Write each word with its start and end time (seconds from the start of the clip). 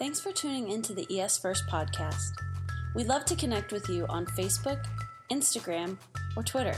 Thanks 0.00 0.18
for 0.18 0.32
tuning 0.32 0.70
into 0.70 0.94
the 0.94 1.06
ES 1.20 1.36
First 1.36 1.66
podcast. 1.66 2.30
We'd 2.94 3.06
love 3.06 3.26
to 3.26 3.36
connect 3.36 3.70
with 3.70 3.90
you 3.90 4.06
on 4.06 4.24
Facebook, 4.24 4.82
Instagram, 5.30 5.98
or 6.34 6.42
Twitter. 6.42 6.74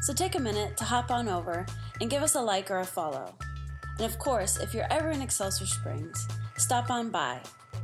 So 0.00 0.14
take 0.14 0.34
a 0.34 0.40
minute 0.40 0.74
to 0.78 0.84
hop 0.84 1.10
on 1.10 1.28
over 1.28 1.66
and 2.00 2.08
give 2.08 2.22
us 2.22 2.36
a 2.36 2.40
like 2.40 2.70
or 2.70 2.78
a 2.78 2.84
follow. 2.86 3.34
And 3.98 4.10
of 4.10 4.18
course, 4.18 4.56
if 4.56 4.72
you're 4.72 4.90
ever 4.90 5.10
in 5.10 5.20
Excelsior 5.20 5.66
Springs, 5.66 6.26
stop 6.56 6.88
on 6.88 7.10
by. 7.10 7.38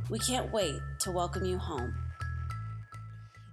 We 0.09 0.17
can't 0.17 0.51
wait 0.51 0.79
to 1.01 1.11
welcome 1.11 1.45
you 1.45 1.59
home. 1.59 1.93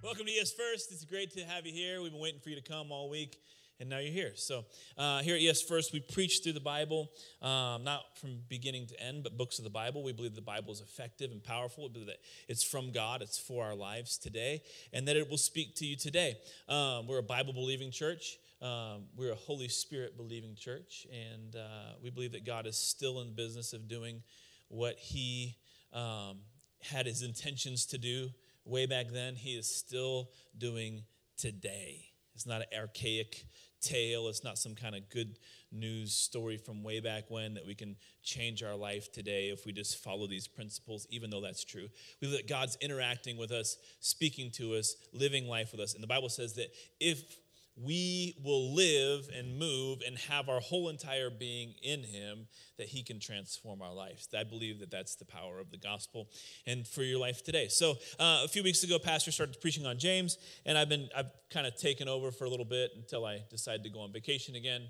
Welcome 0.02 0.24
to 0.24 0.32
ES 0.32 0.52
First. 0.52 0.90
It's 0.92 1.04
great 1.04 1.30
to 1.32 1.44
have 1.44 1.66
you 1.66 1.74
here. 1.74 2.00
We've 2.00 2.10
been 2.10 2.22
waiting 2.22 2.40
for 2.40 2.48
you 2.48 2.56
to 2.58 2.62
come 2.62 2.90
all 2.90 3.10
week, 3.10 3.36
and 3.80 3.88
now 3.88 3.98
you're 3.98 4.12
here. 4.12 4.32
So, 4.34 4.64
uh, 4.96 5.20
here 5.20 5.36
at 5.36 5.42
ES 5.42 5.62
First, 5.62 5.92
we 5.92 6.00
preach 6.00 6.40
through 6.42 6.54
the 6.54 6.60
Bible, 6.60 7.10
um, 7.42 7.84
not 7.84 8.18
from 8.18 8.40
beginning 8.48 8.86
to 8.88 9.00
end, 9.00 9.22
but 9.22 9.36
books 9.36 9.58
of 9.58 9.64
the 9.64 9.70
Bible. 9.70 10.02
We 10.02 10.12
believe 10.12 10.34
the 10.34 10.40
Bible 10.40 10.72
is 10.72 10.80
effective 10.80 11.30
and 11.30 11.42
powerful. 11.42 11.84
We 11.84 11.90
believe 11.90 12.08
that 12.08 12.20
it's 12.48 12.62
from 12.62 12.92
God, 12.92 13.22
it's 13.22 13.38
for 13.38 13.64
our 13.64 13.74
lives 13.74 14.18
today, 14.18 14.62
and 14.92 15.06
that 15.08 15.16
it 15.16 15.30
will 15.30 15.38
speak 15.38 15.74
to 15.76 15.86
you 15.86 15.96
today. 15.96 16.36
Um, 16.68 17.06
we're 17.06 17.18
a 17.18 17.22
Bible 17.22 17.52
believing 17.52 17.90
church. 17.90 18.38
Um, 18.60 19.06
we're 19.16 19.32
a 19.32 19.36
Holy 19.36 19.68
Spirit 19.68 20.16
believing 20.16 20.56
church, 20.56 21.06
and 21.12 21.54
uh, 21.54 21.94
we 22.02 22.10
believe 22.10 22.32
that 22.32 22.44
God 22.44 22.66
is 22.66 22.76
still 22.76 23.20
in 23.20 23.28
the 23.28 23.34
business 23.34 23.72
of 23.72 23.88
doing 23.88 24.22
what 24.68 24.98
He 24.98 25.56
um, 25.92 26.38
had 26.82 27.06
His 27.06 27.22
intentions 27.22 27.86
to 27.86 27.98
do 27.98 28.30
way 28.68 28.86
back 28.86 29.08
then, 29.10 29.34
he 29.34 29.52
is 29.52 29.66
still 29.66 30.30
doing 30.56 31.02
today. 31.36 32.04
It's 32.34 32.46
not 32.46 32.60
an 32.60 32.78
archaic 32.78 33.46
tale, 33.80 34.28
it's 34.28 34.44
not 34.44 34.58
some 34.58 34.74
kind 34.74 34.94
of 34.94 35.08
good 35.10 35.38
news 35.70 36.14
story 36.14 36.56
from 36.56 36.82
way 36.82 37.00
back 37.00 37.24
when 37.28 37.54
that 37.54 37.66
we 37.66 37.74
can 37.74 37.96
change 38.22 38.62
our 38.62 38.76
life 38.76 39.12
today 39.12 39.48
if 39.50 39.66
we 39.66 39.72
just 39.72 40.02
follow 40.02 40.26
these 40.26 40.48
principles, 40.48 41.06
even 41.10 41.30
though 41.30 41.40
that's 41.40 41.64
true. 41.64 41.88
We 42.20 42.30
that 42.30 42.48
God's 42.48 42.76
interacting 42.80 43.36
with 43.36 43.50
us, 43.50 43.76
speaking 44.00 44.50
to 44.52 44.74
us, 44.74 44.96
living 45.12 45.46
life 45.46 45.72
with 45.72 45.80
us. 45.80 45.94
And 45.94 46.02
the 46.02 46.08
Bible 46.08 46.28
says 46.28 46.54
that 46.54 46.68
if 47.00 47.36
we 47.84 48.34
will 48.42 48.74
live 48.74 49.28
and 49.36 49.58
move 49.58 50.02
and 50.06 50.18
have 50.18 50.48
our 50.48 50.60
whole 50.60 50.88
entire 50.88 51.30
being 51.30 51.74
in 51.82 52.02
him 52.02 52.46
that 52.76 52.88
he 52.88 53.02
can 53.02 53.20
transform 53.20 53.82
our 53.82 53.92
lives. 53.92 54.28
I 54.36 54.44
believe 54.44 54.80
that 54.80 54.90
that's 54.90 55.14
the 55.16 55.24
power 55.24 55.60
of 55.60 55.70
the 55.70 55.76
gospel 55.76 56.28
and 56.66 56.86
for 56.86 57.02
your 57.02 57.18
life 57.18 57.44
today. 57.44 57.68
So 57.68 57.92
uh, 58.18 58.42
a 58.44 58.48
few 58.48 58.62
weeks 58.62 58.82
ago 58.82 58.98
pastor 58.98 59.30
started 59.30 59.60
preaching 59.60 59.86
on 59.86 59.98
james 59.98 60.38
and 60.66 60.76
i've 60.76 60.88
been 60.88 61.08
i've 61.16 61.30
kind 61.50 61.66
of 61.66 61.76
taken 61.76 62.08
over 62.08 62.30
for 62.30 62.44
a 62.44 62.50
little 62.50 62.64
bit 62.64 62.90
until 62.96 63.24
i 63.24 63.40
decided 63.50 63.82
to 63.84 63.90
go 63.90 64.00
on 64.00 64.12
vacation 64.12 64.56
again. 64.56 64.82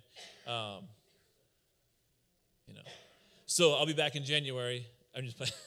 Um, 0.47 0.85
you 2.67 2.75
know. 2.75 2.81
So 3.47 3.75
i'll 3.75 3.87
be 3.87 3.93
back 3.93 4.17
in 4.17 4.25
january. 4.25 4.87
I'm 5.17 5.25
just 5.25 5.37
playing. 5.37 5.53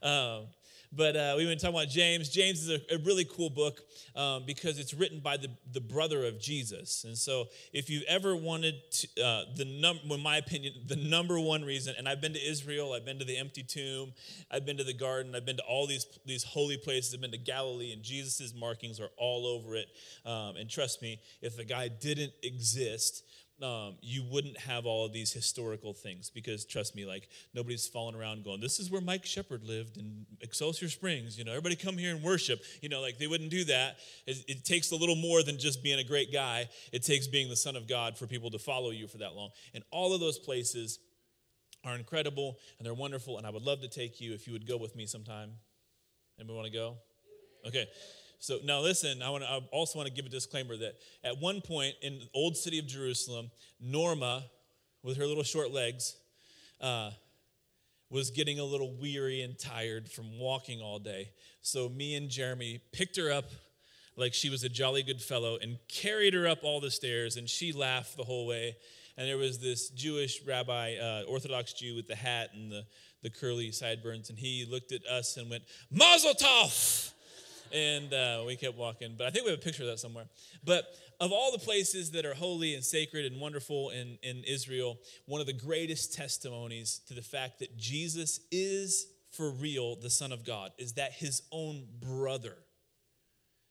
Um, 0.00 0.46
but 0.92 1.16
uh, 1.16 1.34
we've 1.36 1.48
been 1.48 1.58
talking 1.58 1.76
about 1.76 1.88
James. 1.88 2.28
James 2.28 2.66
is 2.66 2.70
a, 2.70 2.94
a 2.94 2.98
really 2.98 3.24
cool 3.24 3.50
book 3.50 3.82
um, 4.16 4.44
because 4.46 4.78
it's 4.78 4.94
written 4.94 5.20
by 5.20 5.36
the, 5.36 5.48
the 5.72 5.80
brother 5.80 6.24
of 6.24 6.40
Jesus. 6.40 7.04
And 7.04 7.16
so, 7.16 7.46
if 7.72 7.90
you've 7.90 8.04
ever 8.08 8.34
wanted 8.34 8.74
to, 8.90 9.22
uh, 9.22 9.44
the 9.56 9.64
number, 9.64 10.14
in 10.14 10.22
my 10.22 10.38
opinion, 10.38 10.74
the 10.86 10.96
number 10.96 11.38
one 11.38 11.64
reason, 11.64 11.94
and 11.98 12.08
I've 12.08 12.20
been 12.20 12.32
to 12.32 12.42
Israel, 12.42 12.92
I've 12.92 13.04
been 13.04 13.18
to 13.18 13.24
the 13.24 13.36
empty 13.36 13.62
tomb, 13.62 14.12
I've 14.50 14.64
been 14.64 14.78
to 14.78 14.84
the 14.84 14.94
garden, 14.94 15.34
I've 15.34 15.44
been 15.44 15.56
to 15.56 15.64
all 15.64 15.86
these, 15.86 16.06
these 16.24 16.44
holy 16.44 16.76
places, 16.76 17.14
I've 17.14 17.20
been 17.20 17.32
to 17.32 17.38
Galilee, 17.38 17.92
and 17.92 18.02
Jesus' 18.02 18.54
markings 18.54 19.00
are 19.00 19.10
all 19.16 19.46
over 19.46 19.74
it. 19.74 19.88
Um, 20.24 20.56
and 20.56 20.70
trust 20.70 21.02
me, 21.02 21.20
if 21.42 21.56
the 21.56 21.64
guy 21.64 21.88
didn't 21.88 22.32
exist, 22.42 23.24
um, 23.62 23.96
you 24.00 24.22
wouldn't 24.30 24.56
have 24.58 24.86
all 24.86 25.04
of 25.04 25.12
these 25.12 25.32
historical 25.32 25.92
things 25.92 26.30
because 26.30 26.64
trust 26.64 26.94
me 26.94 27.04
like 27.04 27.28
nobody's 27.54 27.88
falling 27.88 28.14
around 28.14 28.44
going 28.44 28.60
this 28.60 28.78
is 28.78 28.90
where 28.90 29.00
mike 29.00 29.26
shepard 29.26 29.64
lived 29.64 29.96
in 29.96 30.26
excelsior 30.40 30.88
springs 30.88 31.36
you 31.36 31.44
know 31.44 31.50
everybody 31.50 31.74
come 31.74 31.98
here 31.98 32.14
and 32.14 32.22
worship 32.22 32.60
you 32.80 32.88
know 32.88 33.00
like 33.00 33.18
they 33.18 33.26
wouldn't 33.26 33.50
do 33.50 33.64
that. 33.64 33.96
It, 34.26 34.38
it, 34.48 34.64
takes 34.64 34.90
a 34.90 34.96
little 34.96 35.16
more 35.16 35.42
than 35.42 35.58
just 35.58 35.82
being 35.82 35.98
a 35.98 36.04
great 36.04 36.32
guy. 36.32 36.68
It 36.92 37.02
takes 37.02 37.26
being 37.26 37.48
the 37.48 37.56
son 37.56 37.76
of 37.76 37.88
god 37.88 38.18
for 38.18 38.26
people 38.26 38.50
to 38.50 38.58
follow 38.58 38.90
you 38.90 39.06
for 39.06 39.18
that 39.18 39.34
long. 39.34 39.50
And 39.72 39.82
all 39.90 40.12
of 40.12 40.20
those 40.20 40.38
places 40.38 40.98
are 41.84 41.94
incredible 41.94 42.58
and 42.78 42.86
they're 42.86 42.92
wonderful 42.92 43.38
and 43.38 43.46
i 43.46 43.50
would 43.50 43.62
love 43.62 43.80
to 43.80 43.88
take 43.88 44.20
you 44.20 44.34
if 44.34 44.48
you 44.48 44.52
would 44.52 44.66
go 44.66 44.76
with 44.76 44.94
me 44.96 45.06
sometime. 45.06 45.52
Anybody 46.38 46.56
want 46.56 46.66
to 46.66 46.72
go? 46.72 46.96
Okay 47.66 47.86
so 48.38 48.58
now 48.64 48.80
listen, 48.80 49.22
I, 49.22 49.30
want 49.30 49.44
I 49.44 49.60
also 49.72 49.98
want 49.98 50.08
to 50.08 50.14
give 50.14 50.26
a 50.26 50.28
disclaimer 50.28 50.76
that 50.76 50.94
at 51.24 51.38
one 51.38 51.60
point 51.60 51.94
in 52.02 52.20
the 52.20 52.28
old 52.34 52.56
city 52.56 52.78
of 52.78 52.86
Jerusalem, 52.86 53.50
Norma, 53.80 54.44
with 55.02 55.16
her 55.16 55.26
little 55.26 55.42
short 55.42 55.72
legs, 55.72 56.16
uh, 56.80 57.10
was 58.10 58.30
getting 58.30 58.58
a 58.58 58.64
little 58.64 58.94
weary 58.94 59.42
and 59.42 59.58
tired 59.58 60.08
from 60.08 60.38
walking 60.38 60.80
all 60.80 60.98
day. 60.98 61.30
So 61.60 61.88
me 61.88 62.14
and 62.14 62.30
Jeremy 62.30 62.80
picked 62.92 63.16
her 63.16 63.30
up 63.30 63.50
like 64.16 64.34
she 64.34 64.50
was 64.50 64.64
a 64.64 64.68
jolly 64.68 65.02
good 65.02 65.20
fellow 65.20 65.58
and 65.60 65.78
carried 65.88 66.34
her 66.34 66.46
up 66.46 66.64
all 66.64 66.80
the 66.80 66.90
stairs, 66.90 67.36
and 67.36 67.48
she 67.48 67.72
laughed 67.72 68.16
the 68.16 68.24
whole 68.24 68.46
way. 68.46 68.76
And 69.16 69.28
there 69.28 69.36
was 69.36 69.58
this 69.58 69.90
Jewish 69.90 70.42
rabbi, 70.46 70.94
uh, 70.96 71.22
Orthodox 71.28 71.72
Jew 71.72 71.96
with 71.96 72.06
the 72.06 72.14
hat 72.14 72.50
and 72.54 72.70
the, 72.70 72.84
the 73.22 73.30
curly 73.30 73.72
sideburns, 73.72 74.30
and 74.30 74.38
he 74.38 74.66
looked 74.68 74.92
at 74.92 75.04
us 75.06 75.36
and 75.36 75.50
went, 75.50 75.64
Mazel 75.90 76.34
tov! 76.34 77.12
And 77.72 78.12
uh, 78.12 78.42
we 78.46 78.56
kept 78.56 78.76
walking. 78.76 79.14
But 79.16 79.26
I 79.26 79.30
think 79.30 79.44
we 79.44 79.50
have 79.50 79.60
a 79.60 79.62
picture 79.62 79.82
of 79.82 79.88
that 79.88 79.98
somewhere. 79.98 80.26
But 80.64 80.84
of 81.20 81.32
all 81.32 81.52
the 81.52 81.58
places 81.58 82.12
that 82.12 82.24
are 82.24 82.34
holy 82.34 82.74
and 82.74 82.84
sacred 82.84 83.30
and 83.30 83.40
wonderful 83.40 83.90
in, 83.90 84.18
in 84.22 84.44
Israel, 84.44 84.98
one 85.26 85.40
of 85.40 85.46
the 85.46 85.52
greatest 85.52 86.14
testimonies 86.14 87.00
to 87.08 87.14
the 87.14 87.22
fact 87.22 87.58
that 87.58 87.76
Jesus 87.76 88.40
is 88.50 89.06
for 89.30 89.50
real 89.50 89.96
the 89.96 90.10
Son 90.10 90.32
of 90.32 90.44
God 90.44 90.72
is 90.78 90.94
that 90.94 91.12
his 91.12 91.42
own 91.52 91.86
brother, 92.00 92.56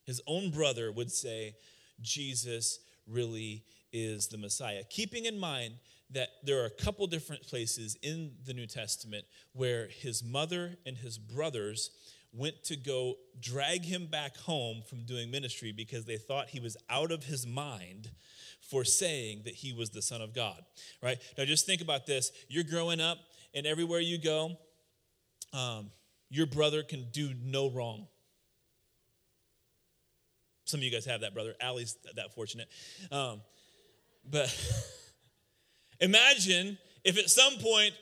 his 0.06 0.22
own 0.28 0.52
brother 0.52 0.92
would 0.92 1.12
say, 1.12 1.56
Jesus 2.02 2.80
really 3.08 3.64
is 3.92 4.28
the 4.28 4.38
Messiah. 4.38 4.84
Keeping 4.90 5.26
in 5.26 5.40
mind 5.40 5.76
that 6.12 6.30
there 6.44 6.62
are 6.62 6.66
a 6.66 6.84
couple 6.84 7.06
different 7.08 7.44
places 7.44 7.98
in 8.02 8.32
the 8.46 8.54
New 8.54 8.68
Testament 8.68 9.26
where 9.54 9.88
his 9.88 10.24
mother 10.24 10.78
and 10.86 10.98
his 10.98 11.18
brothers 11.18 11.92
went 12.38 12.64
to 12.66 12.76
go 12.76 13.16
drag 13.40 13.84
him 13.84 14.06
back 14.06 14.38
home 14.38 14.84
from 14.88 15.04
doing 15.04 15.32
ministry 15.32 15.72
because 15.72 16.06
they 16.06 16.18
thought 16.18 16.50
he 16.50 16.60
was 16.60 16.78
out 16.90 17.12
of 17.12 17.24
his 17.24 17.48
mind 17.48 18.12
for 18.62 18.84
saying 18.84 19.42
that 19.46 19.56
he 19.56 19.74
was 19.74 19.90
the 19.90 20.02
Son 20.02 20.22
of 20.22 20.34
God, 20.34 20.62
right? 21.02 21.18
Now, 21.38 21.46
just 21.46 21.66
think 21.66 21.82
about 21.82 22.06
this. 22.06 22.32
You're 22.50 22.64
growing 22.64 23.00
up, 23.00 23.18
and 23.54 23.66
everywhere 23.66 24.00
you 24.00 24.18
go, 24.18 24.58
um, 25.54 25.90
your 26.30 26.46
brother 26.46 26.84
can 26.84 27.08
do 27.12 27.34
no 27.42 27.70
wrong. 27.70 28.08
Some 30.66 30.82
of 30.82 30.84
you 30.84 30.92
guys 30.92 31.06
have 31.06 31.22
that 31.22 31.34
brother. 31.34 31.56
Allie's 31.62 31.96
that 32.16 32.34
fortunate. 32.36 32.68
Um, 33.10 33.42
but 34.30 34.54
imagine 36.02 36.78
if 37.06 37.18
at 37.18 37.30
some 37.30 37.54
point 37.60 37.94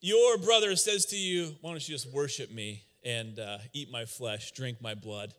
your 0.00 0.38
brother 0.38 0.74
says 0.76 1.04
to 1.06 1.16
you, 1.16 1.54
Why 1.60 1.70
don't 1.70 1.86
you 1.86 1.94
just 1.94 2.10
worship 2.10 2.50
me? 2.50 2.85
And 3.06 3.38
uh, 3.38 3.58
eat 3.72 3.90
my 3.90 4.04
flesh, 4.04 4.50
drink 4.50 4.82
my 4.82 4.94
blood, 4.94 5.32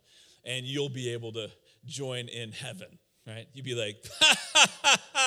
and 0.45 0.65
you'll 0.65 0.89
be 0.89 1.09
able 1.09 1.33
to 1.33 1.49
join 1.85 2.29
in 2.29 2.53
heaven, 2.53 2.87
right? 3.27 3.45
You'd 3.53 3.65
be 3.65 3.75
like, 3.75 3.97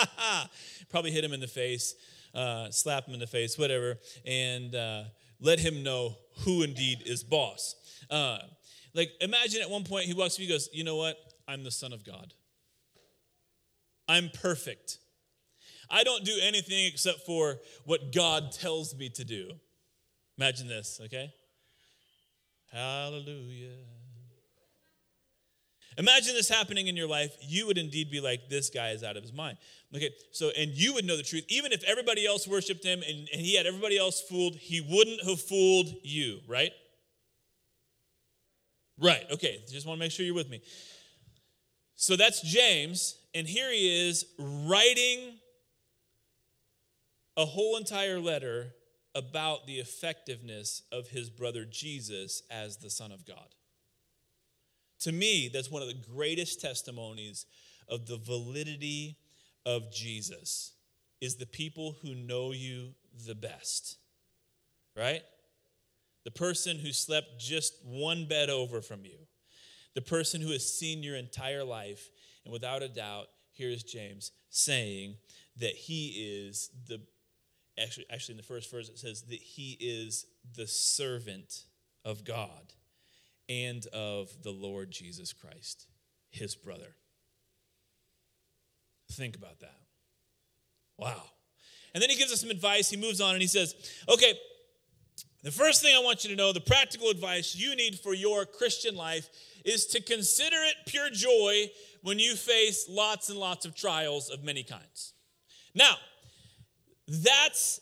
probably 0.90 1.10
hit 1.10 1.22
him 1.22 1.34
in 1.34 1.40
the 1.40 1.46
face, 1.46 1.94
uh, 2.34 2.70
slap 2.70 3.06
him 3.06 3.12
in 3.12 3.20
the 3.20 3.26
face, 3.26 3.58
whatever, 3.58 3.98
and 4.24 4.74
uh, 4.74 5.04
let 5.38 5.60
him 5.60 5.82
know 5.82 6.16
who 6.44 6.62
indeed 6.62 7.02
is 7.04 7.22
boss. 7.22 7.74
Uh, 8.10 8.38
like, 8.94 9.10
imagine 9.20 9.60
at 9.60 9.68
one 9.68 9.84
point 9.84 10.06
he 10.06 10.14
walks 10.14 10.36
to 10.36 10.42
you 10.42 10.48
goes, 10.48 10.70
You 10.72 10.82
know 10.82 10.96
what? 10.96 11.16
I'm 11.46 11.62
the 11.62 11.70
Son 11.70 11.92
of 11.92 12.04
God. 12.04 12.32
I'm 14.08 14.30
perfect. 14.30 14.98
I 15.90 16.04
don't 16.04 16.24
do 16.24 16.36
anything 16.42 16.86
except 16.86 17.20
for 17.26 17.58
what 17.84 18.12
God 18.12 18.52
tells 18.52 18.96
me 18.96 19.10
to 19.10 19.24
do. 19.24 19.50
Imagine 20.38 20.68
this, 20.68 21.00
okay? 21.04 21.32
Hallelujah. 22.72 23.76
Imagine 25.98 26.34
this 26.34 26.48
happening 26.48 26.86
in 26.86 26.96
your 26.96 27.08
life. 27.08 27.36
You 27.40 27.66
would 27.66 27.76
indeed 27.76 28.10
be 28.10 28.20
like, 28.20 28.48
this 28.48 28.70
guy 28.70 28.90
is 28.90 29.02
out 29.02 29.16
of 29.16 29.22
his 29.22 29.32
mind. 29.32 29.58
Okay, 29.94 30.10
so, 30.30 30.50
and 30.56 30.70
you 30.70 30.94
would 30.94 31.04
know 31.04 31.16
the 31.16 31.22
truth. 31.22 31.44
Even 31.48 31.72
if 31.72 31.82
everybody 31.84 32.26
else 32.26 32.46
worshiped 32.46 32.84
him 32.84 33.02
and, 33.06 33.28
and 33.32 33.40
he 33.40 33.56
had 33.56 33.66
everybody 33.66 33.98
else 33.98 34.22
fooled, 34.22 34.54
he 34.54 34.80
wouldn't 34.80 35.22
have 35.24 35.40
fooled 35.40 35.88
you, 36.02 36.38
right? 36.48 36.70
Right, 38.98 39.24
okay, 39.32 39.62
just 39.70 39.86
want 39.86 39.98
to 39.98 40.00
make 40.00 40.12
sure 40.12 40.24
you're 40.24 40.34
with 40.34 40.48
me. 40.48 40.62
So 41.96 42.16
that's 42.16 42.40
James, 42.40 43.18
and 43.34 43.46
here 43.46 43.70
he 43.70 44.08
is 44.08 44.24
writing 44.38 45.34
a 47.36 47.44
whole 47.44 47.76
entire 47.76 48.20
letter 48.20 48.72
about 49.14 49.66
the 49.66 49.78
effectiveness 49.78 50.82
of 50.92 51.08
his 51.08 51.30
brother 51.30 51.64
Jesus 51.64 52.42
as 52.50 52.76
the 52.76 52.90
Son 52.90 53.12
of 53.12 53.26
God. 53.26 53.54
To 55.00 55.12
me, 55.12 55.50
that's 55.52 55.70
one 55.70 55.82
of 55.82 55.88
the 55.88 55.94
greatest 55.94 56.60
testimonies 56.60 57.46
of 57.88 58.06
the 58.06 58.18
validity 58.18 59.16
of 59.66 59.92
Jesus 59.92 60.72
is 61.20 61.36
the 61.36 61.46
people 61.46 61.96
who 62.02 62.14
know 62.14 62.52
you 62.52 62.90
the 63.26 63.34
best. 63.34 63.96
Right? 64.96 65.22
the 66.24 66.30
person 66.30 66.78
who 66.78 66.92
slept 66.92 67.38
just 67.38 67.74
one 67.84 68.26
bed 68.26 68.50
over 68.50 68.80
from 68.80 69.04
you, 69.04 69.18
the 69.94 70.02
person 70.02 70.40
who 70.40 70.52
has 70.52 70.72
seen 70.72 71.02
your 71.02 71.16
entire 71.16 71.64
life, 71.64 72.10
and 72.44 72.52
without 72.52 72.82
a 72.82 72.88
doubt, 72.88 73.26
here's 73.52 73.82
James 73.82 74.32
saying 74.50 75.16
that 75.56 75.74
he 75.74 76.44
is 76.46 76.70
the 76.88 77.00
actually 77.80 78.06
actually 78.10 78.34
in 78.34 78.36
the 78.36 78.42
first 78.42 78.70
verse 78.70 78.88
it 78.88 78.98
says 78.98 79.22
that 79.22 79.38
he 79.40 79.76
is 79.80 80.26
the 80.56 80.66
servant 80.66 81.64
of 82.04 82.24
God 82.24 82.74
and 83.48 83.84
of 83.88 84.42
the 84.42 84.52
Lord 84.52 84.90
Jesus 84.90 85.32
Christ, 85.32 85.86
his 86.30 86.54
brother. 86.54 86.94
Think 89.12 89.36
about 89.36 89.58
that. 89.60 89.80
Wow. 90.96 91.22
And 91.92 92.00
then 92.00 92.10
he 92.10 92.16
gives 92.16 92.32
us 92.32 92.40
some 92.40 92.50
advice. 92.50 92.88
He 92.88 92.96
moves 92.96 93.20
on 93.20 93.32
and 93.32 93.40
he 93.40 93.48
says, 93.48 93.74
Okay, 94.08 94.34
the 95.42 95.50
first 95.50 95.82
thing 95.82 95.94
I 95.96 96.00
want 96.00 96.22
you 96.22 96.30
to 96.30 96.36
know, 96.36 96.52
the 96.52 96.60
practical 96.60 97.08
advice 97.08 97.56
you 97.56 97.74
need 97.74 97.98
for 97.98 98.14
your 98.14 98.44
Christian 98.44 98.94
life 98.94 99.28
is 99.64 99.86
to 99.88 100.02
consider 100.02 100.56
it 100.56 100.74
pure 100.86 101.10
joy 101.10 101.66
when 102.02 102.18
you 102.18 102.36
face 102.36 102.86
lots 102.88 103.30
and 103.30 103.38
lots 103.38 103.64
of 103.64 103.74
trials 103.74 104.30
of 104.30 104.44
many 104.44 104.62
kinds. 104.62 105.14
Now, 105.74 105.96
that's 107.10 107.80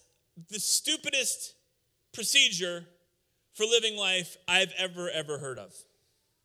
the 0.50 0.58
stupidest 0.58 1.54
procedure 2.14 2.84
for 3.54 3.64
living 3.64 3.96
life 3.96 4.38
I've 4.48 4.72
ever, 4.78 5.10
ever 5.10 5.38
heard 5.38 5.58
of, 5.58 5.74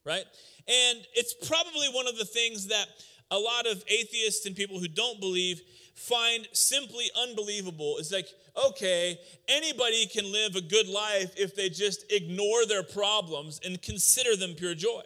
right? 0.06 0.25
And 0.68 1.00
it's 1.13 1.33
probably 1.47 1.88
one 1.94 2.07
of 2.07 2.18
the 2.18 2.25
things 2.25 2.68
that 2.68 2.88
a 3.31 3.38
lot 3.38 3.65
of 3.68 3.83
atheists 3.88 4.45
and 4.45 4.56
people 4.56 4.80
who 4.80 4.89
don't 4.89 5.19
believe 5.21 5.62
find 5.95 6.47
simply 6.51 7.06
unbelievable. 7.21 7.95
It's 8.00 8.12
like, 8.12 8.27
okay, 8.68 9.18
anybody 9.47 10.06
can 10.07 10.30
live 10.31 10.56
a 10.56 10.62
good 10.62 10.88
life 10.88 11.33
if 11.38 11.56
they 11.56 11.69
just 11.69 12.12
ignore 12.12 12.65
their 12.65 12.83
problems 12.83 13.62
and 13.63 13.81
consider 13.81 14.35
them 14.35 14.56
pure 14.56 14.75
joy. 14.75 15.01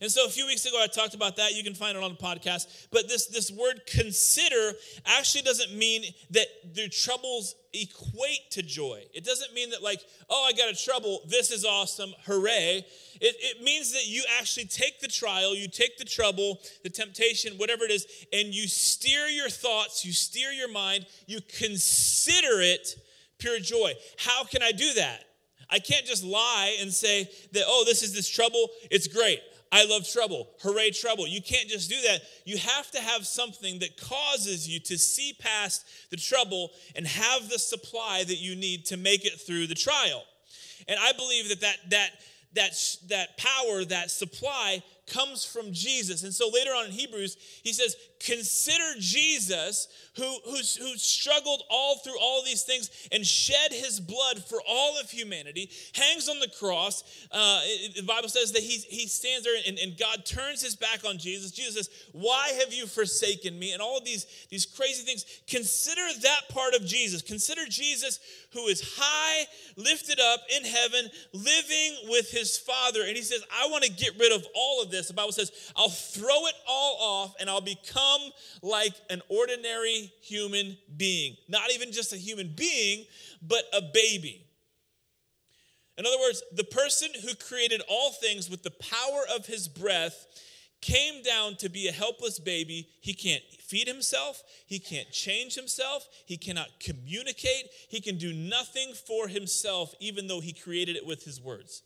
And 0.00 0.10
so 0.10 0.26
a 0.26 0.28
few 0.28 0.46
weeks 0.46 0.66
ago, 0.66 0.80
I 0.82 0.86
talked 0.86 1.14
about 1.14 1.36
that. 1.36 1.54
You 1.54 1.62
can 1.62 1.74
find 1.74 1.96
it 1.96 2.02
on 2.02 2.10
the 2.10 2.18
podcast. 2.18 2.88
But 2.90 3.08
this, 3.08 3.26
this 3.26 3.50
word 3.50 3.82
consider 3.86 4.72
actually 5.06 5.42
doesn't 5.42 5.76
mean 5.76 6.04
that 6.30 6.46
their 6.74 6.88
troubles 6.88 7.54
equate 7.72 8.50
to 8.50 8.62
joy. 8.62 9.02
It 9.14 9.24
doesn't 9.24 9.54
mean 9.54 9.70
that, 9.70 9.82
like, 9.82 10.00
oh, 10.28 10.46
I 10.46 10.52
got 10.52 10.70
a 10.70 10.74
trouble. 10.74 11.20
This 11.26 11.50
is 11.50 11.64
awesome. 11.64 12.12
Hooray. 12.26 12.84
It, 13.20 13.36
it 13.38 13.62
means 13.62 13.92
that 13.92 14.06
you 14.06 14.24
actually 14.38 14.66
take 14.66 15.00
the 15.00 15.08
trial, 15.08 15.54
you 15.54 15.68
take 15.68 15.96
the 15.96 16.04
trouble, 16.04 16.60
the 16.82 16.90
temptation, 16.90 17.54
whatever 17.56 17.84
it 17.84 17.90
is, 17.90 18.06
and 18.32 18.48
you 18.48 18.68
steer 18.68 19.26
your 19.26 19.48
thoughts, 19.48 20.04
you 20.04 20.12
steer 20.12 20.50
your 20.50 20.70
mind, 20.70 21.06
you 21.26 21.40
consider 21.58 22.60
it 22.60 22.96
pure 23.38 23.58
joy. 23.58 23.92
How 24.18 24.44
can 24.44 24.62
I 24.62 24.72
do 24.72 24.92
that? 24.94 25.24
I 25.70 25.78
can't 25.78 26.04
just 26.04 26.22
lie 26.22 26.76
and 26.80 26.92
say 26.92 27.30
that, 27.52 27.64
oh, 27.66 27.84
this 27.86 28.02
is 28.02 28.12
this 28.12 28.28
trouble. 28.28 28.68
It's 28.90 29.06
great. 29.06 29.40
I 29.72 29.86
love 29.86 30.06
trouble. 30.06 30.50
Hooray, 30.62 30.90
trouble. 30.90 31.26
You 31.26 31.40
can't 31.40 31.68
just 31.68 31.88
do 31.88 31.96
that. 32.02 32.20
You 32.44 32.58
have 32.58 32.90
to 32.90 33.00
have 33.00 33.26
something 33.26 33.78
that 33.78 33.96
causes 33.96 34.68
you 34.68 34.78
to 34.80 34.98
see 34.98 35.34
past 35.38 35.86
the 36.10 36.18
trouble 36.18 36.70
and 36.94 37.06
have 37.06 37.48
the 37.48 37.58
supply 37.58 38.22
that 38.22 38.36
you 38.36 38.54
need 38.54 38.84
to 38.86 38.98
make 38.98 39.24
it 39.24 39.40
through 39.40 39.68
the 39.68 39.74
trial. 39.74 40.24
And 40.88 40.98
I 41.00 41.12
believe 41.12 41.48
that 41.48 41.62
that, 41.62 41.76
that, 41.88 42.10
that, 42.52 42.96
that 43.08 43.38
power, 43.38 43.84
that 43.86 44.10
supply 44.10 44.82
comes 45.12 45.44
from 45.44 45.72
Jesus. 45.72 46.22
And 46.22 46.32
so 46.32 46.48
later 46.48 46.70
on 46.70 46.86
in 46.86 46.92
Hebrews, 46.92 47.36
he 47.62 47.72
says, 47.72 47.96
Consider 48.24 48.98
Jesus, 49.00 49.88
who, 50.16 50.38
who, 50.44 50.56
who 50.56 50.96
struggled 50.96 51.64
all 51.68 51.98
through 51.98 52.18
all 52.20 52.42
these 52.44 52.62
things 52.62 53.08
and 53.10 53.26
shed 53.26 53.72
his 53.72 53.98
blood 53.98 54.44
for 54.44 54.60
all 54.68 54.98
of 55.00 55.10
humanity, 55.10 55.70
hangs 55.94 56.28
on 56.28 56.38
the 56.38 56.48
cross. 56.48 57.02
Uh, 57.32 57.60
the 57.96 58.04
Bible 58.06 58.28
says 58.28 58.52
that 58.52 58.62
he, 58.62 58.76
he 58.76 59.08
stands 59.08 59.44
there 59.44 59.60
and, 59.66 59.76
and 59.78 59.98
God 59.98 60.24
turns 60.24 60.62
his 60.62 60.76
back 60.76 61.04
on 61.04 61.18
Jesus. 61.18 61.50
Jesus 61.50 61.74
says, 61.74 61.90
Why 62.12 62.50
have 62.60 62.72
you 62.72 62.86
forsaken 62.86 63.58
me? 63.58 63.72
And 63.72 63.82
all 63.82 63.98
of 63.98 64.04
these, 64.04 64.26
these 64.50 64.66
crazy 64.66 65.04
things. 65.04 65.24
Consider 65.48 66.06
that 66.22 66.42
part 66.48 66.74
of 66.74 66.86
Jesus. 66.86 67.22
Consider 67.22 67.62
Jesus 67.68 68.20
who 68.52 68.66
is 68.66 68.96
high, 68.98 69.46
lifted 69.76 70.20
up 70.20 70.40
in 70.56 70.64
heaven, 70.64 71.10
living 71.32 71.96
with 72.08 72.30
his 72.30 72.56
Father. 72.56 73.02
And 73.02 73.16
he 73.16 73.22
says, 73.22 73.42
I 73.50 73.66
want 73.68 73.82
to 73.84 73.90
get 73.90 74.18
rid 74.18 74.32
of 74.32 74.46
all 74.54 74.82
of 74.82 74.90
this. 74.90 75.01
The 75.08 75.14
Bible 75.14 75.32
says, 75.32 75.52
I'll 75.76 75.88
throw 75.88 76.46
it 76.46 76.54
all 76.68 76.96
off 77.00 77.34
and 77.40 77.48
I'll 77.48 77.60
become 77.60 78.20
like 78.62 78.94
an 79.10 79.22
ordinary 79.28 80.12
human 80.20 80.76
being. 80.96 81.36
Not 81.48 81.72
even 81.72 81.92
just 81.92 82.12
a 82.12 82.16
human 82.16 82.52
being, 82.56 83.06
but 83.42 83.64
a 83.72 83.82
baby. 83.82 84.46
In 85.98 86.06
other 86.06 86.18
words, 86.18 86.42
the 86.52 86.64
person 86.64 87.08
who 87.22 87.34
created 87.34 87.82
all 87.88 88.12
things 88.12 88.48
with 88.48 88.62
the 88.62 88.70
power 88.70 89.22
of 89.34 89.46
his 89.46 89.68
breath 89.68 90.26
came 90.80 91.22
down 91.22 91.54
to 91.56 91.68
be 91.68 91.86
a 91.86 91.92
helpless 91.92 92.38
baby. 92.38 92.88
He 93.00 93.14
can't 93.14 93.42
feed 93.60 93.86
himself, 93.86 94.42
he 94.66 94.78
can't 94.78 95.10
change 95.10 95.54
himself, 95.54 96.06
he 96.26 96.36
cannot 96.36 96.68
communicate, 96.80 97.68
he 97.88 98.00
can 98.00 98.18
do 98.18 98.32
nothing 98.32 98.92
for 98.92 99.28
himself, 99.28 99.94
even 100.00 100.26
though 100.26 100.40
he 100.40 100.52
created 100.52 100.96
it 100.96 101.06
with 101.06 101.24
his 101.24 101.40
words. 101.40 101.82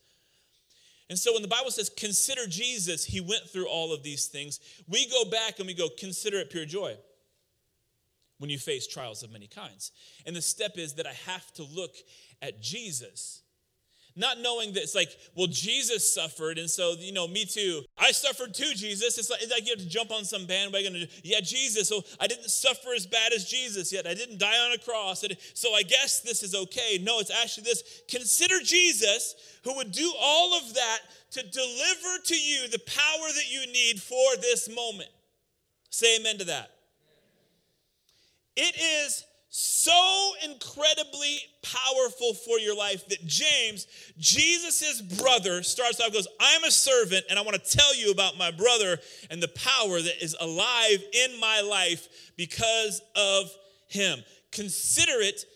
And 1.08 1.18
so 1.18 1.32
when 1.32 1.42
the 1.42 1.48
Bible 1.48 1.70
says, 1.70 1.88
consider 1.88 2.46
Jesus, 2.46 3.04
he 3.04 3.20
went 3.20 3.44
through 3.48 3.68
all 3.68 3.92
of 3.92 4.02
these 4.02 4.26
things, 4.26 4.58
we 4.88 5.08
go 5.08 5.24
back 5.24 5.58
and 5.58 5.66
we 5.66 5.74
go, 5.74 5.88
consider 5.88 6.38
it 6.38 6.50
pure 6.50 6.64
joy 6.64 6.96
when 8.38 8.50
you 8.50 8.58
face 8.58 8.86
trials 8.86 9.22
of 9.22 9.32
many 9.32 9.46
kinds. 9.46 9.92
And 10.26 10.34
the 10.34 10.42
step 10.42 10.76
is 10.76 10.94
that 10.94 11.06
I 11.06 11.12
have 11.26 11.52
to 11.54 11.62
look 11.62 11.94
at 12.42 12.60
Jesus 12.60 13.42
not 14.16 14.40
knowing 14.40 14.72
that 14.72 14.82
it's 14.82 14.94
like, 14.94 15.10
well, 15.34 15.46
Jesus 15.46 16.12
suffered, 16.12 16.58
and 16.58 16.68
so, 16.68 16.94
you 16.98 17.12
know, 17.12 17.28
me 17.28 17.44
too. 17.44 17.82
I 17.98 18.12
suffered 18.12 18.54
too, 18.54 18.72
Jesus. 18.74 19.18
It's 19.18 19.30
like, 19.30 19.42
it's 19.42 19.52
like 19.52 19.66
you 19.66 19.72
have 19.72 19.78
to 19.78 19.88
jump 19.88 20.10
on 20.10 20.24
some 20.24 20.46
bandwagon. 20.46 21.06
yeah, 21.22 21.40
Jesus. 21.40 21.88
So 21.88 22.02
I 22.18 22.26
didn't 22.26 22.48
suffer 22.48 22.94
as 22.94 23.06
bad 23.06 23.32
as 23.34 23.44
Jesus 23.44 23.92
yet. 23.92 24.06
I 24.06 24.14
didn't 24.14 24.38
die 24.38 24.58
on 24.58 24.72
a 24.72 24.78
cross. 24.78 25.22
and 25.22 25.36
So 25.52 25.74
I 25.74 25.82
guess 25.82 26.20
this 26.20 26.42
is 26.42 26.54
okay. 26.54 26.98
No, 27.02 27.20
it's 27.20 27.30
actually 27.30 27.64
this. 27.64 28.02
Consider 28.08 28.60
Jesus 28.64 29.34
who 29.64 29.76
would 29.76 29.92
do 29.92 30.12
all 30.18 30.56
of 30.56 30.74
that 30.74 30.98
to 31.32 31.42
deliver 31.42 32.22
to 32.24 32.34
you 32.34 32.68
the 32.68 32.78
power 32.78 33.28
that 33.34 33.50
you 33.52 33.70
need 33.70 34.00
for 34.00 34.36
this 34.40 34.68
moment. 34.74 35.10
Say 35.90 36.16
amen 36.18 36.38
to 36.38 36.44
that. 36.44 36.70
It 38.56 38.74
is 39.06 39.24
so 39.58 40.32
incredibly 40.44 41.38
powerful 41.62 42.34
for 42.34 42.58
your 42.58 42.76
life 42.76 43.08
that 43.08 43.24
James, 43.24 43.86
Jesus' 44.18 45.00
brother, 45.00 45.62
starts 45.62 45.98
off 45.98 46.12
goes, 46.12 46.28
I'm 46.38 46.64
a 46.64 46.70
servant, 46.70 47.24
and 47.30 47.38
I 47.38 47.42
want 47.42 47.54
to 47.62 47.76
tell 47.76 47.94
you 47.96 48.10
about 48.10 48.36
my 48.36 48.50
brother 48.50 48.98
and 49.30 49.42
the 49.42 49.48
power 49.48 50.02
that 50.02 50.22
is 50.22 50.36
alive 50.38 51.02
in 51.14 51.40
my 51.40 51.62
life 51.62 52.06
because 52.36 53.00
of 53.14 53.50
him. 53.88 54.22
Consider 54.52 55.22
it 55.22 55.46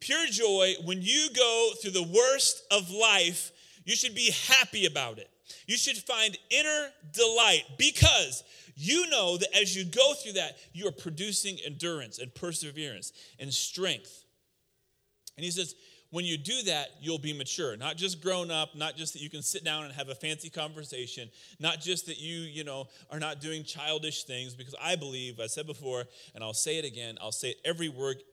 pure 0.00 0.26
joy 0.28 0.76
when 0.86 1.02
you 1.02 1.28
go 1.36 1.72
through 1.82 1.90
the 1.90 2.02
worst 2.02 2.64
of 2.70 2.90
life. 2.90 3.52
You 3.84 3.94
should 3.94 4.14
be 4.14 4.30
happy 4.48 4.86
about 4.86 5.18
it. 5.18 5.28
You 5.66 5.76
should 5.76 5.98
find 5.98 6.34
inner 6.48 6.88
delight 7.12 7.64
because 7.76 8.42
you 8.80 9.10
know 9.10 9.36
that 9.36 9.54
as 9.54 9.76
you 9.76 9.84
go 9.84 10.14
through 10.14 10.32
that, 10.32 10.56
you 10.72 10.88
are 10.88 10.92
producing 10.92 11.58
endurance 11.66 12.18
and 12.18 12.34
perseverance 12.34 13.12
and 13.38 13.52
strength. 13.52 14.24
And 15.36 15.44
he 15.44 15.50
says, 15.50 15.74
when 16.10 16.24
you 16.24 16.38
do 16.38 16.62
that, 16.62 16.88
you'll 17.00 17.18
be 17.18 17.34
mature. 17.34 17.76
Not 17.76 17.96
just 17.96 18.22
grown 18.22 18.50
up, 18.50 18.74
not 18.74 18.96
just 18.96 19.12
that 19.12 19.22
you 19.22 19.28
can 19.28 19.42
sit 19.42 19.64
down 19.64 19.84
and 19.84 19.92
have 19.92 20.08
a 20.08 20.14
fancy 20.14 20.48
conversation, 20.48 21.28
not 21.60 21.80
just 21.80 22.06
that 22.06 22.18
you, 22.18 22.38
you 22.38 22.64
know, 22.64 22.88
are 23.10 23.20
not 23.20 23.40
doing 23.40 23.64
childish 23.64 24.24
things, 24.24 24.54
because 24.54 24.74
I 24.82 24.96
believe, 24.96 25.40
I 25.40 25.46
said 25.46 25.66
before, 25.66 26.04
and 26.34 26.42
I'll 26.42 26.54
say 26.54 26.78
it 26.78 26.84
again, 26.86 27.18
I'll 27.20 27.32
say 27.32 27.50
it 27.50 27.58
every 27.64 27.88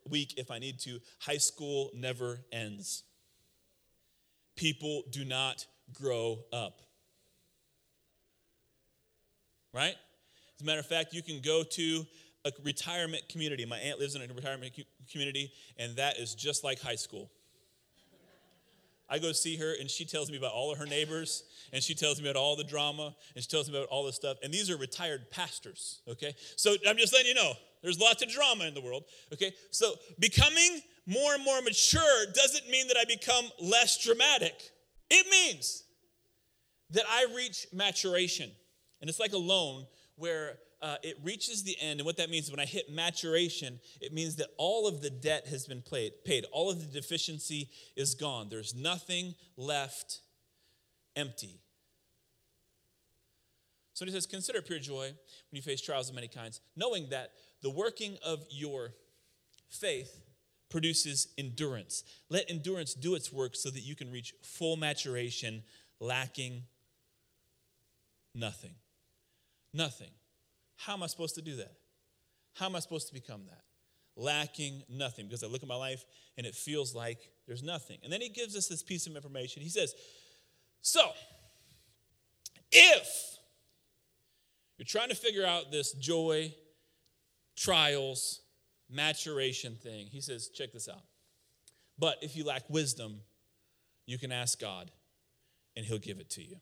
week 0.10 0.34
if 0.38 0.50
I 0.50 0.60
need 0.60 0.80
to, 0.80 1.00
high 1.20 1.38
school 1.38 1.92
never 1.94 2.40
ends. 2.54 3.04
People 4.56 5.04
do 5.12 5.26
not 5.26 5.66
grow 5.94 6.40
up. 6.54 6.82
Right? 9.74 9.96
As 10.58 10.64
a 10.64 10.66
matter 10.66 10.80
of 10.80 10.88
fact, 10.88 11.14
you 11.14 11.22
can 11.22 11.40
go 11.40 11.64
to 11.64 12.06
a 12.46 12.52
retirement 12.64 13.30
community. 13.30 13.64
My 13.64 13.78
aunt 13.78 14.00
lives 14.00 14.16
in 14.16 14.22
a 14.24 14.34
retirement 14.34 14.74
community, 15.12 15.52
and 15.78 15.96
that 15.98 16.18
is 16.18 16.34
just 16.34 16.64
like 16.64 16.82
high 16.82 16.96
school. 16.96 17.30
I 19.08 19.20
go 19.20 19.32
see 19.34 19.56
her, 19.58 19.76
and 19.80 19.90
she 19.90 20.04
tells 20.04 20.32
me 20.32 20.38
about 20.38 20.54
all 20.54 20.72
of 20.72 20.80
her 20.80 20.86
neighbors, 20.88 21.44
and 21.72 21.84
she 21.84 21.94
tells 21.94 22.20
me 22.20 22.28
about 22.28 22.40
all 22.40 22.56
the 22.56 22.64
drama, 22.64 23.16
and 23.36 23.44
she 23.44 23.50
tells 23.50 23.70
me 23.70 23.78
about 23.78 23.88
all 23.90 24.04
this 24.04 24.16
stuff. 24.16 24.38
And 24.44 24.52
these 24.52 24.70
are 24.72 24.78
retired 24.78 25.30
pastors, 25.30 26.02
okay? 26.08 26.36
So 26.56 26.76
I'm 26.88 26.98
just 26.98 27.14
letting 27.14 27.28
you 27.28 27.36
know 27.36 27.54
there's 27.84 28.00
lots 28.00 28.24
of 28.24 28.30
drama 28.30 28.66
in 28.66 28.74
the 28.74 28.82
world, 28.82 29.04
okay? 29.32 29.54
So 29.70 29.94
becoming 30.20 30.82
more 31.06 31.36
and 31.36 31.44
more 31.44 31.62
mature 31.62 32.26
doesn't 32.34 32.68
mean 32.68 32.88
that 32.88 32.98
I 32.98 33.06
become 33.06 33.46
less 33.62 34.04
dramatic. 34.04 34.60
It 35.10 35.28
means 35.30 35.84
that 36.90 37.04
I 37.08 37.28
reach 37.36 37.68
maturation. 37.72 38.52
And 39.00 39.10
it's 39.10 39.20
like 39.20 39.34
a 39.34 39.38
loan 39.38 39.86
where 40.18 40.58
uh, 40.82 40.98
it 41.04 41.18
reaches 41.24 41.64
the 41.64 41.76
end. 41.80 42.00
And 42.00 42.06
what 42.06 42.18
that 42.18 42.30
means 42.30 42.52
when 42.52 42.60
I 42.60 42.66
hit 42.66 42.92
maturation, 42.92 43.80
it 44.02 44.14
means 44.14 44.36
that 44.36 44.50
all 44.58 44.88
of 44.88 45.02
the 45.02 45.10
debt 45.10 45.48
has 45.48 45.66
been 45.66 45.82
paid, 45.82 46.24
paid. 46.26 46.46
All 46.52 46.70
of 46.70 46.80
the 46.80 47.00
deficiency 47.02 47.70
is 47.96 48.16
gone. 48.16 48.50
There's 48.50 48.76
nothing 48.76 49.36
left 49.56 50.20
empty. 51.16 51.62
So 53.94 54.06
he 54.06 54.12
says, 54.12 54.28
Consider 54.28 54.62
pure 54.62 54.80
joy 54.80 55.08
when 55.08 55.56
you 55.56 55.62
face 55.62 55.82
trials 55.82 56.10
of 56.10 56.16
many 56.16 56.28
kinds, 56.28 56.62
knowing 56.76 57.10
that 57.10 57.32
the 57.62 57.72
working 57.72 58.18
of 58.24 58.46
your 58.50 58.94
faith 59.70 60.22
produces 60.70 61.30
endurance. 61.38 62.04
Let 62.30 62.50
endurance 62.50 62.94
do 62.94 63.16
its 63.16 63.32
work 63.32 63.56
so 63.56 63.70
that 63.70 63.80
you 63.80 63.96
can 63.96 64.12
reach 64.12 64.34
full 64.44 64.78
maturation, 64.78 65.64
lacking 66.00 66.64
nothing. 68.36 68.76
Nothing. 69.74 70.12
How 70.76 70.94
am 70.94 71.04
I 71.04 71.08
supposed 71.08 71.36
to 71.36 71.42
do 71.42 71.56
that? 71.58 71.74
How 72.54 72.66
am 72.66 72.76
I 72.76 72.80
supposed 72.80 73.08
to 73.08 73.14
become 73.14 73.46
that? 73.48 73.62
Lacking 74.16 74.84
nothing. 74.90 75.28
Because 75.28 75.44
I 75.44 75.48
look 75.48 75.64
at 75.64 75.70
my 75.70 75.76
life 75.76 76.04
and 76.38 76.46
it 76.48 76.56
feels 76.56 76.96
like 76.96 77.20
there's 77.48 77.64
nothing. 77.64 77.98
And 78.04 78.12
then 78.12 78.22
he 78.22 78.30
gives 78.30 78.56
us 78.56 78.68
this 78.68 78.84
piece 78.84 79.08
of 79.08 79.16
information. 79.16 79.62
He 79.62 79.70
says, 79.70 79.94
So, 80.82 81.12
if 82.72 83.38
you're 84.78 84.86
trying 84.86 85.10
to 85.10 85.16
figure 85.16 85.46
out 85.46 85.72
this 85.72 85.94
joy, 85.94 86.54
trials, 87.56 88.42
maturation 88.90 89.76
thing. 89.76 90.08
He 90.08 90.22
says, 90.22 90.50
check 90.50 90.72
this 90.72 90.88
out. 90.88 91.04
But 91.98 92.18
if 92.22 92.36
you 92.36 92.46
lack 92.46 92.70
wisdom, 92.70 93.22
you 94.06 94.18
can 94.18 94.32
ask 94.32 94.60
God 94.60 94.92
and 95.76 95.86
He'll 95.86 95.98
give 95.98 96.20
it 96.20 96.30
to 96.32 96.44
you. 96.44 96.58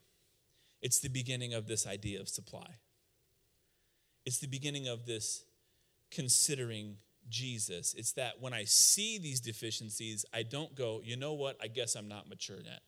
It's 0.82 0.98
the 1.00 1.08
beginning 1.08 1.54
of 1.54 1.66
this 1.66 1.86
idea 1.86 2.20
of 2.20 2.28
supply. 2.28 2.76
It's 4.26 4.38
the 4.38 4.48
beginning 4.48 4.88
of 4.88 5.06
this 5.06 5.44
considering 6.10 6.96
Jesus. 7.28 7.94
It's 7.96 8.12
that 8.12 8.34
when 8.40 8.52
I 8.52 8.64
see 8.64 9.18
these 9.18 9.40
deficiencies, 9.40 10.24
I 10.34 10.42
don't 10.42 10.74
go, 10.74 11.00
you 11.02 11.16
know 11.16 11.32
what, 11.32 11.56
I 11.62 11.68
guess 11.68 11.94
I'm 11.94 12.08
not 12.08 12.28
mature 12.28 12.58
yet. 12.62 12.80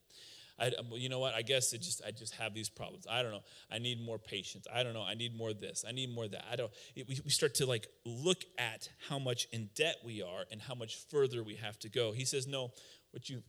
I, 0.61 0.73
you 0.95 1.09
know 1.09 1.21
what? 1.21 1.35
I 1.35 1.43
guess 1.43 1.73
it 1.73 1.79
just 1.83 2.03
I 2.05 2.11
just 2.11 2.35
have 2.35 2.53
these 2.53 2.69
problems. 2.69 3.07
I 3.09 3.23
don't 3.23 3.31
know. 3.31 3.45
I 3.71 3.79
need 3.79 4.05
more 4.05 4.19
patience. 4.19 4.67
I 4.73 4.83
don't 4.83 4.93
know. 4.93 5.05
I 5.05 5.15
need 5.15 5.37
more 5.37 5.53
this. 5.53 5.85
I 5.87 5.93
need 5.93 6.13
more 6.13 6.27
that. 6.27 6.45
I 6.51 6.57
don't. 6.57 6.73
It, 6.97 7.07
we, 7.07 7.21
we 7.25 7.31
start 7.31 7.55
to 7.57 7.67
like 7.67 7.87
look 8.05 8.45
at 8.59 8.89
how 9.09 9.21
much 9.21 9.47
in 9.53 9.71
debt 9.77 9.99
we 10.05 10.21
are 10.21 10.45
and 10.51 10.61
how 10.61 10.75
much 10.75 10.97
further 11.11 11.45
we 11.45 11.55
have 11.55 11.79
to 11.81 11.89
go. 11.89 12.11
He 12.11 12.25
says, 12.25 12.49
no. 12.49 12.73
What 13.13 13.29
you 13.29 13.43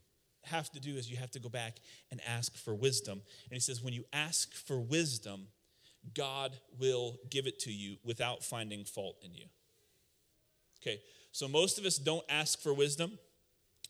have 0.43 0.71
to 0.71 0.79
do 0.79 0.95
is 0.95 1.09
you 1.09 1.17
have 1.17 1.31
to 1.31 1.39
go 1.39 1.49
back 1.49 1.77
and 2.11 2.21
ask 2.27 2.55
for 2.55 2.75
wisdom. 2.75 3.21
And 3.45 3.53
he 3.53 3.59
says, 3.59 3.81
when 3.81 3.93
you 3.93 4.05
ask 4.13 4.53
for 4.53 4.79
wisdom, 4.79 5.47
God 6.13 6.57
will 6.79 7.17
give 7.29 7.47
it 7.47 7.59
to 7.59 7.71
you 7.71 7.97
without 8.03 8.43
finding 8.43 8.85
fault 8.85 9.17
in 9.23 9.33
you. 9.33 9.45
Okay, 10.81 11.01
so 11.31 11.47
most 11.47 11.77
of 11.77 11.85
us 11.85 11.97
don't 11.97 12.25
ask 12.29 12.61
for 12.61 12.73
wisdom 12.73 13.19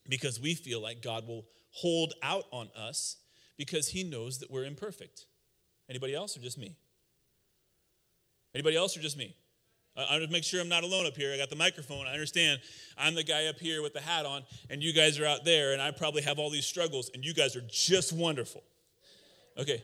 because 0.07 0.39
we 0.39 0.55
feel 0.55 0.81
like 0.81 1.01
God 1.01 1.27
will 1.27 1.45
hold 1.71 2.13
out 2.23 2.45
on 2.51 2.69
us 2.75 3.17
because 3.57 3.89
he 3.89 4.03
knows 4.03 4.39
that 4.39 4.49
we're 4.49 4.65
imperfect. 4.65 5.25
Anybody 5.87 6.15
else 6.15 6.35
or 6.35 6.39
just 6.39 6.57
me? 6.57 6.75
Anybody 8.55 8.75
else 8.75 8.97
or 8.97 9.01
just 9.01 9.17
me? 9.17 9.35
I 9.95 10.13
want 10.13 10.23
to 10.23 10.31
make 10.31 10.43
sure 10.43 10.61
I'm 10.61 10.69
not 10.69 10.83
alone 10.83 11.05
up 11.05 11.15
here. 11.15 11.33
I 11.33 11.37
got 11.37 11.49
the 11.49 11.55
microphone. 11.55 12.07
I 12.07 12.13
understand 12.13 12.61
I'm 12.97 13.15
the 13.15 13.23
guy 13.23 13.47
up 13.47 13.59
here 13.59 13.81
with 13.81 13.93
the 13.93 13.99
hat 13.99 14.25
on, 14.25 14.43
and 14.69 14.81
you 14.81 14.93
guys 14.93 15.19
are 15.19 15.25
out 15.25 15.43
there, 15.43 15.73
and 15.73 15.81
I 15.81 15.91
probably 15.91 16.21
have 16.21 16.39
all 16.39 16.49
these 16.49 16.65
struggles, 16.65 17.11
and 17.13 17.25
you 17.25 17.33
guys 17.33 17.55
are 17.55 17.63
just 17.69 18.13
wonderful. 18.13 18.63
Okay. 19.57 19.83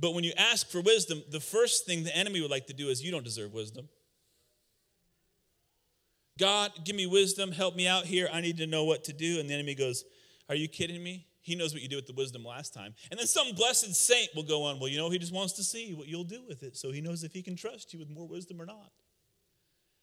But 0.00 0.14
when 0.14 0.24
you 0.24 0.32
ask 0.38 0.68
for 0.70 0.80
wisdom, 0.80 1.22
the 1.30 1.40
first 1.40 1.84
thing 1.84 2.04
the 2.04 2.16
enemy 2.16 2.40
would 2.40 2.50
like 2.50 2.66
to 2.68 2.72
do 2.72 2.88
is 2.88 3.04
you 3.04 3.10
don't 3.10 3.24
deserve 3.24 3.52
wisdom. 3.52 3.88
God, 6.38 6.72
give 6.84 6.96
me 6.96 7.06
wisdom, 7.06 7.52
help 7.52 7.76
me 7.76 7.86
out 7.86 8.06
here. 8.06 8.28
I 8.32 8.40
need 8.40 8.56
to 8.58 8.66
know 8.66 8.84
what 8.84 9.04
to 9.04 9.12
do. 9.12 9.38
And 9.38 9.50
the 9.50 9.54
enemy 9.54 9.74
goes, 9.74 10.04
are 10.48 10.54
you 10.54 10.68
kidding 10.68 11.02
me? 11.02 11.26
He 11.42 11.54
knows 11.54 11.74
what 11.74 11.82
you 11.82 11.88
did 11.88 11.96
with 11.96 12.06
the 12.06 12.14
wisdom 12.14 12.44
last 12.44 12.72
time. 12.72 12.94
And 13.10 13.20
then 13.20 13.26
some 13.26 13.52
blessed 13.54 13.94
saint 13.94 14.30
will 14.34 14.42
go 14.42 14.64
on, 14.64 14.78
well, 14.78 14.88
you 14.88 14.96
know, 14.96 15.10
he 15.10 15.18
just 15.18 15.34
wants 15.34 15.52
to 15.54 15.62
see 15.62 15.92
what 15.92 16.08
you'll 16.08 16.24
do 16.24 16.42
with 16.48 16.62
it. 16.62 16.76
So 16.76 16.92
he 16.92 17.02
knows 17.02 17.24
if 17.24 17.32
he 17.32 17.42
can 17.42 17.56
trust 17.56 17.92
you 17.92 17.98
with 17.98 18.08
more 18.08 18.26
wisdom 18.26 18.60
or 18.60 18.66
not. 18.66 18.90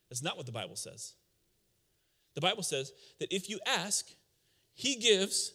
That's 0.09 0.21
not 0.21 0.37
what 0.37 0.45
the 0.45 0.51
Bible 0.51 0.75
says. 0.75 1.13
The 2.35 2.41
Bible 2.41 2.63
says 2.63 2.91
that 3.19 3.33
if 3.33 3.49
you 3.49 3.59
ask, 3.65 4.07
he 4.73 4.95
gives 4.95 5.53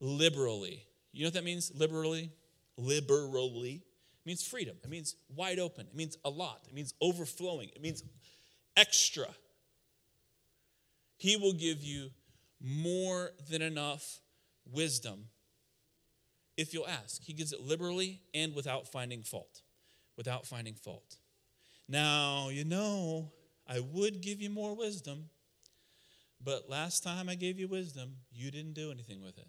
liberally. 0.00 0.82
You 1.12 1.22
know 1.22 1.28
what 1.28 1.34
that 1.34 1.44
means? 1.44 1.72
Liberally? 1.74 2.32
Liberally. 2.78 3.82
Means 4.24 4.46
freedom. 4.46 4.76
It 4.82 4.88
means 4.88 5.16
wide 5.34 5.58
open. 5.58 5.86
It 5.86 5.94
means 5.94 6.16
a 6.24 6.30
lot. 6.30 6.60
It 6.68 6.74
means 6.74 6.94
overflowing. 7.00 7.70
It 7.74 7.82
means 7.82 8.02
extra. 8.76 9.26
He 11.16 11.36
will 11.36 11.52
give 11.52 11.82
you 11.82 12.10
more 12.60 13.30
than 13.50 13.62
enough 13.62 14.20
wisdom 14.70 15.26
if 16.56 16.74
you'll 16.74 16.88
ask. 16.88 17.22
He 17.22 17.32
gives 17.32 17.52
it 17.52 17.60
liberally 17.60 18.20
and 18.34 18.54
without 18.54 18.88
finding 18.88 19.22
fault. 19.22 19.62
Without 20.16 20.46
finding 20.46 20.74
fault. 20.74 21.16
Now, 21.88 22.50
you 22.50 22.64
know, 22.64 23.32
I 23.66 23.80
would 23.80 24.20
give 24.20 24.42
you 24.42 24.50
more 24.50 24.74
wisdom, 24.74 25.30
but 26.44 26.68
last 26.68 27.02
time 27.02 27.28
I 27.28 27.34
gave 27.34 27.58
you 27.58 27.68
wisdom, 27.68 28.16
you 28.32 28.50
didn't 28.50 28.74
do 28.74 28.90
anything 28.90 29.22
with 29.22 29.38
it. 29.38 29.48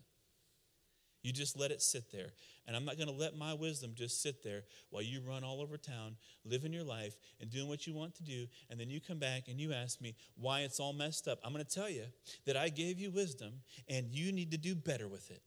You 1.22 1.34
just 1.34 1.60
let 1.60 1.72
it 1.72 1.82
sit 1.82 2.12
there. 2.12 2.30
And 2.66 2.76
I'm 2.76 2.86
not 2.86 2.98
going 2.98 3.10
to 3.10 3.14
let 3.14 3.36
my 3.36 3.54
wisdom 3.54 3.92
just 3.94 4.22
sit 4.22 4.44
there 4.44 4.64
while 4.90 5.04
you 5.04 5.22
run 5.22 5.44
all 5.44 5.62
over 5.62 5.78
town, 5.78 6.16
living 6.46 6.72
your 6.72 6.84
life 6.84 7.16
and 7.42 7.50
doing 7.50 7.68
what 7.68 7.86
you 7.86 7.94
want 7.94 8.16
to 8.16 8.24
do. 8.24 8.48
And 8.70 8.80
then 8.80 8.90
you 8.90 9.02
come 9.02 9.20
back 9.20 9.48
and 9.48 9.60
you 9.60 9.74
ask 9.74 10.00
me 10.00 10.16
why 10.38 10.62
it's 10.62 10.80
all 10.80 10.94
messed 10.94 11.28
up. 11.28 11.40
I'm 11.44 11.52
going 11.52 11.66
to 11.66 11.70
tell 11.70 11.90
you 11.90 12.06
that 12.46 12.56
I 12.56 12.70
gave 12.70 13.00
you 13.00 13.12
wisdom 13.12 13.54
and 13.90 14.08
you 14.12 14.32
need 14.32 14.52
to 14.52 14.58
do 14.58 14.76
better 14.76 15.08
with 15.08 15.30
it. 15.30 15.42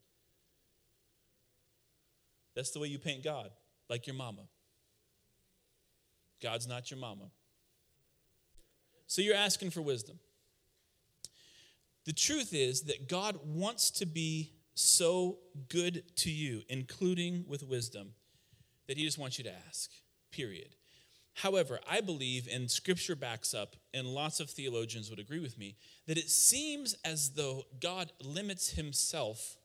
That's 2.54 2.70
the 2.70 2.80
way 2.80 2.88
you 2.88 2.98
paint 2.98 3.24
God, 3.24 3.50
like 3.88 4.06
your 4.06 4.16
mama. 4.16 4.42
God's 6.42 6.68
not 6.68 6.90
your 6.90 7.00
mama. 7.00 7.30
So 9.06 9.22
you're 9.22 9.36
asking 9.36 9.70
for 9.70 9.80
wisdom. 9.80 10.18
The 12.04 12.12
truth 12.12 12.52
is 12.52 12.82
that 12.82 13.08
God 13.08 13.38
wants 13.44 13.90
to 13.92 14.06
be 14.06 14.52
so 14.74 15.38
good 15.68 16.02
to 16.16 16.30
you, 16.30 16.62
including 16.68 17.44
with 17.46 17.62
wisdom, 17.62 18.14
that 18.88 18.96
he 18.96 19.04
just 19.04 19.18
wants 19.18 19.38
you 19.38 19.44
to 19.44 19.54
ask, 19.68 19.90
period. 20.30 20.74
However, 21.34 21.80
I 21.90 22.00
believe, 22.00 22.48
and 22.50 22.70
scripture 22.70 23.16
backs 23.16 23.54
up, 23.54 23.76
and 23.94 24.06
lots 24.06 24.38
of 24.40 24.50
theologians 24.50 25.08
would 25.08 25.18
agree 25.18 25.40
with 25.40 25.58
me, 25.58 25.76
that 26.06 26.18
it 26.18 26.28
seems 26.28 26.94
as 27.04 27.30
though 27.30 27.64
God 27.80 28.12
limits 28.22 28.70
himself. 28.70 29.56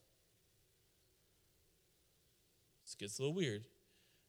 This 2.86 2.96
gets 2.96 3.20
a 3.20 3.22
little 3.22 3.36
weird. 3.36 3.66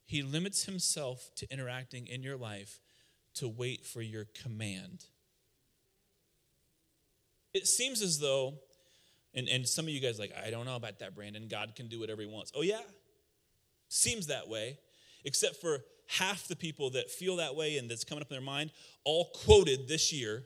He 0.04 0.22
limits 0.22 0.64
himself 0.64 1.30
to 1.36 1.46
interacting 1.52 2.06
in 2.06 2.22
your 2.22 2.36
life 2.36 2.80
to 3.34 3.46
wait 3.46 3.86
for 3.86 4.02
your 4.02 4.24
command. 4.24 5.04
It 7.54 7.66
seems 7.68 8.02
as 8.02 8.18
though 8.18 8.54
and, 9.38 9.48
and 9.48 9.66
some 9.66 9.84
of 9.84 9.90
you 9.90 10.00
guys 10.00 10.18
like, 10.18 10.32
I 10.44 10.50
don't 10.50 10.66
know 10.66 10.74
about 10.74 10.98
that, 10.98 11.14
Brandon. 11.14 11.46
God 11.48 11.74
can 11.76 11.86
do 11.86 12.00
whatever 12.00 12.20
he 12.20 12.26
wants. 12.26 12.50
Oh, 12.56 12.62
yeah? 12.62 12.80
Seems 13.88 14.26
that 14.26 14.48
way, 14.48 14.78
except 15.24 15.56
for 15.56 15.78
half 16.08 16.48
the 16.48 16.56
people 16.56 16.90
that 16.90 17.08
feel 17.08 17.36
that 17.36 17.54
way 17.54 17.78
and 17.78 17.88
that's 17.88 18.02
coming 18.02 18.20
up 18.20 18.30
in 18.30 18.34
their 18.34 18.44
mind, 18.44 18.72
all 19.04 19.30
quoted 19.44 19.86
this 19.86 20.12
year, 20.12 20.42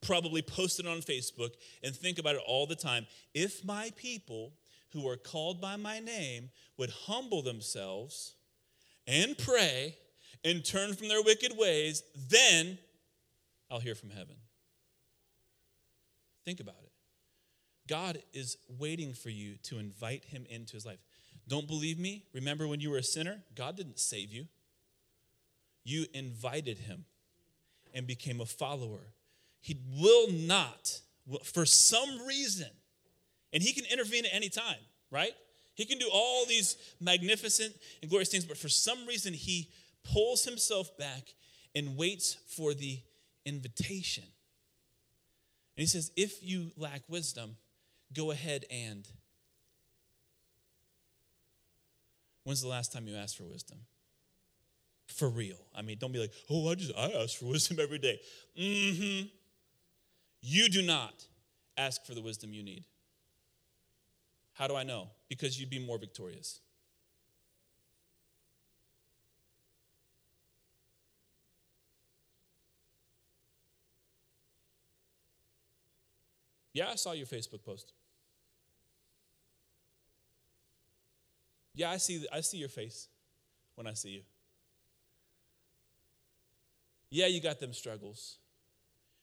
probably 0.00 0.40
posted 0.40 0.86
on 0.86 0.98
Facebook, 0.98 1.50
and 1.84 1.94
think 1.94 2.18
about 2.18 2.34
it 2.34 2.40
all 2.46 2.66
the 2.66 2.74
time. 2.74 3.06
If 3.34 3.62
my 3.62 3.90
people 3.94 4.54
who 4.94 5.06
are 5.06 5.16
called 5.16 5.60
by 5.60 5.76
my 5.76 5.98
name 5.98 6.48
would 6.78 6.90
humble 6.90 7.42
themselves 7.42 8.36
and 9.06 9.36
pray 9.36 9.96
and 10.44 10.64
turn 10.64 10.94
from 10.94 11.08
their 11.08 11.22
wicked 11.22 11.52
ways, 11.58 12.02
then 12.30 12.78
I'll 13.70 13.80
hear 13.80 13.94
from 13.94 14.10
heaven. 14.10 14.36
Think 16.46 16.60
about 16.60 16.76
it. 16.82 16.87
God 17.88 18.18
is 18.32 18.56
waiting 18.78 19.14
for 19.14 19.30
you 19.30 19.56
to 19.64 19.78
invite 19.78 20.24
him 20.26 20.46
into 20.48 20.74
his 20.74 20.86
life. 20.86 20.98
Don't 21.48 21.66
believe 21.66 21.98
me? 21.98 22.24
Remember 22.32 22.68
when 22.68 22.80
you 22.80 22.90
were 22.90 22.98
a 22.98 23.02
sinner? 23.02 23.40
God 23.56 23.76
didn't 23.76 23.98
save 23.98 24.32
you. 24.32 24.46
You 25.82 26.06
invited 26.12 26.78
him 26.78 27.06
and 27.94 28.06
became 28.06 28.40
a 28.40 28.46
follower. 28.46 29.14
He 29.60 29.78
will 29.98 30.30
not, 30.30 31.00
for 31.42 31.64
some 31.64 32.26
reason, 32.26 32.68
and 33.52 33.62
he 33.62 33.72
can 33.72 33.84
intervene 33.90 34.26
at 34.26 34.34
any 34.34 34.50
time, 34.50 34.76
right? 35.10 35.32
He 35.74 35.86
can 35.86 35.98
do 35.98 36.08
all 36.12 36.44
these 36.44 36.76
magnificent 37.00 37.74
and 38.02 38.10
glorious 38.10 38.28
things, 38.28 38.44
but 38.44 38.58
for 38.58 38.68
some 38.68 39.06
reason, 39.06 39.32
he 39.32 39.70
pulls 40.12 40.44
himself 40.44 40.96
back 40.98 41.34
and 41.74 41.96
waits 41.96 42.36
for 42.46 42.74
the 42.74 43.00
invitation. 43.46 44.24
And 44.24 45.82
he 45.82 45.86
says, 45.86 46.10
If 46.16 46.42
you 46.42 46.72
lack 46.76 47.02
wisdom, 47.08 47.56
go 48.14 48.30
ahead 48.30 48.64
and. 48.70 49.06
When's 52.44 52.62
the 52.62 52.68
last 52.68 52.92
time 52.92 53.06
you 53.06 53.14
asked 53.14 53.36
for 53.36 53.44
wisdom? 53.44 53.78
For 55.06 55.28
real. 55.28 55.58
I 55.74 55.82
mean, 55.82 55.98
don't 55.98 56.12
be 56.12 56.18
like, 56.18 56.32
oh, 56.50 56.70
I 56.70 56.74
just 56.74 56.92
I 56.96 57.10
ask 57.10 57.38
for 57.38 57.46
wisdom 57.52 57.78
every 57.80 57.98
day. 57.98 58.20
Mm-hmm. 58.58 59.26
You 60.40 60.68
do 60.68 60.82
not 60.82 61.26
ask 61.76 62.04
for 62.04 62.14
the 62.14 62.22
wisdom 62.22 62.52
you 62.52 62.62
need. 62.62 62.84
How 64.54 64.66
do 64.66 64.76
I 64.76 64.82
know? 64.82 65.08
Because 65.28 65.60
you'd 65.60 65.70
be 65.70 65.78
more 65.78 65.98
victorious. 65.98 66.60
Yeah, 76.72 76.90
I 76.90 76.94
saw 76.94 77.12
your 77.12 77.26
Facebook 77.26 77.64
post. 77.64 77.92
Yeah, 81.78 81.92
I 81.92 81.98
see, 81.98 82.26
I 82.32 82.40
see 82.40 82.56
your 82.56 82.68
face 82.68 83.06
when 83.76 83.86
I 83.86 83.92
see 83.92 84.08
you. 84.08 84.22
Yeah, 87.08 87.26
you 87.26 87.40
got 87.40 87.60
them 87.60 87.72
struggles. 87.72 88.38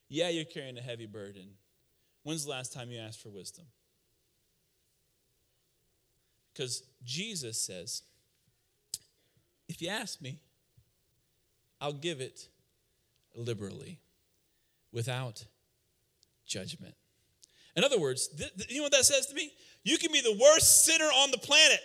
Yeah, 0.08 0.30
you're 0.30 0.46
carrying 0.46 0.78
a 0.78 0.82
heavy 0.82 1.06
burden. 1.06 1.50
When's 2.24 2.46
the 2.46 2.52
last 2.52 2.72
time 2.72 2.92
you 2.92 2.98
asked 2.98 3.22
for 3.22 3.28
wisdom? 3.28 3.66
Because 6.54 6.84
Jesus 7.04 7.60
says, 7.60 8.04
if 9.68 9.82
you 9.82 9.90
ask 9.90 10.22
me, 10.22 10.40
I'll 11.82 11.92
give 11.92 12.22
it 12.22 12.48
liberally 13.36 14.00
without 14.94 15.44
judgment. 16.48 16.96
In 17.76 17.84
other 17.84 18.00
words, 18.00 18.30
th- 18.30 18.56
th- 18.56 18.72
you 18.72 18.78
know 18.78 18.84
what 18.84 18.94
that 18.94 19.04
says 19.04 19.26
to 19.26 19.36
me? 19.36 19.52
You 19.84 19.98
can 19.98 20.14
be 20.14 20.22
the 20.22 20.40
worst 20.42 20.86
sinner 20.86 21.04
on 21.04 21.32
the 21.32 21.38
planet 21.38 21.82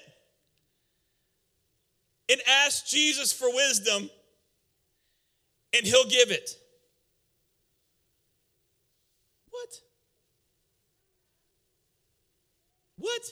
and 2.30 2.40
ask 2.64 2.86
Jesus 2.86 3.32
for 3.32 3.52
wisdom, 3.52 4.08
and 5.76 5.86
he'll 5.86 6.08
give 6.08 6.30
it. 6.30 6.50
What? 9.50 9.80
What? 12.98 13.22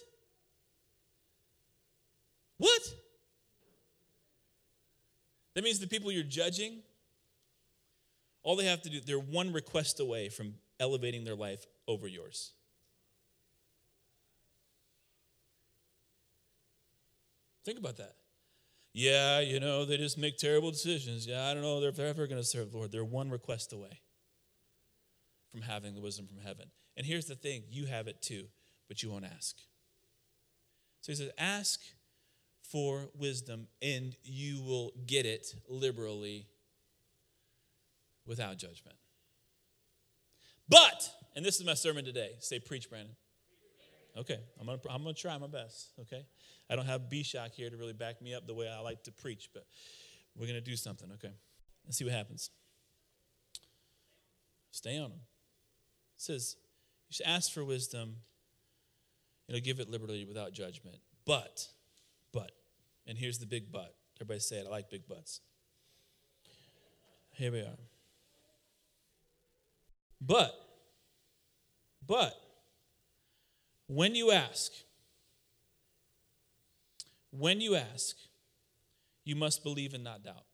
What? 2.59 2.83
That 5.55 5.63
means 5.63 5.79
the 5.79 5.87
people 5.87 6.11
you're 6.11 6.25
judging, 6.25 6.83
all 8.43 8.57
they 8.57 8.65
have 8.65 8.83
to 8.83 8.91
do, 8.91 9.01
they're 9.01 9.19
one 9.19 9.53
request 9.53 10.01
away 10.01 10.29
from 10.29 10.55
elevating 10.81 11.25
their 11.25 11.35
life 11.37 11.67
over 11.87 12.09
yours. 12.09 12.53
Think 17.65 17.79
about 17.79 17.99
that. 17.99 18.15
Yeah, 18.99 19.39
you 19.39 19.61
know, 19.61 19.85
they 19.85 19.97
just 19.97 20.19
make 20.19 20.39
terrible 20.39 20.73
decisions. 20.73 21.25
Yeah, 21.25 21.47
I 21.47 21.55
don't 21.55 21.63
know 21.63 21.81
if 21.81 21.95
they're 21.95 22.09
ever 22.09 22.27
going 22.27 22.41
to 22.41 22.47
serve 22.47 22.73
the 22.73 22.79
Lord. 22.79 22.91
They're 22.91 23.05
one 23.05 23.31
request 23.31 23.73
away 23.73 24.01
from 25.53 25.63
having 25.63 25.95
the 25.95 26.01
wisdom 26.01 26.27
from 26.27 26.39
heaven. 26.39 26.65
And 26.97 27.07
here's 27.07 27.27
the 27.27 27.37
thing 27.37 27.63
you 27.71 27.87
have 27.87 28.09
it 28.09 28.21
too, 28.21 28.47
but 28.89 29.01
you 29.01 29.09
won't 29.13 29.25
ask. 29.25 29.55
So 31.01 31.13
he 31.13 31.15
says, 31.15 31.31
Ask 31.39 31.79
for 32.61 33.09
wisdom, 33.17 33.69
and 33.81 34.17
you 34.25 34.65
will 34.65 34.91
get 35.07 35.27
it 35.27 35.47
liberally 35.69 36.49
without 38.27 38.57
judgment. 38.57 38.97
But, 40.69 41.09
and 41.37 41.45
this 41.45 41.61
is 41.61 41.65
my 41.65 41.75
sermon 41.75 42.05
today. 42.05 42.33
Say, 42.41 42.59
preach, 42.59 42.91
Brandon. 42.91 43.15
Okay, 44.17 44.41
I'm 44.59 44.67
gonna, 44.67 44.81
I'm 44.91 45.05
gonna 45.05 45.15
try 45.15 45.39
my 45.39 45.47
best, 45.47 45.93
okay? 46.01 46.27
I 46.71 46.77
don't 46.77 46.87
have 46.87 47.09
B-Shock 47.09 47.53
here 47.53 47.71
to 47.71 47.77
really 47.77 47.93
back 47.93 48.21
me 48.21 48.35
up 48.35 48.47
the 48.47 48.55
way 48.55 48.69
I 48.69 48.81
like 48.81 49.03
to 49.05 49.13
preach, 49.13 49.49
but 49.55 49.65
we're 50.37 50.47
gonna 50.47 50.61
do 50.61 50.77
something, 50.77 51.11
okay? 51.15 51.33
Let's 51.85 51.97
see 51.97 52.05
what 52.05 52.13
happens. 52.13 52.51
Stay 54.71 54.99
on 54.99 55.11
them. 55.11 55.21
It 56.17 56.23
says, 56.23 56.57
you 57.09 57.15
should 57.15 57.27
ask 57.27 57.53
for 57.53 57.65
wisdom, 57.65 58.17
it'll 59.49 59.61
give 59.61 59.81
it 59.81 59.89
liberty 59.89 60.25
without 60.27 60.53
judgment. 60.53 60.99
But, 61.25 61.67
but, 62.33 62.53
and 63.07 63.17
here's 63.17 63.39
the 63.39 63.47
big 63.47 63.73
but. 63.73 63.95
Everybody 64.21 64.41
say 64.41 64.57
it, 64.57 64.67
I 64.67 64.71
like 64.71 64.91
big 64.91 65.07
buts. 65.07 65.41
Here 67.33 67.53
we 67.53 67.61
are. 67.61 67.79
But, 70.21 70.53
but, 72.07 72.35
when 73.87 74.15
you 74.15 74.33
ask, 74.33 74.73
when 77.31 77.61
you 77.61 77.77
ask, 77.77 78.17
you 79.25 79.37
must 79.37 79.63
believe 79.63 79.95
and 79.95 80.05
not 80.05 80.23
doubt. 80.23 80.45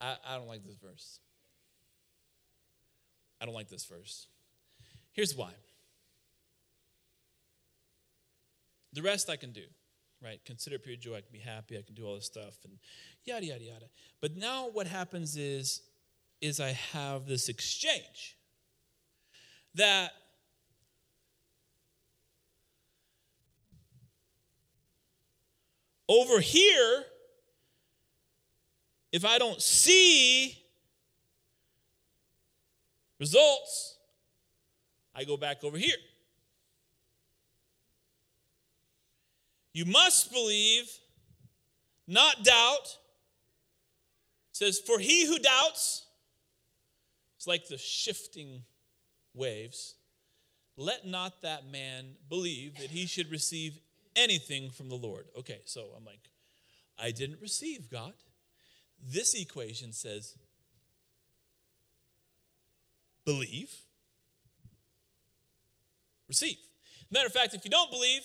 I, 0.00 0.16
I 0.26 0.36
don't 0.36 0.48
like 0.48 0.64
this 0.64 0.76
verse. 0.76 1.18
I 3.40 3.44
don't 3.44 3.54
like 3.54 3.68
this 3.68 3.84
verse. 3.84 4.28
Here's 5.12 5.34
why. 5.34 5.52
The 8.92 9.02
rest 9.02 9.28
I 9.28 9.36
can 9.36 9.52
do 9.52 9.62
right? 10.22 10.40
Consider 10.44 10.78
pure 10.78 10.96
joy. 10.96 11.16
I 11.16 11.20
can 11.20 11.32
be 11.32 11.38
happy. 11.38 11.78
I 11.78 11.82
can 11.82 11.94
do 11.94 12.06
all 12.06 12.14
this 12.14 12.26
stuff 12.26 12.58
and 12.64 12.78
yada 13.24 13.46
yada 13.46 13.64
yada. 13.64 13.86
But 14.20 14.36
now 14.36 14.68
what 14.68 14.86
happens 14.86 15.36
is, 15.36 15.82
is 16.40 16.60
I 16.60 16.72
have 16.92 17.26
this 17.26 17.48
exchange 17.48 18.36
that 19.74 20.12
over 26.08 26.40
here, 26.40 27.04
if 29.12 29.24
I 29.24 29.38
don't 29.38 29.62
see 29.62 30.58
results, 33.20 33.98
I 35.14 35.24
go 35.24 35.36
back 35.36 35.62
over 35.62 35.76
here. 35.76 35.96
You 39.72 39.84
must 39.84 40.32
believe, 40.32 40.90
not 42.08 42.42
doubt. 42.42 42.96
It 44.50 44.56
says, 44.56 44.80
For 44.80 44.98
he 44.98 45.26
who 45.26 45.38
doubts, 45.38 46.06
it's 47.40 47.46
like 47.46 47.68
the 47.68 47.78
shifting 47.78 48.64
waves. 49.32 49.94
Let 50.76 51.06
not 51.06 51.40
that 51.40 51.64
man 51.64 52.16
believe 52.28 52.76
that 52.76 52.90
he 52.90 53.06
should 53.06 53.30
receive 53.30 53.78
anything 54.14 54.68
from 54.68 54.90
the 54.90 54.94
Lord. 54.94 55.24
Okay, 55.38 55.62
so 55.64 55.86
I'm 55.96 56.04
like, 56.04 56.28
I 56.98 57.12
didn't 57.12 57.40
receive 57.40 57.90
God. 57.90 58.12
This 59.02 59.32
equation 59.32 59.94
says, 59.94 60.36
believe, 63.24 63.74
receive. 66.28 66.58
Matter 67.10 67.28
of 67.28 67.32
fact, 67.32 67.54
if 67.54 67.64
you 67.64 67.70
don't 67.70 67.90
believe, 67.90 68.20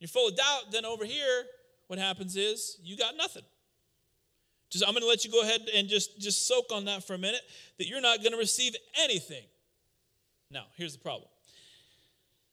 you're 0.00 0.08
full 0.08 0.26
of 0.26 0.36
doubt, 0.36 0.72
then 0.72 0.84
over 0.84 1.04
here, 1.04 1.44
what 1.86 2.00
happens 2.00 2.34
is 2.34 2.78
you 2.82 2.96
got 2.96 3.16
nothing. 3.16 3.44
Just 4.70 4.84
I'm 4.84 4.92
going 4.92 5.02
to 5.02 5.08
let 5.08 5.24
you 5.24 5.32
go 5.32 5.42
ahead 5.42 5.62
and 5.74 5.88
just, 5.88 6.18
just 6.20 6.46
soak 6.46 6.66
on 6.72 6.84
that 6.84 7.04
for 7.04 7.14
a 7.14 7.18
minute 7.18 7.40
that 7.78 7.88
you're 7.88 8.00
not 8.00 8.18
going 8.18 8.32
to 8.32 8.38
receive 8.38 8.74
anything. 9.02 9.44
Now, 10.50 10.64
here's 10.76 10.92
the 10.92 11.00
problem. 11.00 11.28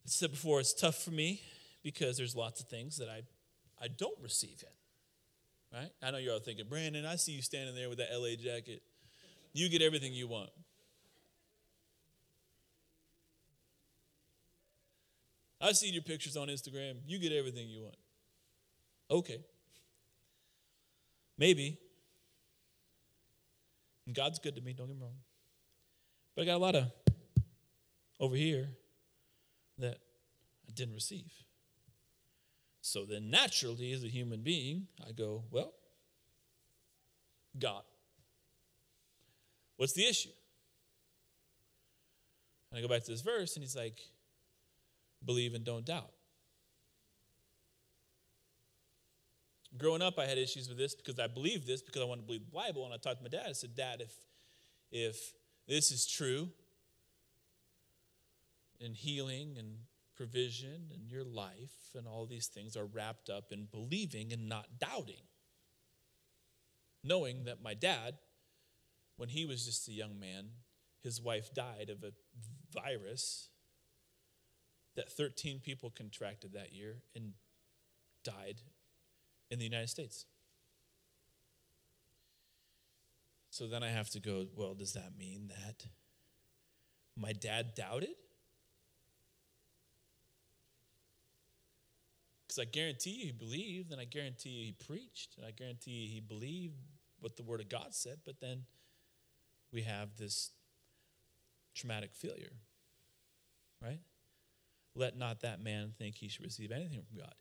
I 0.05 0.09
said 0.09 0.31
before, 0.31 0.59
it's 0.59 0.73
tough 0.73 1.03
for 1.03 1.11
me 1.11 1.41
because 1.83 2.17
there's 2.17 2.35
lots 2.35 2.59
of 2.59 2.67
things 2.67 2.97
that 2.97 3.07
I, 3.07 3.21
I 3.81 3.87
don't 3.87 4.17
receive 4.21 4.63
in. 4.63 5.79
Right? 5.79 5.91
I 6.01 6.11
know 6.11 6.17
you're 6.17 6.33
all 6.33 6.39
thinking, 6.39 6.65
Brandon, 6.67 7.05
I 7.05 7.17
see 7.17 7.33
you 7.33 7.41
standing 7.41 7.75
there 7.75 7.89
with 7.89 7.99
that 7.99 8.09
LA 8.11 8.35
jacket. 8.35 8.81
You 9.53 9.69
get 9.69 9.81
everything 9.81 10.13
you 10.13 10.27
want. 10.27 10.49
I 15.59 15.71
see 15.71 15.89
your 15.89 16.03
pictures 16.03 16.37
on 16.37 16.47
Instagram. 16.47 16.95
You 17.05 17.19
get 17.19 17.31
everything 17.31 17.67
you 17.67 17.81
want. 17.81 17.95
Okay. 19.09 19.39
Maybe. 21.37 21.79
And 24.07 24.15
God's 24.15 24.39
good 24.39 24.55
to 24.55 24.61
me, 24.61 24.73
don't 24.73 24.87
get 24.87 24.95
me 24.95 25.03
wrong. 25.03 25.17
But 26.35 26.43
I 26.43 26.45
got 26.45 26.55
a 26.55 26.57
lot 26.57 26.75
of 26.75 26.85
over 28.19 28.35
here 28.35 28.69
that 29.77 29.97
I 30.67 30.71
didn't 30.73 30.95
receive. 30.95 31.31
So 32.81 33.03
then, 33.03 33.29
naturally, 33.29 33.91
as 33.91 34.03
a 34.03 34.07
human 34.07 34.41
being, 34.41 34.87
I 35.05 35.11
go, 35.11 35.43
well, 35.51 35.73
God. 37.59 37.83
What's 39.75 39.93
the 39.93 40.07
issue? 40.07 40.29
And 42.71 42.79
I 42.79 42.81
go 42.81 42.87
back 42.87 43.03
to 43.03 43.11
this 43.11 43.21
verse, 43.21 43.55
and 43.55 43.63
he's 43.63 43.75
like, 43.75 43.99
believe 45.25 45.53
and 45.53 45.65
don't 45.65 45.85
doubt. 45.85 46.11
Growing 49.77 50.01
up, 50.01 50.17
I 50.17 50.25
had 50.25 50.37
issues 50.37 50.67
with 50.69 50.77
this 50.77 50.95
because 50.95 51.19
I 51.19 51.27
believed 51.27 51.67
this 51.67 51.81
because 51.81 52.01
I 52.01 52.05
wanted 52.05 52.21
to 52.21 52.27
believe 52.27 52.45
the 52.45 52.51
Bible. 52.51 52.85
And 52.85 52.93
I 52.93 52.97
talked 52.97 53.17
to 53.17 53.23
my 53.23 53.29
dad. 53.29 53.47
I 53.49 53.53
said, 53.53 53.75
Dad, 53.75 54.01
if, 54.01 54.13
if 54.91 55.33
this 55.67 55.91
is 55.91 56.07
true, 56.07 56.49
and 58.83 58.95
healing 58.95 59.55
and 59.57 59.77
provision 60.15 60.91
and 60.93 61.09
your 61.09 61.23
life 61.23 61.93
and 61.95 62.07
all 62.07 62.25
these 62.25 62.47
things 62.47 62.75
are 62.75 62.85
wrapped 62.85 63.29
up 63.29 63.51
in 63.51 63.67
believing 63.71 64.33
and 64.33 64.49
not 64.49 64.79
doubting. 64.79 65.23
Knowing 67.03 67.45
that 67.45 67.61
my 67.61 67.73
dad, 67.73 68.15
when 69.17 69.29
he 69.29 69.45
was 69.45 69.65
just 69.65 69.87
a 69.87 69.93
young 69.93 70.19
man, 70.19 70.49
his 71.01 71.21
wife 71.21 71.53
died 71.53 71.89
of 71.89 72.03
a 72.03 72.11
virus 72.73 73.49
that 74.95 75.11
13 75.11 75.59
people 75.59 75.91
contracted 75.95 76.53
that 76.53 76.73
year 76.73 76.97
and 77.15 77.33
died 78.23 78.61
in 79.49 79.59
the 79.59 79.65
United 79.65 79.89
States. 79.89 80.25
So 83.49 83.67
then 83.67 83.81
I 83.81 83.89
have 83.89 84.09
to 84.11 84.19
go, 84.19 84.45
well, 84.55 84.73
does 84.73 84.93
that 84.93 85.17
mean 85.17 85.47
that 85.49 85.87
my 87.15 87.33
dad 87.33 87.73
doubted? 87.75 88.15
Because 92.47 92.59
I 92.59 92.65
guarantee 92.65 93.11
you 93.11 93.25
he 93.25 93.31
believed, 93.31 93.91
and 93.91 93.99
I 93.99 94.05
guarantee 94.05 94.49
you 94.49 94.65
he 94.65 94.71
preached, 94.73 95.35
and 95.37 95.45
I 95.45 95.51
guarantee 95.51 95.91
you 95.91 96.09
he 96.09 96.19
believed 96.19 96.75
what 97.19 97.35
the 97.35 97.43
Word 97.43 97.61
of 97.61 97.69
God 97.69 97.95
said, 97.95 98.19
but 98.25 98.39
then 98.39 98.63
we 99.71 99.81
have 99.81 100.17
this 100.17 100.51
traumatic 101.73 102.11
failure, 102.13 102.53
right? 103.81 103.99
Let 104.95 105.17
not 105.17 105.41
that 105.41 105.63
man 105.63 105.93
think 105.97 106.15
he 106.15 106.27
should 106.27 106.43
receive 106.43 106.71
anything 106.71 107.01
from 107.01 107.17
God. 107.17 107.33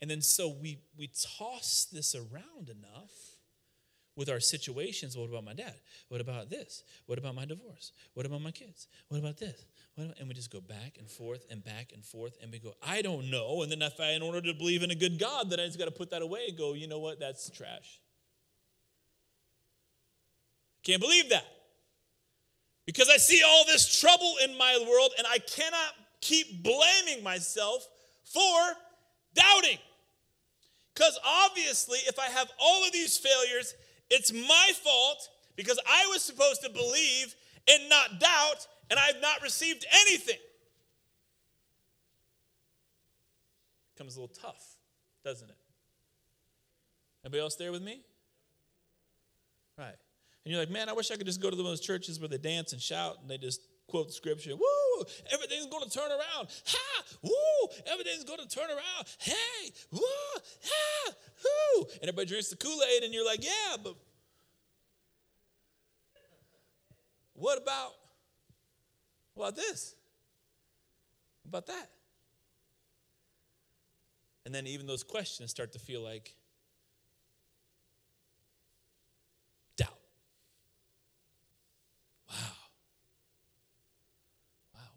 And 0.00 0.10
then 0.10 0.22
so 0.22 0.48
we, 0.48 0.78
we 0.98 1.10
toss 1.38 1.86
this 1.92 2.14
around 2.14 2.70
enough 2.70 3.10
with 4.16 4.28
our 4.28 4.40
situations. 4.40 5.16
What 5.16 5.28
about 5.28 5.44
my 5.44 5.54
dad? 5.54 5.74
What 6.08 6.20
about 6.20 6.50
this? 6.50 6.82
What 7.06 7.18
about 7.18 7.34
my 7.34 7.44
divorce? 7.44 7.92
What 8.14 8.26
about 8.26 8.42
my 8.42 8.50
kids? 8.50 8.86
What 9.08 9.18
about 9.18 9.38
this? 9.38 9.64
What 9.94 10.04
about, 10.04 10.18
and 10.18 10.28
we 10.28 10.34
just 10.34 10.50
go 10.50 10.60
back 10.60 10.96
and 10.98 11.08
forth 11.08 11.44
and 11.50 11.64
back 11.64 11.92
and 11.94 12.04
forth, 12.04 12.36
and 12.42 12.50
we 12.50 12.58
go, 12.58 12.74
I 12.86 13.02
don't 13.02 13.30
know. 13.30 13.62
And 13.62 13.70
then 13.70 13.82
if 13.82 14.00
I, 14.00 14.10
in 14.12 14.22
order 14.22 14.40
to 14.40 14.54
believe 14.54 14.82
in 14.82 14.90
a 14.90 14.94
good 14.94 15.18
God, 15.18 15.50
then 15.50 15.60
I 15.60 15.66
just 15.66 15.78
got 15.78 15.86
to 15.86 15.90
put 15.90 16.10
that 16.10 16.22
away 16.22 16.46
and 16.48 16.58
go, 16.58 16.74
you 16.74 16.86
know 16.86 16.98
what? 16.98 17.20
That's 17.20 17.48
trash. 17.50 18.00
Can't 20.82 21.00
believe 21.00 21.28
that. 21.30 21.44
Because 22.86 23.08
I 23.08 23.18
see 23.18 23.42
all 23.46 23.64
this 23.66 24.00
trouble 24.00 24.34
in 24.44 24.56
my 24.56 24.84
world, 24.88 25.12
and 25.18 25.26
I 25.26 25.38
cannot 25.38 25.94
keep 26.20 26.62
blaming 26.62 27.22
myself 27.22 27.86
for 28.24 28.60
doubting. 29.34 29.78
Because 31.00 31.18
obviously, 31.24 31.96
if 32.06 32.18
I 32.18 32.26
have 32.26 32.50
all 32.58 32.84
of 32.84 32.92
these 32.92 33.16
failures, 33.16 33.74
it's 34.10 34.34
my 34.34 34.70
fault 34.84 35.30
because 35.56 35.80
I 35.88 36.06
was 36.10 36.22
supposed 36.22 36.60
to 36.60 36.68
believe 36.68 37.34
and 37.70 37.88
not 37.88 38.20
doubt, 38.20 38.66
and 38.90 38.98
I've 38.98 39.18
not 39.22 39.40
received 39.40 39.86
anything. 39.90 40.36
Comes 43.96 44.14
a 44.16 44.20
little 44.20 44.36
tough, 44.42 44.62
doesn't 45.24 45.48
it? 45.48 45.56
Anybody 47.24 47.40
else 47.40 47.56
there 47.56 47.72
with 47.72 47.82
me? 47.82 48.02
Right. 49.78 49.96
And 50.44 50.52
you're 50.52 50.60
like, 50.60 50.68
man, 50.68 50.90
I 50.90 50.92
wish 50.92 51.10
I 51.10 51.16
could 51.16 51.26
just 51.26 51.40
go 51.40 51.48
to 51.48 51.56
those 51.56 51.80
churches 51.80 52.20
where 52.20 52.28
they 52.28 52.36
dance 52.36 52.74
and 52.74 52.82
shout 52.82 53.16
and 53.22 53.30
they 53.30 53.38
just 53.38 53.62
quote 53.90 54.12
scripture. 54.12 54.54
Woo! 54.54 55.04
Everything's 55.32 55.66
going 55.66 55.84
to 55.84 55.90
turn 55.90 56.10
around. 56.10 56.48
Ha! 56.66 57.02
Woo! 57.22 57.68
Everything's 57.92 58.24
going 58.24 58.40
to 58.40 58.48
turn 58.48 58.70
around. 58.70 59.06
Hey! 59.18 59.72
Woo! 59.90 60.00
Ha! 60.64 61.12
Woo! 61.44 61.86
And 61.94 62.04
everybody 62.04 62.28
drinks 62.28 62.48
the 62.48 62.56
Kool 62.56 62.78
Aid, 62.96 63.04
and 63.04 63.12
you're 63.12 63.26
like, 63.26 63.44
yeah, 63.44 63.76
but 63.82 63.94
what 67.34 67.60
about 67.60 67.92
what 69.34 69.48
about 69.48 69.56
this? 69.56 69.94
What 71.42 71.58
about 71.58 71.66
that? 71.68 71.90
And 74.44 74.54
then 74.54 74.66
even 74.66 74.86
those 74.86 75.02
questions 75.02 75.50
start 75.50 75.72
to 75.72 75.78
feel 75.78 76.02
like 76.02 76.34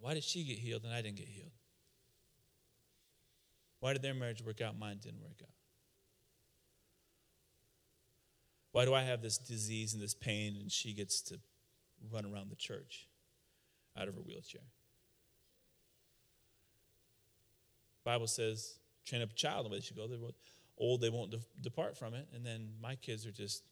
Why 0.04 0.13
did 0.13 0.26
she 0.26 0.44
get 0.44 0.60
healed 0.60 0.84
and 0.84 0.94
I 0.94 1.02
didn't 1.02 1.16
get 1.16 1.30
healed? 1.30 1.54
Why 3.80 3.94
did 3.94 4.02
their 4.02 4.13
marriage 4.13 4.44
work 4.44 4.60
out? 4.60 4.78
Mine 4.78 4.98
didn't 5.02 5.22
work 5.22 5.39
out. 5.42 5.56
Why 8.74 8.84
do 8.84 8.94
I 8.94 9.04
have 9.04 9.22
this 9.22 9.38
disease 9.38 9.94
and 9.94 10.04
this 10.04 10.13
pain 10.13 10.58
and 10.60 10.70
she 10.70 10.92
gets 10.92 11.22
to 11.22 11.39
run 12.12 12.26
around 12.26 12.50
the 12.50 12.58
church 12.58 13.08
out 13.98 14.10
of 14.10 14.16
her 14.16 14.20
wheelchair? 14.20 14.63
Bible 18.04 18.28
says, 18.28 18.80
train 19.06 19.22
up 19.22 19.32
a 19.32 19.36
child 19.36 19.66
the 19.66 19.70
way 19.70 19.78
they 19.78 19.86
should 19.86 19.96
go. 19.96 20.06
They're 20.08 20.20
old, 20.78 21.00
they 21.00 21.10
won't 21.10 21.32
de- 21.32 21.39
depart 21.62 21.96
from 21.96 22.13
it. 22.13 22.28
And 22.36 22.46
then 22.46 22.72
my 22.82 22.96
kids 22.96 23.26
are 23.26 23.32
just 23.32 23.63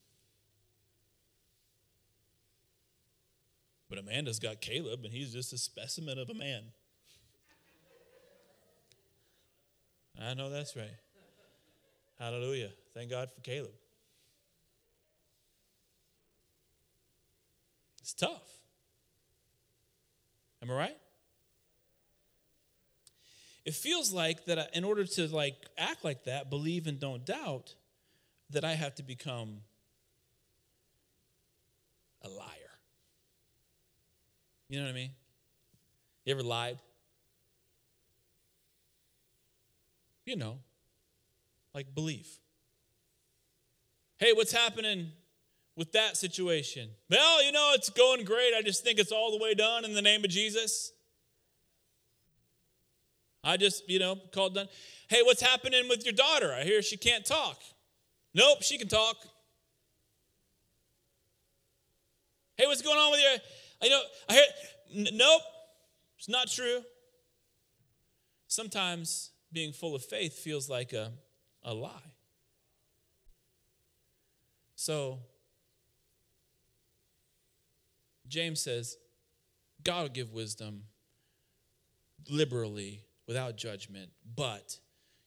But 3.92 4.00
Amanda's 4.00 4.40
got 4.40 4.62
Caleb, 4.62 5.04
and 5.04 5.14
he's 5.14 5.34
just 5.34 5.52
a 5.52 5.58
specimen 5.58 6.18
of 6.18 6.30
a 6.30 6.34
man. 6.34 6.64
I 10.18 10.34
know 10.34 10.50
that's 10.50 10.78
right. 10.78 10.96
Hallelujah. 12.18 12.70
Thank 12.94 13.10
God 13.10 13.30
for 13.30 13.42
Caleb. 13.42 13.74
It's 18.00 18.14
tough. 18.14 18.48
Am 20.64 20.72
I 20.72 20.74
right? 20.74 20.98
It 23.66 23.74
feels 23.74 24.14
like 24.14 24.46
that 24.46 24.70
in 24.74 24.86
order 24.86 25.04
to 25.04 25.28
like 25.28 25.56
act 25.78 26.06
like 26.06 26.24
that, 26.24 26.50
believe 26.50 26.88
and 26.88 26.98
don't 26.98 27.26
doubt, 27.26 27.76
that 28.52 28.64
I 28.64 28.76
have 28.76 28.96
to 28.96 29.04
become 29.04 29.58
a 32.22 32.30
liar. 32.30 32.61
You 34.72 34.80
know 34.80 34.86
what 34.86 34.92
I 34.92 34.96
mean? 34.96 35.12
You 36.24 36.34
ever 36.34 36.44
lied? 36.44 36.78
You 40.26 40.38
know, 40.38 40.60
like 41.76 41.94
belief. 41.94 42.40
Hey, 44.18 44.32
what's 44.32 44.54
happening 44.54 45.12
with 45.76 45.92
that 45.92 46.16
situation? 46.16 46.88
Well, 47.10 47.44
you 47.44 47.52
know, 47.52 47.72
it's 47.74 47.90
going 47.90 48.24
great. 48.24 48.54
I 48.58 48.62
just 48.62 48.82
think 48.82 48.98
it's 48.98 49.12
all 49.12 49.38
the 49.38 49.44
way 49.44 49.54
done 49.54 49.84
in 49.84 49.94
the 49.94 50.02
name 50.02 50.24
of 50.24 50.30
Jesus. 50.30 50.94
I 53.44 53.58
just, 53.58 53.90
you 53.90 54.00
know, 54.00 54.16
called 54.32 54.56
done. 54.56 54.70
Hey, 55.10 55.22
what's 55.22 55.42
happening 55.42 55.90
with 55.90 56.06
your 56.06 56.14
daughter? 56.14 56.54
I 56.54 56.64
hear 56.64 56.82
she 56.82 56.96
can't 56.96 57.26
talk. 57.26 57.60
Nope, 58.34 58.62
she 58.62 58.78
can 58.78 58.88
talk. 58.88 59.18
Hey, 62.56 62.68
what's 62.68 62.82
going 62.82 62.98
on 62.98 63.12
with 63.12 63.20
your 63.20 63.38
I 63.82 63.90
know, 63.90 64.02
I 64.30 64.34
hear, 64.34 64.44
n- 64.96 65.08
nope, 65.14 65.42
it's 66.18 66.30
not 66.30 66.48
true. 66.48 66.82
Sometimes 68.48 69.32
being 69.52 69.74
full 69.74 69.96
of 69.96 70.04
faith 70.04 70.34
feels 70.34 70.70
like 70.70 70.94
a, 70.94 71.12
a 71.64 71.74
lie. 71.74 72.14
So, 74.76 75.20
James 78.28 78.62
says, 78.62 78.98
God 79.84 80.02
will 80.04 80.10
give 80.10 80.32
wisdom 80.32 80.84
liberally 82.30 83.04
without 83.28 83.58
judgment, 83.58 84.10
but 84.36 84.78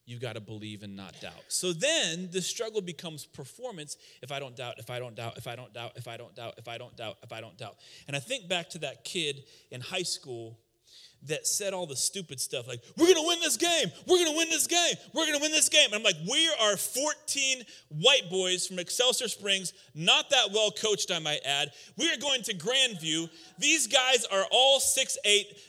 you 0.07 0.19
got 0.19 0.35
to 0.35 0.41
believe 0.41 0.83
and 0.83 0.97
not 0.97 1.19
doubt. 1.21 1.45
So 1.49 1.73
then 1.73 2.29
the 2.31 2.43
struggle 2.43 2.81
becomes 2.81 3.25
performance 3.25 3.97
if 4.23 4.31
I 4.33 4.39
don't 4.39 4.55
doubt, 4.55 4.75
if 4.79 4.91
I 4.91 4.99
don't 4.99 5.15
doubt, 5.15 5.37
if 5.37 5.47
I 5.47 5.57
don't 5.57 5.73
doubt, 5.73 5.93
if 5.97 6.07
I 6.09 6.17
don't 6.17 6.35
doubt, 6.35 6.55
if 6.59 6.69
I 6.69 6.79
don't 6.79 6.97
doubt, 6.97 7.17
if 7.23 7.33
I 7.33 7.41
don't 7.41 7.57
doubt. 7.57 7.77
And 8.07 8.17
I 8.17 8.21
think 8.21 8.49
back 8.49 8.69
to 8.71 8.79
that 8.79 9.05
kid 9.05 9.45
in 9.71 9.81
high 9.81 10.03
school 10.03 10.59
that 11.27 11.47
said 11.47 11.73
all 11.73 11.87
the 11.87 11.97
stupid 11.97 12.41
stuff 12.41 12.69
like, 12.69 12.81
we're 12.97 13.13
gonna 13.13 13.27
win 13.27 13.41
this 13.41 13.57
game, 13.57 13.91
we're 14.07 14.23
gonna 14.25 14.37
win 14.37 14.51
this 14.51 14.67
game, 14.67 14.95
we're 15.13 15.27
gonna 15.27 15.39
win 15.39 15.53
this 15.53 15.69
game. 15.69 15.87
And 15.87 15.95
I'm 15.95 16.03
like, 16.03 16.17
we 16.31 16.49
are 16.61 16.77
14 16.77 17.63
white 17.89 18.29
boys 18.31 18.67
from 18.67 18.79
Excelsior 18.79 19.29
Springs, 19.29 19.73
not 19.95 20.31
that 20.31 20.51
well 20.53 20.71
coached, 20.71 21.11
I 21.11 21.19
might 21.19 21.41
add. 21.45 21.71
We 21.97 22.11
are 22.13 22.17
going 22.17 22.43
to 22.43 22.55
Grandview. 22.55 23.29
These 23.59 23.87
guys 23.87 24.27
are 24.27 24.45
all 24.51 24.81
6'8 24.81 25.17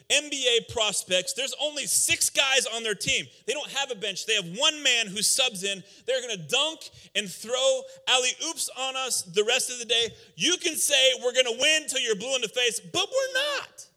NBA 0.09 0.73
prospects. 0.73 1.33
There's 1.33 1.55
only 1.61 1.85
six 1.85 2.29
guys 2.29 2.65
on 2.73 2.83
their 2.83 2.95
team. 2.95 3.25
They 3.47 3.53
don't 3.53 3.71
have 3.71 3.91
a 3.91 3.95
bench, 3.95 4.25
they 4.25 4.35
have 4.35 4.57
one 4.57 4.83
man 4.83 5.07
who 5.07 5.21
subs 5.21 5.63
in. 5.63 5.83
They're 6.05 6.21
gonna 6.21 6.47
dunk 6.47 6.89
and 7.15 7.29
throw 7.29 7.81
alley 8.07 8.31
oops 8.49 8.69
on 8.77 8.95
us 8.95 9.21
the 9.23 9.43
rest 9.43 9.71
of 9.71 9.79
the 9.79 9.85
day. 9.85 10.09
You 10.35 10.57
can 10.57 10.75
say 10.75 11.11
we're 11.23 11.33
gonna 11.33 11.57
win 11.59 11.87
till 11.87 12.01
you're 12.01 12.15
blue 12.15 12.35
in 12.35 12.41
the 12.41 12.47
face, 12.49 12.79
but 12.79 13.07
we're 13.07 13.33
not. 13.59 13.87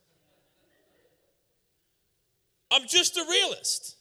I'm 2.71 2.87
just 2.87 3.17
a 3.17 3.25
realist. 3.29 3.97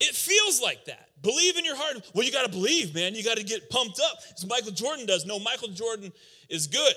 It 0.00 0.14
feels 0.14 0.60
like 0.60 0.84
that. 0.86 1.08
Believe 1.22 1.56
in 1.56 1.64
your 1.64 1.76
heart. 1.76 2.10
Well, 2.14 2.24
you 2.24 2.32
got 2.32 2.44
to 2.44 2.50
believe, 2.50 2.94
man. 2.94 3.14
You 3.14 3.24
got 3.24 3.38
to 3.38 3.44
get 3.44 3.70
pumped 3.70 4.00
up, 4.00 4.18
as 4.34 4.46
Michael 4.46 4.72
Jordan 4.72 5.06
does. 5.06 5.24
No, 5.24 5.38
Michael 5.38 5.68
Jordan 5.68 6.12
is 6.48 6.66
good. 6.66 6.94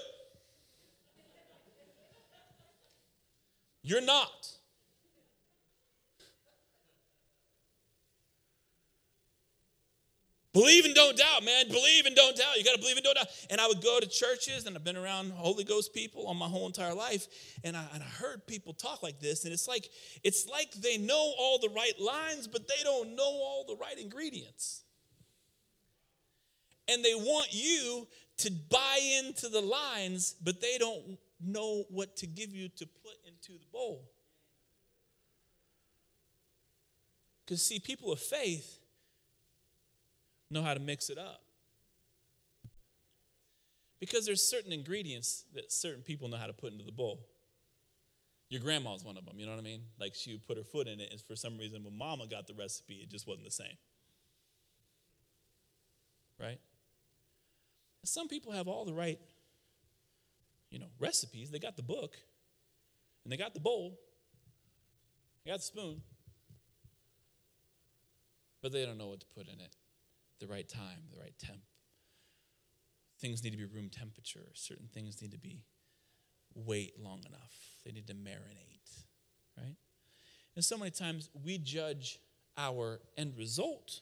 You're 3.82 4.02
not. 4.02 4.50
Believe 10.60 10.84
and 10.84 10.94
don't 10.94 11.16
doubt, 11.16 11.46
man. 11.46 11.70
Believe 11.70 12.06
and 12.06 12.14
don't 12.18 12.36
doubt. 12.36 12.58
You 12.58 12.66
got 12.66 12.74
to 12.74 12.82
believe 12.82 12.98
and 12.98 13.06
don't 13.06 13.16
doubt. 13.16 13.28
And 13.50 13.62
I 13.62 13.68
would 13.68 13.82
go 13.82 13.98
to 13.98 14.06
churches, 14.06 14.66
and 14.66 14.76
I've 14.76 14.84
been 14.84 14.98
around 14.98 15.32
Holy 15.32 15.64
Ghost 15.64 15.94
people 15.94 16.28
on 16.28 16.36
my 16.36 16.48
whole 16.48 16.68
entire 16.68 16.94
life, 16.94 17.28
and 17.64 17.78
I, 17.78 17.86
and 17.94 18.04
I 18.04 18.06
heard 18.06 18.46
people 18.46 18.74
talk 18.74 19.02
like 19.02 19.22
this, 19.22 19.46
and 19.46 19.54
it's 19.54 19.70
like 19.70 19.88
it's 20.22 20.50
like 20.50 20.74
they 20.74 20.98
know 20.98 21.34
all 21.40 21.60
the 21.60 21.70
right 21.70 21.94
lines, 21.98 22.50
but 22.50 22.68
they 22.68 22.84
don't 22.84 23.16
know 23.16 23.24
all 23.24 23.64
the 23.70 23.78
right 23.78 23.98
ingredients. 23.98 24.84
And 26.90 27.06
they 27.06 27.16
want 27.16 27.54
you 27.54 28.06
to 28.40 28.52
buy 28.52 29.00
into 29.20 29.48
the 29.48 29.62
lines, 29.62 30.36
but 30.44 30.60
they 30.60 30.78
don't 30.78 31.18
know 31.40 31.86
what 31.90 32.18
to 32.18 32.28
give 32.28 32.54
you 32.54 32.68
to 32.68 32.86
put 32.86 33.14
into 33.26 33.54
the 33.54 33.68
bowl. 33.72 34.10
Because, 37.46 37.66
see, 37.66 37.80
people 37.80 38.12
of 38.12 38.20
faith 38.20 38.79
know 40.52 40.64
how 40.64 40.74
to 40.74 40.80
mix 40.80 41.10
it 41.10 41.18
up. 41.18 41.42
Because 44.00 44.26
there's 44.26 44.42
certain 44.42 44.72
ingredients 44.72 45.44
that 45.54 45.72
certain 45.72 46.02
people 46.02 46.30
know 46.30 46.38
how 46.38 46.48
to 46.48 46.54
put 46.54 46.72
into 46.72 46.86
the 46.86 46.92
bowl. 46.92 47.28
Your 48.50 48.62
grandma's 48.62 49.04
one 49.04 49.18
of 49.18 49.26
them, 49.26 49.36
you 49.38 49.46
know 49.46 49.52
what 49.52 49.60
I 49.60 49.64
mean? 49.64 49.82
Like 50.00 50.16
she 50.16 50.32
would 50.32 50.48
put 50.48 50.58
her 50.58 50.64
foot 50.64 50.88
in 50.88 51.00
it, 51.00 51.10
and 51.12 51.22
for 51.22 51.36
some 51.36 51.58
reason, 51.58 51.84
when 51.84 51.96
mama 51.96 52.26
got 52.28 52.48
the 52.48 52.54
recipe, 52.54 52.96
it 52.96 53.10
just 53.10 53.28
wasn't 53.28 53.46
the 53.46 53.52
same. 53.52 53.78
Right? 56.40 56.60
Some 58.06 58.28
people 58.28 58.54
have 58.54 58.68
all 58.68 58.86
the 58.86 58.94
right, 58.94 59.20
you 60.72 60.80
know, 60.80 60.88
recipes. 61.00 61.52
They 61.52 61.60
got 61.60 61.76
the 61.76 61.84
book, 61.84 62.16
and 63.24 63.32
they 63.32 63.38
got 63.38 63.54
the 63.54 63.60
bowl, 63.60 64.00
they 65.44 65.52
got 65.52 65.60
the 65.60 65.66
spoon, 65.66 66.02
but 68.64 68.72
they 68.72 68.84
don't 68.84 68.98
know 68.98 69.10
what 69.10 69.20
to 69.20 69.28
put 69.28 69.48
in 69.48 69.60
it 69.60 69.76
the 70.40 70.48
right 70.48 70.68
time, 70.68 71.04
the 71.14 71.20
right 71.20 71.34
temp. 71.38 71.60
Things 73.20 73.44
need 73.44 73.52
to 73.52 73.58
be 73.58 73.66
room 73.66 73.90
temperature. 73.90 74.50
Certain 74.54 74.88
things 74.94 75.22
need 75.22 75.32
to 75.32 75.38
be 75.38 75.64
wait 76.56 76.94
long 77.00 77.24
enough. 77.28 77.54
They 77.86 77.92
need 77.92 78.08
to 78.08 78.14
marinate, 78.14 79.04
right? 79.58 79.76
And 80.56 80.64
so 80.64 80.78
many 80.78 80.92
times 80.92 81.30
we 81.44 81.58
judge 81.58 82.20
our 82.58 83.00
end 83.18 83.34
result 83.38 84.02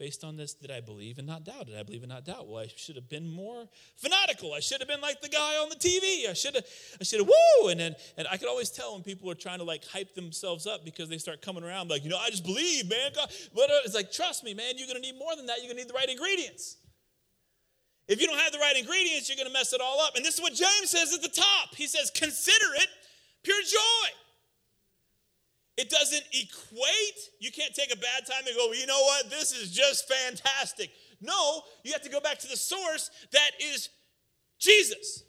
based 0.00 0.24
on 0.24 0.34
this 0.34 0.54
did 0.54 0.70
I 0.70 0.80
believe 0.80 1.18
and 1.18 1.26
not 1.26 1.44
doubt? 1.44 1.66
Did 1.66 1.76
I 1.76 1.82
believe 1.82 2.02
and 2.02 2.08
not 2.08 2.24
doubt? 2.24 2.48
Well, 2.48 2.64
I 2.64 2.68
should 2.74 2.96
have 2.96 3.10
been 3.10 3.30
more 3.30 3.68
fanatical. 3.98 4.54
I 4.54 4.60
should 4.60 4.80
have 4.80 4.88
been 4.88 5.02
like 5.02 5.20
the 5.20 5.28
guy 5.28 5.56
on 5.56 5.68
the 5.68 5.76
TV. 5.76 6.26
I 6.28 6.32
should 6.32 6.54
have, 6.54 6.64
I 6.98 7.04
should 7.04 7.20
have, 7.20 7.28
woo! 7.28 7.68
And 7.68 7.78
then, 7.78 7.94
and 8.16 8.26
I 8.32 8.38
could 8.38 8.48
always 8.48 8.70
tell 8.70 8.94
when 8.94 9.02
people 9.02 9.30
are 9.30 9.34
trying 9.34 9.58
to 9.58 9.64
like 9.64 9.84
hype 9.84 10.14
themselves 10.14 10.66
up 10.66 10.86
because 10.86 11.10
they 11.10 11.18
start 11.18 11.42
coming 11.42 11.62
around 11.62 11.90
like, 11.90 12.02
you 12.02 12.08
know, 12.08 12.16
I 12.16 12.30
just 12.30 12.44
believe, 12.44 12.88
man. 12.88 13.12
God. 13.14 13.30
But 13.54 13.68
it's 13.84 13.94
like, 13.94 14.10
trust 14.10 14.42
me, 14.42 14.54
man, 14.54 14.74
you're 14.78 14.88
to 14.88 14.98
need 14.98 15.18
more 15.18 15.36
than 15.36 15.44
that. 15.46 15.58
You're 15.62 15.74
to 15.74 15.76
need 15.76 15.88
the 15.88 15.94
right 15.94 16.08
ingredients. 16.08 16.78
If 18.08 18.22
you 18.22 18.26
don't 18.26 18.38
have 18.38 18.52
the 18.52 18.58
right 18.58 18.76
ingredients, 18.76 19.28
you're 19.28 19.44
to 19.46 19.52
mess 19.52 19.74
it 19.74 19.82
all 19.82 20.00
up. 20.00 20.16
And 20.16 20.24
this 20.24 20.34
is 20.34 20.40
what 20.40 20.54
James 20.54 20.88
says 20.88 21.12
at 21.12 21.20
the 21.20 21.28
top. 21.28 21.74
He 21.76 21.86
says, 21.86 22.10
consider 22.10 22.66
it 22.76 22.88
pure 23.44 23.60
joy. 23.62 24.08
It 25.76 25.88
doesn't 25.88 26.24
equate. 26.32 27.30
You 27.38 27.50
can't 27.50 27.74
take 27.74 27.92
a 27.92 27.96
bad 27.96 28.26
time 28.26 28.42
and 28.46 28.56
go, 28.56 28.66
well, 28.66 28.78
you 28.78 28.86
know 28.86 29.00
what? 29.00 29.30
This 29.30 29.52
is 29.52 29.70
just 29.70 30.08
fantastic. 30.08 30.90
No, 31.20 31.62
you 31.84 31.92
have 31.92 32.02
to 32.02 32.10
go 32.10 32.20
back 32.20 32.38
to 32.40 32.48
the 32.48 32.56
source 32.56 33.10
that 33.32 33.50
is 33.60 33.88
Jesus. 34.58 35.24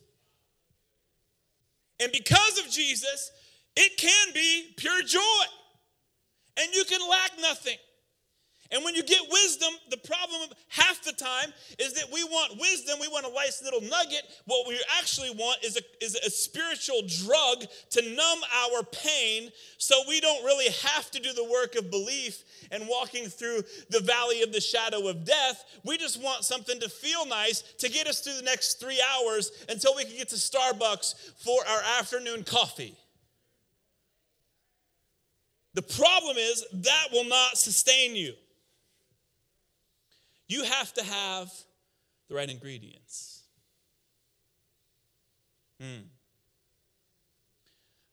And 2.02 2.12
because 2.12 2.60
of 2.60 2.70
Jesus, 2.70 3.32
it 3.76 3.98
can 3.98 4.34
be 4.34 4.74
pure 4.78 5.04
joy. 5.04 5.20
And 6.58 6.74
you 6.74 6.84
can 6.86 7.00
lack 7.10 7.32
nothing. 7.40 7.78
And 8.72 8.86
when 8.86 8.96
you 8.96 9.04
get 9.04 9.22
wisdom, 9.30 9.70
the 9.90 9.98
problem 9.98 10.50
half 10.70 11.04
the 11.04 11.12
time 11.12 11.52
is 11.78 11.94
that 11.94 12.06
we 12.12 12.24
want 12.24 12.58
wisdom, 12.58 13.00
we 13.02 13.08
want 13.10 13.26
a 13.26 13.34
nice 13.34 13.62
little 13.62 13.82
nugget. 13.82 14.24
What 14.46 14.68
we 14.68 14.82
actually 14.98 15.32
want 15.32 15.64
is 15.64 15.78
a, 15.78 16.04
is 16.04 16.16
a 16.16 16.30
spiritual 16.30 17.02
drug 17.26 17.66
to 17.92 18.02
numb 18.02 18.40
our 18.64 18.84
pain 18.84 19.50
so 19.78 20.02
we 20.08 20.22
don't 20.22 20.46
really 20.46 20.70
have 20.84 21.12
to 21.12 21.20
do 21.20 21.34
the 21.34 21.44
work 21.44 21.76
of 21.76 21.92
belief 21.92 22.44
and 22.72 22.88
walking 22.88 23.28
through 23.28 23.64
the 23.90 24.00
valley 24.00 24.42
of 24.42 24.54
the 24.54 24.62
shadow 24.62 25.08
of 25.10 25.26
death. 25.26 25.66
We 25.84 25.98
just 25.98 26.22
want 26.22 26.46
something 26.46 26.80
to 26.80 26.88
feel 26.88 27.26
nice 27.26 27.62
to 27.80 27.90
get 27.90 28.08
us 28.08 28.22
through 28.22 28.38
the 28.38 28.44
next 28.44 28.80
three 28.80 29.04
hours 29.16 29.52
until 29.68 29.96
we 29.96 30.06
can 30.06 30.16
get 30.16 30.30
to 30.30 30.36
Starbucks 30.36 31.34
for 31.44 31.60
our 31.68 31.82
afternoon 32.00 32.46
coffee. 32.46 32.96
The 35.74 35.82
problem 35.82 36.38
is 36.38 36.66
that 36.72 37.08
will 37.12 37.26
not 37.26 37.58
sustain 37.58 38.16
you. 38.16 38.34
You 40.52 40.66
have 40.66 40.94
to 40.96 41.04
have 41.06 41.50
the 42.28 42.36
right 42.36 42.50
ingredients. 42.50 43.44
Hmm. 45.80 46.10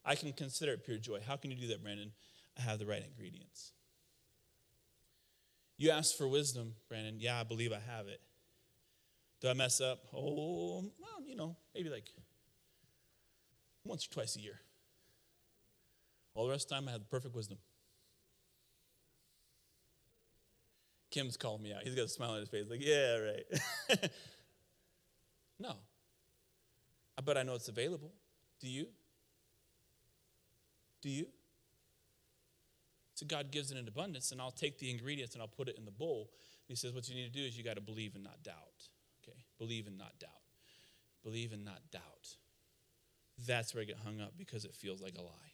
I 0.04 0.14
can 0.14 0.32
consider 0.32 0.74
it 0.74 0.84
pure 0.84 0.98
joy. 0.98 1.18
How 1.26 1.34
can 1.34 1.50
you 1.50 1.56
do 1.56 1.66
that, 1.66 1.82
Brandon? 1.82 2.12
I 2.56 2.62
have 2.62 2.78
the 2.78 2.86
right 2.86 3.02
ingredients. 3.04 3.72
You 5.78 5.90
ask 5.90 6.16
for 6.16 6.28
wisdom, 6.28 6.74
Brandon. 6.88 7.16
Yeah, 7.18 7.40
I 7.40 7.42
believe 7.42 7.72
I 7.72 7.80
have 7.92 8.06
it. 8.06 8.20
Do 9.40 9.48
I 9.48 9.54
mess 9.54 9.80
up? 9.80 10.04
Oh, 10.14 10.84
well, 11.00 11.26
you 11.26 11.34
know, 11.34 11.56
maybe 11.74 11.90
like 11.90 12.08
once 13.84 14.06
or 14.06 14.10
twice 14.10 14.36
a 14.36 14.40
year. 14.40 14.60
All 16.34 16.44
the 16.44 16.52
rest 16.52 16.66
of 16.66 16.68
the 16.68 16.74
time, 16.76 16.88
I 16.88 16.92
have 16.92 17.10
perfect 17.10 17.34
wisdom. 17.34 17.58
Kim's 21.10 21.36
calling 21.36 21.62
me 21.62 21.72
out. 21.72 21.82
He's 21.82 21.94
got 21.94 22.04
a 22.04 22.08
smile 22.08 22.32
on 22.32 22.40
his 22.40 22.48
face, 22.48 22.68
like, 22.68 22.84
yeah, 22.84 23.16
right. 23.16 23.44
no. 25.58 25.74
But 27.24 27.36
I 27.36 27.42
know 27.42 27.54
it's 27.54 27.68
available. 27.68 28.12
Do 28.60 28.68
you? 28.68 28.86
Do 31.02 31.08
you? 31.08 31.26
So 33.14 33.26
God 33.26 33.50
gives 33.50 33.72
it 33.72 33.78
in 33.78 33.88
abundance, 33.88 34.30
and 34.30 34.40
I'll 34.40 34.52
take 34.52 34.78
the 34.78 34.90
ingredients 34.90 35.34
and 35.34 35.42
I'll 35.42 35.48
put 35.48 35.68
it 35.68 35.76
in 35.76 35.84
the 35.84 35.90
bowl. 35.90 36.30
And 36.30 36.68
he 36.68 36.76
says, 36.76 36.92
What 36.92 37.08
you 37.08 37.16
need 37.16 37.32
to 37.32 37.38
do 37.38 37.44
is 37.44 37.56
you 37.56 37.64
got 37.64 37.74
to 37.74 37.80
believe 37.80 38.14
and 38.14 38.22
not 38.22 38.42
doubt. 38.42 38.88
Okay? 39.22 39.36
Believe 39.58 39.86
and 39.86 39.98
not 39.98 40.18
doubt. 40.20 40.30
Believe 41.24 41.52
and 41.52 41.64
not 41.64 41.80
doubt. 41.90 42.36
That's 43.46 43.74
where 43.74 43.82
I 43.82 43.84
get 43.84 43.98
hung 44.04 44.20
up 44.20 44.34
because 44.36 44.64
it 44.64 44.74
feels 44.74 45.00
like 45.00 45.16
a 45.16 45.22
lie. 45.22 45.52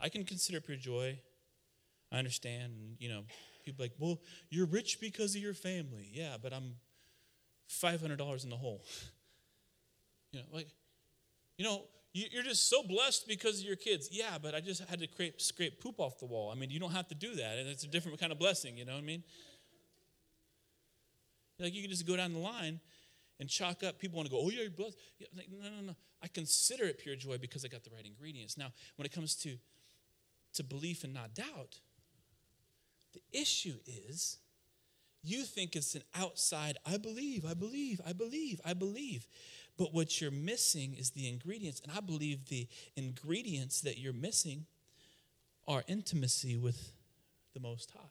I 0.00 0.08
can 0.08 0.24
consider 0.24 0.60
pure 0.60 0.76
joy 0.76 1.18
I 2.10 2.18
understand, 2.18 2.96
you 2.98 3.08
know, 3.08 3.22
people 3.64 3.84
like, 3.84 3.92
well, 3.98 4.20
you're 4.50 4.66
rich 4.66 4.98
because 5.00 5.34
of 5.34 5.42
your 5.42 5.54
family. 5.54 6.08
Yeah, 6.12 6.36
but 6.42 6.52
I'm 6.52 6.74
$500 7.70 8.44
in 8.44 8.50
the 8.50 8.56
hole. 8.56 8.82
you 10.32 10.40
know, 10.40 10.46
like, 10.52 10.68
you 11.58 11.64
know, 11.64 11.82
you're 12.12 12.42
just 12.42 12.68
so 12.68 12.82
blessed 12.82 13.28
because 13.28 13.60
of 13.60 13.66
your 13.66 13.76
kids. 13.76 14.08
Yeah, 14.10 14.38
but 14.42 14.54
I 14.54 14.60
just 14.60 14.82
had 14.88 14.98
to 15.00 15.08
scrape, 15.08 15.40
scrape 15.40 15.80
poop 15.80 16.00
off 16.00 16.18
the 16.18 16.26
wall. 16.26 16.50
I 16.50 16.54
mean, 16.54 16.70
you 16.70 16.80
don't 16.80 16.92
have 16.92 17.08
to 17.08 17.14
do 17.14 17.34
that. 17.34 17.58
And 17.58 17.68
it's 17.68 17.84
a 17.84 17.88
different 17.88 18.18
kind 18.18 18.32
of 18.32 18.38
blessing, 18.38 18.76
you 18.76 18.84
know 18.84 18.92
what 18.92 19.02
I 19.02 19.06
mean? 19.06 19.22
Like, 21.60 21.74
you 21.74 21.82
can 21.82 21.90
just 21.90 22.06
go 22.06 22.16
down 22.16 22.32
the 22.32 22.38
line 22.38 22.80
and 23.40 23.48
chalk 23.48 23.82
up. 23.82 23.98
People 23.98 24.16
want 24.16 24.28
to 24.28 24.34
go, 24.34 24.40
oh, 24.40 24.50
yeah, 24.50 24.62
you're 24.62 24.70
blessed. 24.70 24.96
Yeah, 25.18 25.26
like, 25.36 25.48
no, 25.50 25.68
no, 25.68 25.86
no. 25.88 25.96
I 26.22 26.28
consider 26.28 26.84
it 26.84 26.98
pure 26.98 27.16
joy 27.16 27.38
because 27.38 27.64
I 27.64 27.68
got 27.68 27.84
the 27.84 27.90
right 27.94 28.04
ingredients. 28.04 28.56
Now, 28.56 28.72
when 28.96 29.06
it 29.06 29.12
comes 29.12 29.34
to, 29.36 29.56
to 30.54 30.64
belief 30.64 31.04
and 31.04 31.12
not 31.12 31.34
doubt, 31.34 31.80
the 33.12 33.22
issue 33.32 33.76
is 33.86 34.38
you 35.22 35.42
think 35.42 35.74
it's 35.74 35.94
an 35.94 36.02
outside, 36.14 36.76
I 36.86 36.96
believe, 36.96 37.44
I 37.44 37.54
believe, 37.54 38.00
I 38.06 38.12
believe, 38.12 38.60
I 38.64 38.74
believe. 38.74 39.26
But 39.76 39.94
what 39.94 40.20
you're 40.20 40.30
missing 40.30 40.94
is 40.94 41.10
the 41.10 41.28
ingredients. 41.28 41.80
And 41.80 41.92
I 41.96 42.00
believe 42.00 42.46
the 42.46 42.66
ingredients 42.96 43.80
that 43.82 43.98
you're 43.98 44.12
missing 44.12 44.66
are 45.66 45.84
intimacy 45.86 46.56
with 46.56 46.92
the 47.54 47.60
Most 47.60 47.90
High. 47.92 48.10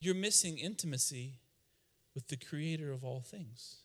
You're 0.00 0.14
missing 0.14 0.58
intimacy 0.58 1.40
with 2.14 2.28
the 2.28 2.36
Creator 2.36 2.92
of 2.92 3.02
all 3.02 3.20
things. 3.20 3.78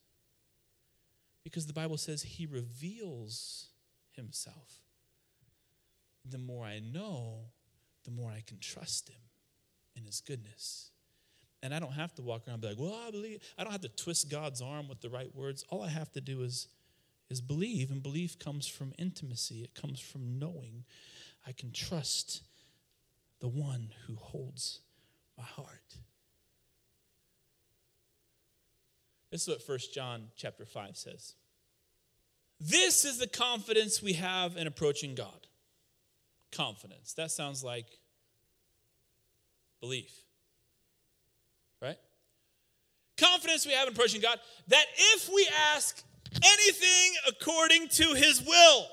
Because 1.44 1.66
the 1.66 1.74
Bible 1.74 1.98
says 1.98 2.22
He 2.22 2.46
reveals 2.46 3.70
Himself 4.12 4.82
the 6.30 6.38
more 6.38 6.66
I 6.66 6.80
know, 6.80 7.46
the 8.06 8.12
more 8.12 8.32
I 8.32 8.44
can 8.46 8.60
trust 8.60 9.10
Him 9.10 9.22
in 9.96 10.06
His 10.06 10.22
goodness. 10.22 10.92
And 11.64 11.74
I 11.74 11.80
don't 11.80 11.94
have 11.94 12.14
to 12.16 12.22
walk 12.22 12.48
around 12.48 12.56
and 12.56 12.62
be 12.62 12.68
like, 12.70 12.80
well, 12.80 13.00
I 13.08 13.12
believe. 13.12 13.42
I 13.58 13.64
don't 13.64 13.72
have 13.72 13.82
to 13.82 13.90
twist 13.90 14.32
God's 14.32 14.62
arm 14.62 14.88
with 14.88 15.02
the 15.02 15.10
right 15.10 15.34
words. 15.36 15.64
All 15.70 15.84
I 15.84 15.90
have 15.90 16.12
to 16.14 16.22
do 16.22 16.42
is, 16.42 16.68
is 17.30 17.40
believe. 17.40 17.92
And 17.92 18.02
belief 18.02 18.40
comes 18.40 18.68
from 18.68 18.94
intimacy, 18.98 19.64
it 19.64 19.76
comes 19.76 20.00
from 20.00 20.40
knowing 20.40 20.86
I 21.46 21.52
can 21.52 21.72
trust 21.72 22.42
the 23.40 23.48
one 23.48 23.90
who 24.08 24.16
holds 24.16 24.80
my 25.38 25.44
heart. 25.44 25.98
This 29.32 29.44
is 29.44 29.48
what 29.48 29.62
1 29.66 29.80
John 29.94 30.28
chapter 30.36 30.66
5 30.66 30.98
says. 30.98 31.36
This 32.60 33.06
is 33.06 33.18
the 33.18 33.28
confidence 33.28 34.04
we 34.04 34.14
have 34.14 34.58
in 34.58 34.68
approaching 34.68 35.16
God. 35.16 35.48
Confidence. 36.52 37.14
That 37.14 37.32
sounds 37.32 37.64
like 37.64 37.86
belief. 39.80 40.12
Right? 41.82 41.98
Confidence 43.18 43.66
we 43.66 43.74
have 43.74 43.88
in 43.88 43.94
approaching 43.94 44.22
God 44.22 44.40
that 44.68 44.86
if 45.14 45.30
we 45.34 45.48
ask 45.74 46.04
anything 46.36 47.14
according 47.28 47.88
to 47.90 48.14
his 48.14 48.42
will, 48.46 48.86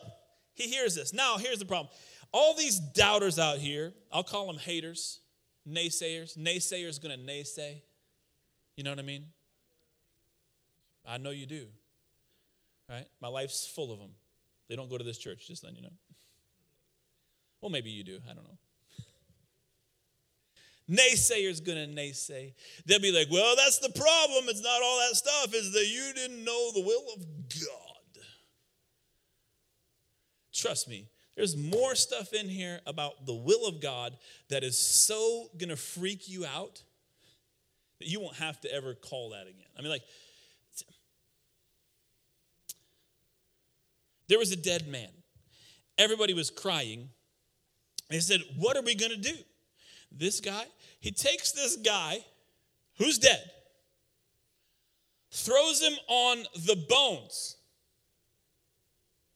he 0.54 0.64
hears 0.64 0.96
us. 0.98 1.12
Now, 1.12 1.38
here's 1.38 1.58
the 1.58 1.64
problem. 1.64 1.88
All 2.32 2.54
these 2.54 2.78
doubters 2.78 3.38
out 3.38 3.58
here, 3.58 3.92
I'll 4.12 4.24
call 4.24 4.46
them 4.46 4.58
haters, 4.58 5.20
naysayers. 5.68 6.36
Naysayers 6.36 7.00
gonna 7.00 7.16
naysay. 7.16 7.82
You 8.76 8.84
know 8.84 8.90
what 8.90 8.98
I 8.98 9.02
mean? 9.02 9.26
I 11.06 11.18
know 11.18 11.30
you 11.30 11.46
do 11.46 11.68
right? 12.88 13.06
My 13.20 13.28
life's 13.28 13.66
full 13.66 13.92
of 13.92 13.98
them. 13.98 14.10
They 14.68 14.76
don't 14.76 14.90
go 14.90 14.98
to 14.98 15.04
this 15.04 15.18
church, 15.18 15.46
just 15.46 15.62
then 15.62 15.74
you 15.74 15.82
know. 15.82 15.92
Well, 17.60 17.70
maybe 17.70 17.90
you 17.90 18.04
do. 18.04 18.18
I 18.28 18.34
don't 18.34 18.44
know. 18.44 18.58
Naysayers 20.90 21.64
gonna 21.64 21.86
naysay. 21.86 22.54
They'll 22.86 23.00
be 23.00 23.12
like, 23.12 23.28
well, 23.30 23.54
that's 23.56 23.78
the 23.78 23.90
problem. 23.90 24.44
It's 24.48 24.62
not 24.62 24.80
all 24.82 24.98
that 25.00 25.16
stuff, 25.16 25.54
is 25.54 25.72
that 25.72 25.86
you 25.86 26.12
didn't 26.14 26.44
know 26.44 26.72
the 26.72 26.80
will 26.80 27.04
of 27.14 27.26
God. 27.48 28.24
Trust 30.54 30.88
me, 30.88 31.08
there's 31.36 31.56
more 31.56 31.94
stuff 31.94 32.32
in 32.32 32.48
here 32.48 32.80
about 32.86 33.26
the 33.26 33.34
will 33.34 33.66
of 33.66 33.80
God 33.80 34.16
that 34.48 34.64
is 34.64 34.78
so 34.78 35.50
gonna 35.58 35.76
freak 35.76 36.28
you 36.28 36.46
out 36.46 36.82
that 37.98 38.08
you 38.08 38.20
won't 38.20 38.36
have 38.36 38.60
to 38.62 38.72
ever 38.72 38.94
call 38.94 39.30
that 39.30 39.42
again. 39.42 39.68
I 39.76 39.82
mean, 39.82 39.90
like, 39.90 40.04
There 44.28 44.38
was 44.38 44.52
a 44.52 44.56
dead 44.56 44.86
man. 44.86 45.08
Everybody 45.96 46.34
was 46.34 46.50
crying. 46.50 47.08
They 48.08 48.20
said, 48.20 48.40
What 48.56 48.76
are 48.76 48.82
we 48.82 48.94
going 48.94 49.12
to 49.12 49.18
do? 49.18 49.36
This 50.10 50.40
guy, 50.40 50.64
he 51.00 51.10
takes 51.10 51.52
this 51.52 51.76
guy 51.76 52.24
who's 52.96 53.18
dead, 53.18 53.42
throws 55.30 55.82
him 55.82 55.94
on 56.08 56.44
the 56.54 56.76
bones 56.88 57.56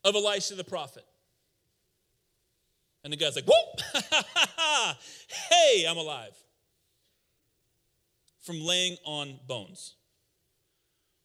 of 0.04 0.14
Elisha 0.14 0.54
the 0.54 0.64
prophet. 0.64 1.04
And 3.04 3.12
the 3.12 3.16
guy's 3.16 3.36
like, 3.36 3.46
Whoop! 3.46 4.02
hey, 5.50 5.86
I'm 5.88 5.98
alive. 5.98 6.32
From 8.40 8.60
laying 8.60 8.96
on 9.04 9.38
bones. 9.46 9.94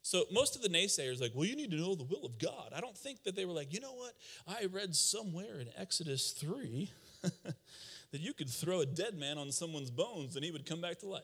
So 0.07 0.23
most 0.31 0.55
of 0.55 0.61
the 0.61 0.69
naysayers 0.69 1.19
like, 1.19 1.33
well, 1.35 1.43
you 1.43 1.55
need 1.57 1.69
to 1.71 1.75
know 1.75 1.93
the 1.93 2.05
will 2.05 2.23
of 2.25 2.39
God. 2.39 2.71
I 2.73 2.79
don't 2.79 2.97
think 2.97 3.23
that 3.23 3.35
they 3.35 3.43
were 3.43 3.51
like, 3.51 3.73
you 3.73 3.81
know 3.81 3.91
what? 3.91 4.13
I 4.47 4.67
read 4.71 4.95
somewhere 4.95 5.59
in 5.59 5.67
Exodus 5.77 6.31
3 6.31 6.89
that 8.11 8.21
you 8.21 8.33
could 8.33 8.49
throw 8.49 8.81
a 8.81 8.85
dead 8.85 9.15
man 9.15 9.37
on 9.37 9.51
someone's 9.51 9.91
bones 9.91 10.35
and 10.35 10.45
he 10.45 10.51
would 10.51 10.65
come 10.65 10.81
back 10.81 10.99
to 10.99 11.07
life. 11.07 11.23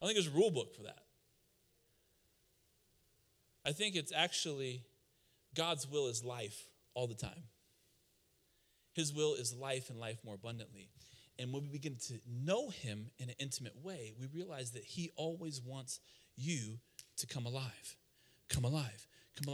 I 0.00 0.06
think 0.06 0.16
there's 0.16 0.28
a 0.28 0.36
rule 0.36 0.50
book 0.50 0.74
for 0.74 0.82
that. 0.82 1.02
I 3.66 3.72
think 3.72 3.96
it's 3.96 4.12
actually 4.14 4.82
God's 5.54 5.86
will 5.86 6.06
is 6.06 6.24
life 6.24 6.68
all 6.94 7.06
the 7.06 7.14
time. 7.14 7.44
His 8.94 9.12
will 9.12 9.34
is 9.34 9.54
life 9.54 9.90
and 9.90 9.98
life 9.98 10.18
more 10.24 10.34
abundantly. 10.34 10.88
And 11.38 11.52
when 11.52 11.62
we 11.62 11.68
begin 11.68 11.96
to 12.08 12.14
know 12.28 12.70
Him 12.70 13.10
in 13.18 13.28
an 13.28 13.36
intimate 13.38 13.76
way, 13.82 14.14
we 14.18 14.26
realize 14.26 14.72
that 14.72 14.84
He 14.84 15.10
always 15.16 15.60
wants 15.60 16.00
you 16.36 16.78
to 17.18 17.26
come 17.26 17.46
alive. 17.46 17.96
Come 18.48 18.64
alive. 18.64 19.06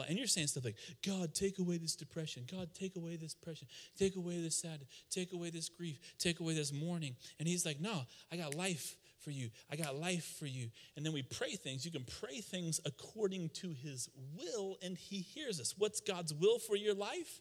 And 0.08 0.18
you're 0.18 0.26
saying 0.26 0.48
stuff 0.48 0.64
like, 0.64 0.76
God, 1.06 1.34
take 1.34 1.58
away 1.58 1.78
this 1.78 1.94
depression. 1.96 2.44
God, 2.50 2.70
take 2.74 2.96
away 2.96 3.16
this 3.16 3.34
depression. 3.34 3.68
Take 3.98 4.16
away 4.16 4.40
this 4.40 4.56
sadness. 4.56 4.88
Take 5.10 5.32
away 5.32 5.50
this 5.50 5.68
grief. 5.68 5.98
Take 6.18 6.40
away 6.40 6.54
this 6.54 6.72
mourning. 6.72 7.16
And 7.38 7.48
He's 7.48 7.66
like, 7.66 7.80
No, 7.80 8.02
I 8.32 8.36
got 8.36 8.54
life 8.54 8.96
for 9.20 9.30
you. 9.30 9.50
I 9.70 9.76
got 9.76 9.96
life 9.96 10.36
for 10.38 10.46
you. 10.46 10.68
And 10.96 11.04
then 11.04 11.12
we 11.12 11.22
pray 11.22 11.52
things. 11.56 11.84
You 11.84 11.90
can 11.90 12.04
pray 12.20 12.40
things 12.40 12.80
according 12.84 13.50
to 13.50 13.72
His 13.72 14.08
will, 14.36 14.78
and 14.82 14.96
He 14.96 15.18
hears 15.18 15.60
us. 15.60 15.74
What's 15.76 16.00
God's 16.00 16.34
will 16.34 16.58
for 16.58 16.76
your 16.76 16.94
life? 16.94 17.40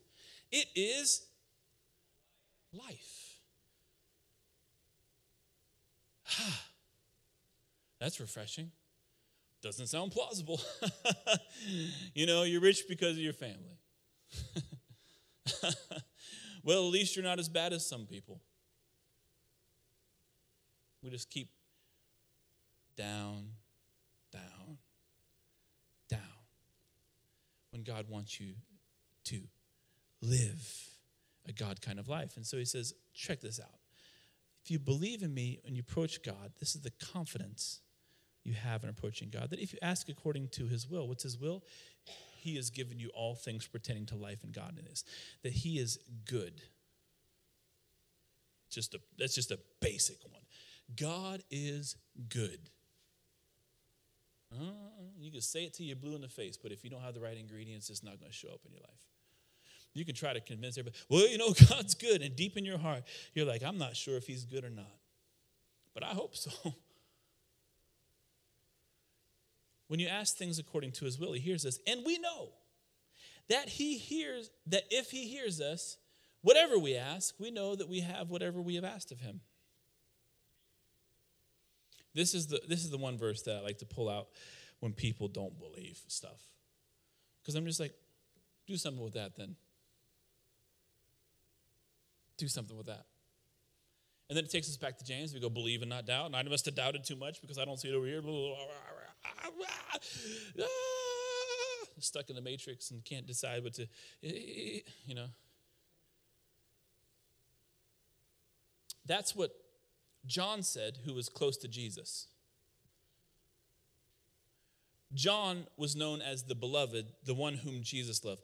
It 0.52 0.68
is 0.76 1.26
life. 2.74 3.38
That's 8.00 8.20
refreshing. 8.20 8.72
Doesn't 9.64 9.88
sound 9.88 10.12
plausible. 10.12 10.60
you 12.14 12.26
know, 12.26 12.44
you're 12.44 12.60
rich 12.60 12.84
because 12.90 13.12
of 13.12 13.24
your 13.24 13.32
family. 13.32 13.80
well, 16.64 16.86
at 16.86 16.92
least 16.92 17.16
you're 17.16 17.24
not 17.24 17.40
as 17.40 17.48
bad 17.48 17.72
as 17.72 17.88
some 17.88 18.06
people. 18.06 18.42
We 21.02 21.10
just 21.12 21.30
keep 21.30 21.48
down, 22.98 23.52
down, 24.34 24.78
down. 26.10 26.20
When 27.72 27.84
God 27.84 28.10
wants 28.10 28.42
you 28.42 28.56
to 29.26 29.44
live 30.22 30.90
a 31.48 31.54
God 31.54 31.82
kind 31.82 32.00
of 32.00 32.10
life. 32.10 32.36
And 32.36 32.46
so 32.46 32.58
he 32.58 32.66
says, 32.66 32.94
check 33.14 33.40
this 33.40 33.62
out. 33.62 33.80
If 34.62 34.72
you 34.72 34.80
believe 34.80 35.24
in 35.24 35.34
me 35.34 35.62
and 35.66 35.76
you 35.78 35.84
approach 35.88 36.22
God, 36.22 36.52
this 36.60 36.76
is 36.76 36.82
the 36.82 36.92
confidence 37.14 37.80
you 38.44 38.54
have 38.54 38.84
in 38.84 38.90
approaching 38.90 39.30
God. 39.30 39.50
That 39.50 39.60
if 39.60 39.74
you 39.74 39.80
ask 39.82 40.10
according 40.10 40.50
to 40.50 40.68
his 40.68 40.90
will, 40.90 41.08
what's 41.08 41.24
his 41.24 41.38
will? 41.38 41.64
He 42.38 42.56
has 42.58 42.70
given 42.70 43.00
you 43.00 43.10
all 43.16 43.36
things 43.36 43.68
pertaining 43.68 44.06
to 44.08 44.16
life 44.16 44.44
and 44.44 44.54
godliness. 44.54 45.04
That 45.44 45.54
he 45.54 45.80
is 45.80 45.98
good. 46.30 46.62
Just 48.70 48.94
a, 48.96 49.00
that's 49.18 49.36
just 49.36 49.52
a 49.52 49.60
basic 49.80 50.18
one. 50.30 50.42
God 50.96 51.44
is 51.50 51.96
good. 52.30 52.60
Uh, 54.52 54.72
you 55.18 55.32
can 55.32 55.42
say 55.42 55.64
it 55.64 55.74
till 55.74 55.86
you're 55.86 55.96
blue 55.96 56.16
in 56.16 56.22
the 56.22 56.28
face, 56.28 56.58
but 56.58 56.72
if 56.72 56.84
you 56.84 56.90
don't 56.90 57.02
have 57.02 57.14
the 57.14 57.22
right 57.22 57.38
ingredients, 57.38 57.90
it's 57.90 58.04
not 58.04 58.20
going 58.20 58.32
to 58.32 58.38
show 58.38 58.50
up 58.50 58.60
in 58.66 58.72
your 58.72 58.82
life. 58.82 59.00
You 59.94 60.06
can 60.06 60.16
try 60.16 60.34
to 60.34 60.42
convince 60.42 60.78
everybody, 60.78 60.98
well, 61.10 61.28
you 61.28 61.38
know, 61.38 61.54
God's 61.70 61.94
good. 61.94 62.22
And 62.22 62.36
deep 62.36 62.58
in 62.58 62.66
your 62.66 62.78
heart, 62.78 63.04
you're 63.34 63.46
like, 63.46 63.64
I'm 63.64 63.78
not 63.78 63.96
sure 63.96 64.18
if 64.18 64.28
he's 64.28 64.44
good 64.44 64.64
or 64.64 64.70
not. 64.70 64.92
But 65.94 66.04
I 66.04 66.08
hope 66.08 66.36
so. 66.36 66.52
When 69.94 70.00
you 70.00 70.08
ask 70.08 70.36
things 70.36 70.58
according 70.58 70.94
to 70.94 71.06
his 71.06 71.20
will, 71.20 71.34
he 71.34 71.40
hears 71.40 71.68
us. 71.68 71.78
And 71.86 72.04
we 72.04 72.18
know 72.18 72.50
that 73.48 73.70
he 73.70 74.00
hears, 74.00 74.50
that 74.66 74.86
if 74.90 75.12
he 75.12 75.28
hears 75.28 75.62
us, 75.62 75.98
whatever 76.42 76.80
we 76.80 76.96
ask, 76.96 77.36
we 77.40 77.52
know 77.52 77.76
that 77.76 77.88
we 77.88 78.00
have 78.00 78.32
whatever 78.32 78.60
we 78.60 78.74
have 78.74 78.84
asked 78.84 79.12
of 79.12 79.20
him. 79.20 79.42
This 82.16 82.34
is 82.34 82.48
the, 82.48 82.60
this 82.68 82.84
is 82.84 82.90
the 82.90 82.98
one 82.98 83.20
verse 83.20 83.44
that 83.44 83.58
I 83.58 83.60
like 83.60 83.78
to 83.78 83.86
pull 83.86 84.10
out 84.10 84.30
when 84.80 84.94
people 84.94 85.28
don't 85.28 85.60
believe 85.60 86.02
stuff. 86.08 86.42
Because 87.44 87.54
I'm 87.54 87.68
just 87.68 87.80
like, 87.80 87.94
do 88.66 88.78
something 88.78 89.04
with 89.04 89.14
that 89.14 89.36
then. 89.36 89.56
Do 92.38 92.48
something 92.48 92.76
with 92.76 92.88
that. 92.88 93.06
And 94.28 94.36
then 94.36 94.44
it 94.44 94.50
takes 94.50 94.68
us 94.70 94.76
back 94.76 94.98
to 94.98 95.06
James. 95.06 95.36
We 95.36 95.40
go, 95.40 95.50
believe 95.50 95.84
and 95.84 95.90
not 95.92 96.08
doubt. 96.08 96.26
And 96.26 96.36
I 96.36 96.42
must 96.42 96.66
have 96.66 96.74
doubted 96.74 97.04
too 97.04 97.16
much 97.16 97.42
because 97.42 97.60
I 97.60 97.66
don't 97.66 97.80
see 97.80 97.90
it 97.90 97.94
over 97.94 98.08
here. 98.08 98.24
Ah, 99.26 100.68
stuck 102.00 102.30
in 102.30 102.36
the 102.36 102.42
matrix 102.42 102.92
and 102.92 103.04
can't 103.04 103.26
decide 103.26 103.64
what 103.64 103.74
to, 103.74 103.84
eh, 103.84 103.86
eh, 104.24 104.30
eh, 104.76 104.80
you 105.06 105.16
know. 105.16 105.28
That's 109.06 109.36
what 109.36 109.52
John 110.26 110.64
said, 110.64 111.00
who 111.06 111.14
was 111.14 111.30
close 111.30 111.58
to 111.58 111.68
Jesus. 111.68 112.28
John 115.14 115.68
was 115.78 115.96
known 115.96 116.22
as 116.22 116.44
the 116.44 116.56
beloved, 116.56 117.06
the 117.24 117.34
one 117.34 117.56
whom 117.56 117.84
Jesus 117.84 118.24
loved. 118.24 118.42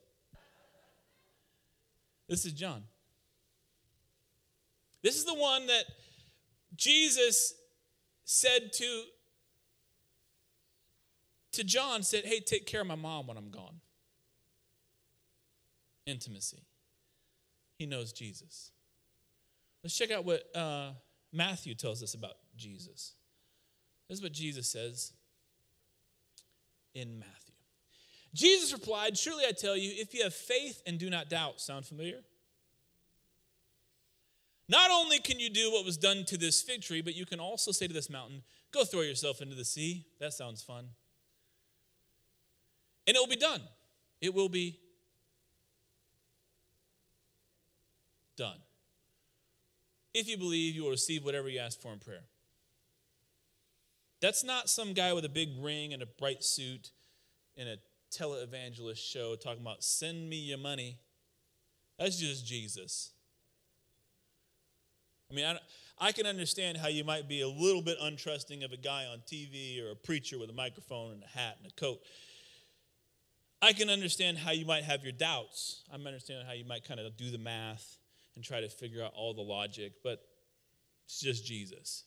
This 2.27 2.45
is 2.45 2.53
John. 2.53 2.83
This 5.01 5.15
is 5.15 5.25
the 5.25 5.33
one 5.33 5.65
that 5.67 5.85
Jesus 6.75 7.53
said 8.23 8.71
to 8.73 9.03
to 11.53 11.63
John 11.63 12.03
said, 12.03 12.25
"Hey, 12.25 12.39
take 12.39 12.65
care 12.65 12.81
of 12.81 12.87
my 12.87 12.95
mom 12.95 13.27
when 13.27 13.37
I'm 13.37 13.49
gone." 13.49 13.81
Intimacy. 16.05 16.63
He 17.77 17.85
knows 17.85 18.11
Jesus. 18.11 18.71
Let's 19.83 19.97
check 19.97 20.11
out 20.11 20.25
what 20.25 20.43
uh, 20.55 20.91
Matthew 21.31 21.75
tells 21.75 22.03
us 22.03 22.13
about 22.13 22.35
Jesus. 22.57 23.13
This 24.07 24.17
is 24.17 24.23
what 24.23 24.33
Jesus 24.33 24.67
says 24.67 25.13
in 26.93 27.19
Matthew. 27.19 27.53
Jesus 28.33 28.73
replied, 28.73 29.17
Surely 29.17 29.45
I 29.47 29.51
tell 29.51 29.77
you, 29.77 29.91
if 29.95 30.13
you 30.13 30.23
have 30.23 30.33
faith 30.33 30.81
and 30.85 30.99
do 30.99 31.09
not 31.09 31.29
doubt, 31.29 31.61
sound 31.61 31.85
familiar? 31.85 32.19
Not 34.67 34.91
only 34.91 35.19
can 35.19 35.39
you 35.39 35.49
do 35.49 35.71
what 35.71 35.85
was 35.85 35.97
done 35.97 36.25
to 36.25 36.37
this 36.37 36.61
fig 36.61 36.81
tree, 36.81 37.01
but 37.01 37.15
you 37.15 37.25
can 37.25 37.39
also 37.39 37.71
say 37.71 37.87
to 37.87 37.93
this 37.93 38.09
mountain, 38.09 38.43
Go 38.71 38.83
throw 38.83 39.01
yourself 39.01 39.41
into 39.41 39.55
the 39.55 39.65
sea. 39.65 40.05
That 40.19 40.33
sounds 40.33 40.61
fun. 40.61 40.89
And 43.09 43.15
it 43.15 43.19
will 43.19 43.27
be 43.27 43.37
done. 43.37 43.61
It 44.21 44.35
will 44.35 44.49
be 44.49 44.77
done. 48.37 48.57
If 50.13 50.29
you 50.29 50.37
believe, 50.37 50.75
you 50.75 50.83
will 50.83 50.91
receive 50.91 51.25
whatever 51.25 51.49
you 51.49 51.57
ask 51.57 51.81
for 51.81 51.91
in 51.91 51.97
prayer. 51.97 52.25
That's 54.21 54.43
not 54.43 54.69
some 54.69 54.93
guy 54.93 55.11
with 55.13 55.25
a 55.25 55.29
big 55.29 55.49
ring 55.59 55.91
and 55.91 56.03
a 56.03 56.05
bright 56.05 56.43
suit 56.43 56.91
in 57.55 57.67
a 57.67 57.77
televangelist 58.11 58.99
show 58.99 59.35
talking 59.35 59.61
about 59.63 59.83
send 59.83 60.29
me 60.29 60.35
your 60.35 60.59
money. 60.59 60.99
That's 61.97 62.19
just 62.19 62.45
Jesus. 62.45 63.09
I 65.31 65.33
mean, 65.33 65.45
I, 65.45 65.57
I 65.97 66.11
can 66.11 66.27
understand 66.27 66.77
how 66.77 66.89
you 66.89 67.03
might 67.03 67.27
be 67.27 67.41
a 67.41 67.49
little 67.49 67.81
bit 67.81 67.97
untrusting 67.99 68.63
of 68.63 68.71
a 68.71 68.77
guy 68.77 69.05
on 69.07 69.23
TV 69.25 69.83
or 69.83 69.93
a 69.93 69.95
preacher 69.95 70.37
with 70.37 70.51
a 70.51 70.53
microphone 70.53 71.13
and 71.13 71.23
a 71.23 71.27
hat 71.27 71.57
and 71.63 71.71
a 71.71 71.73
coat. 71.73 72.01
I 73.61 73.73
can 73.73 73.89
understand 73.89 74.37
how 74.37 74.51
you 74.51 74.65
might 74.65 74.83
have 74.83 75.03
your 75.03 75.11
doubts. 75.11 75.83
I 75.91 75.95
understand 75.95 76.47
how 76.47 76.53
you 76.53 76.65
might 76.65 76.87
kind 76.87 76.99
of 76.99 77.17
do 77.17 77.29
the 77.29 77.37
math 77.37 77.97
and 78.35 78.43
try 78.43 78.61
to 78.61 78.69
figure 78.69 79.03
out 79.03 79.11
all 79.15 79.33
the 79.33 79.41
logic, 79.41 79.93
but 80.03 80.21
it's 81.05 81.19
just 81.19 81.45
Jesus. 81.45 82.05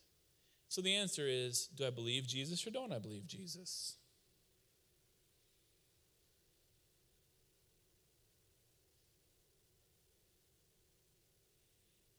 So 0.68 0.80
the 0.80 0.94
answer 0.94 1.26
is 1.26 1.68
do 1.76 1.86
I 1.86 1.90
believe 1.90 2.26
Jesus 2.26 2.66
or 2.66 2.70
don't 2.70 2.92
I 2.92 2.98
believe 2.98 3.26
Jesus? 3.26 3.96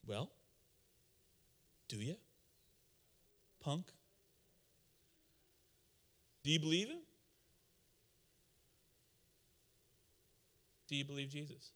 Well, 0.05 0.29
do 1.87 1.95
you? 1.95 2.15
Punk? 3.61 3.85
Do 6.43 6.51
you 6.51 6.59
believe 6.59 6.89
him? 6.89 7.02
Do 10.87 10.95
you 10.95 11.05
believe 11.05 11.29
Jesus? 11.29 11.71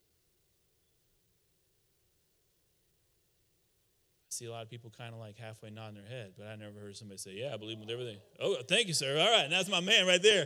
I 4.21 4.29
see 4.29 4.45
a 4.45 4.51
lot 4.51 4.63
of 4.63 4.69
people 4.69 4.91
kind 4.95 5.13
of 5.13 5.19
like 5.19 5.37
halfway 5.37 5.69
nodding 5.69 5.95
their 5.95 6.05
head, 6.05 6.33
but 6.37 6.47
I 6.47 6.55
never 6.55 6.79
heard 6.79 6.95
somebody 6.97 7.17
say, 7.17 7.31
Yeah, 7.33 7.53
I 7.53 7.57
believe 7.57 7.79
with 7.79 7.89
everything. 7.89 8.17
Oh, 8.39 8.57
thank 8.67 8.87
you, 8.87 8.93
sir. 8.93 9.17
All 9.19 9.31
right, 9.31 9.49
that's 9.49 9.69
my 9.69 9.79
man 9.79 10.05
right 10.05 10.21
there. 10.21 10.45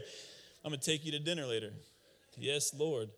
I'm 0.63 0.69
going 0.69 0.79
to 0.79 0.85
take 0.85 1.03
you 1.05 1.11
to 1.11 1.19
dinner 1.19 1.45
later. 1.45 1.73
Yes, 2.37 2.73
Lord. 2.77 3.09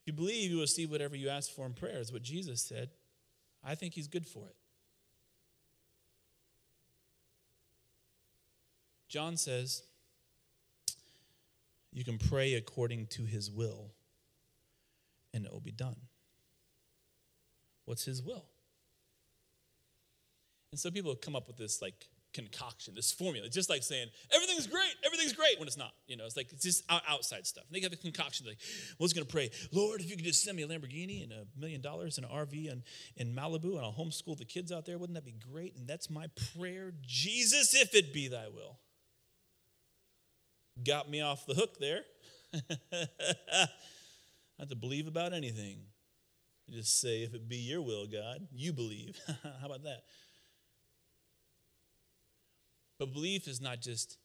If 0.00 0.06
you 0.06 0.12
believe, 0.12 0.50
you 0.50 0.58
will 0.58 0.66
see 0.66 0.86
whatever 0.86 1.14
you 1.14 1.28
ask 1.28 1.50
for 1.50 1.66
in 1.66 1.74
prayer, 1.74 1.98
is 1.98 2.12
what 2.12 2.22
Jesus 2.22 2.62
said. 2.62 2.90
I 3.64 3.74
think 3.74 3.94
he's 3.94 4.08
good 4.08 4.26
for 4.26 4.46
it. 4.48 4.56
John 9.08 9.36
says, 9.36 9.82
you 11.92 12.04
can 12.04 12.18
pray 12.18 12.54
according 12.54 13.06
to 13.08 13.24
his 13.24 13.50
will, 13.50 13.92
and 15.34 15.44
it 15.44 15.52
will 15.52 15.60
be 15.60 15.72
done. 15.72 15.96
What's 17.84 18.04
his 18.04 18.22
will? 18.22 18.46
And 20.70 20.80
so 20.80 20.90
people 20.90 21.14
come 21.14 21.36
up 21.36 21.46
with 21.46 21.58
this 21.58 21.82
like 21.82 22.06
concoction, 22.32 22.94
this 22.94 23.12
formula, 23.12 23.46
just 23.50 23.68
like 23.68 23.82
saying 23.82 24.08
everything's 24.34 24.66
great, 24.66 24.94
everything's 25.04 25.34
great 25.34 25.58
when 25.58 25.68
it's 25.68 25.76
not. 25.76 25.92
You 26.06 26.16
know, 26.16 26.24
it's 26.24 26.36
like 26.36 26.50
it's 26.50 26.62
just 26.62 26.82
outside 26.88 27.46
stuff. 27.46 27.64
And 27.68 27.76
they 27.76 27.80
have 27.82 27.92
a 27.92 27.96
concoction 27.96 28.46
like, 28.46 28.56
well, 28.98 29.08
going 29.08 29.26
to 29.26 29.30
pray, 29.30 29.50
Lord, 29.70 30.00
if 30.00 30.08
you 30.08 30.16
could 30.16 30.24
just 30.24 30.42
send 30.42 30.56
me 30.56 30.62
a 30.62 30.66
Lamborghini 30.66 31.22
and 31.22 31.32
a 31.32 31.44
million 31.58 31.82
dollars 31.82 32.16
and 32.16 32.26
an 32.26 32.32
RV 32.32 32.72
and 32.72 32.82
in 33.16 33.34
Malibu, 33.34 33.76
and 33.76 33.80
I'll 33.80 33.92
homeschool 33.92 34.38
the 34.38 34.46
kids 34.46 34.72
out 34.72 34.86
there. 34.86 34.96
Wouldn't 34.96 35.14
that 35.16 35.26
be 35.26 35.34
great? 35.52 35.76
And 35.76 35.86
that's 35.86 36.08
my 36.08 36.28
prayer, 36.56 36.94
Jesus, 37.02 37.74
if 37.74 37.94
it 37.94 38.14
be 38.14 38.28
Thy 38.28 38.48
will 38.48 38.78
got 40.86 41.10
me 41.10 41.20
off 41.20 41.46
the 41.46 41.54
hook 41.54 41.78
there. 41.78 42.02
Not 44.58 44.68
to 44.68 44.76
believe 44.76 45.06
about 45.06 45.32
anything. 45.32 45.78
You 46.66 46.78
just 46.78 47.00
say, 47.00 47.22
if 47.22 47.34
it 47.34 47.48
be 47.48 47.56
your 47.56 47.82
will, 47.82 48.06
God, 48.06 48.46
you 48.52 48.72
believe. 48.72 49.18
How 49.42 49.66
about 49.66 49.82
that? 49.84 50.04
But 52.98 53.12
belief 53.12 53.48
is 53.48 53.60
not 53.60 53.80
just 53.80 54.16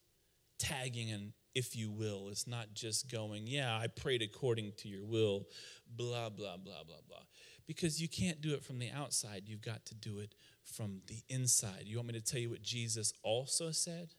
tagging 0.60 1.10
and 1.10 1.34
if 1.56 1.76
you 1.76 1.90
will. 1.90 2.30
It's 2.30 2.46
not 2.46 2.74
just 2.74 3.12
going, 3.12 3.48
yeah, 3.48 3.76
I 3.76 3.88
prayed 3.88 4.22
according 4.22 4.74
to 4.78 4.88
your 4.88 5.04
will, 5.04 5.48
blah, 5.88 6.30
blah, 6.30 6.58
blah, 6.58 6.84
blah, 6.86 7.02
blah. 7.08 7.24
Because 7.66 8.00
you 8.00 8.08
can't 8.08 8.40
do 8.40 8.54
it 8.54 8.64
from 8.64 8.78
the 8.78 8.92
outside. 8.92 9.44
You've 9.48 9.64
got 9.64 9.86
to 9.88 9.96
do 9.96 10.20
it 10.20 10.36
from 10.64 11.02
the 11.08 11.24
inside. 11.28 11.84
You 11.86 11.96
want 11.96 12.10
me 12.10 12.14
to 12.14 12.22
tell 12.22 12.40
you 12.40 12.52
what 12.52 12.62
Jesus 12.62 13.12
also 13.24 13.72
said? 13.72 14.14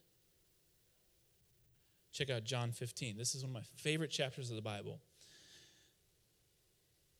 Check 2.12 2.30
out 2.30 2.44
John 2.44 2.72
15. 2.72 3.16
This 3.16 3.34
is 3.34 3.42
one 3.42 3.50
of 3.50 3.54
my 3.54 3.62
favorite 3.76 4.11
chapters 4.11 4.50
of 4.50 4.56
the 4.56 4.62
Bible. 4.62 5.00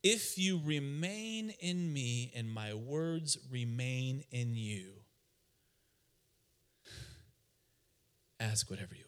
If 0.03 0.39
you 0.39 0.61
remain 0.65 1.51
in 1.61 1.93
me 1.93 2.33
and 2.35 2.51
my 2.51 2.73
words 2.75 3.37
remain 3.51 4.25
in 4.31 4.55
you, 4.55 4.93
ask 8.41 8.71
whatever 8.71 8.95
you 8.95 9.05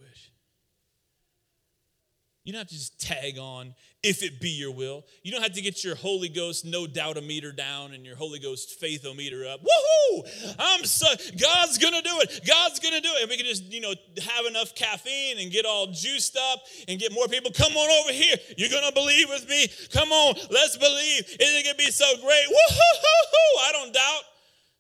you 2.45 2.53
don't 2.53 2.61
have 2.61 2.69
to 2.69 2.75
just 2.75 2.99
tag 2.99 3.39
on, 3.39 3.75
if 4.03 4.23
it 4.23 4.41
be 4.41 4.49
your 4.49 4.71
will. 4.71 5.05
You 5.23 5.31
don't 5.31 5.43
have 5.43 5.53
to 5.53 5.61
get 5.61 5.85
your 5.85 5.95
Holy 5.95 6.31
Ghost 6.31 6.65
no 6.65 6.87
doubt 6.87 7.19
a 7.19 7.21
meter 7.21 7.53
down 7.53 7.93
and 7.93 8.07
your 8.07 8.17
Holy 8.17 8.39
Ghost 8.39 8.81
faith 8.81 9.05
o 9.07 9.13
meter 9.13 9.47
up. 9.47 9.61
Woohoo! 9.61 10.55
I'm 10.59 10.85
so, 10.85 11.07
God's 11.39 11.77
gonna 11.77 12.01
do 12.01 12.19
it. 12.21 12.41
God's 12.47 12.81
gonna 12.81 13.03
do 13.03 13.11
it. 13.13 13.25
If 13.25 13.31
we 13.31 13.37
can 13.37 13.45
just, 13.45 13.65
you 13.65 13.83
know, 13.83 13.93
have 14.23 14.47
enough 14.47 14.75
caffeine 14.75 15.39
and 15.39 15.53
get 15.53 15.67
all 15.67 15.89
juiced 15.89 16.39
up 16.53 16.61
and 16.89 16.99
get 16.99 17.13
more 17.13 17.29
people, 17.29 17.51
come 17.51 17.73
on 17.73 18.05
over 18.05 18.13
here. 18.13 18.37
You're 18.57 18.71
gonna 18.71 18.93
believe 18.93 19.29
with 19.29 19.47
me. 19.47 19.69
Come 19.93 20.11
on, 20.11 20.35
let's 20.51 20.79
believe. 20.79 21.25
Isn't 21.39 21.57
it 21.59 21.65
gonna 21.65 21.77
be 21.77 21.91
so 21.91 22.07
great? 22.23 22.47
Woohoo! 22.49 23.69
I 23.69 23.73
don't 23.73 23.93
doubt. 23.93 24.23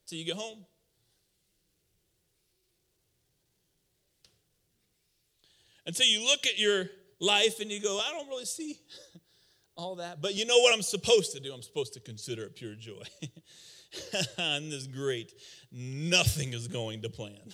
Till 0.06 0.18
you 0.18 0.24
get 0.24 0.36
home. 0.36 0.64
Until 5.84 6.06
you 6.06 6.24
look 6.24 6.46
at 6.46 6.58
your 6.58 6.86
life 7.20 7.60
and 7.60 7.70
you 7.70 7.80
go, 7.80 7.98
I 7.98 8.10
don't 8.12 8.28
really 8.28 8.44
see 8.44 8.78
all 9.76 9.96
that. 9.96 10.20
But 10.20 10.34
you 10.34 10.46
know 10.46 10.58
what 10.58 10.74
I'm 10.74 10.82
supposed 10.82 11.32
to 11.32 11.40
do? 11.40 11.52
I'm 11.52 11.62
supposed 11.62 11.94
to 11.94 12.00
consider 12.00 12.44
it 12.44 12.56
pure 12.56 12.74
joy. 12.74 13.02
and 14.38 14.70
this 14.70 14.86
great, 14.86 15.32
nothing 15.70 16.52
is 16.52 16.68
going 16.68 17.02
to 17.02 17.08
plan. 17.08 17.38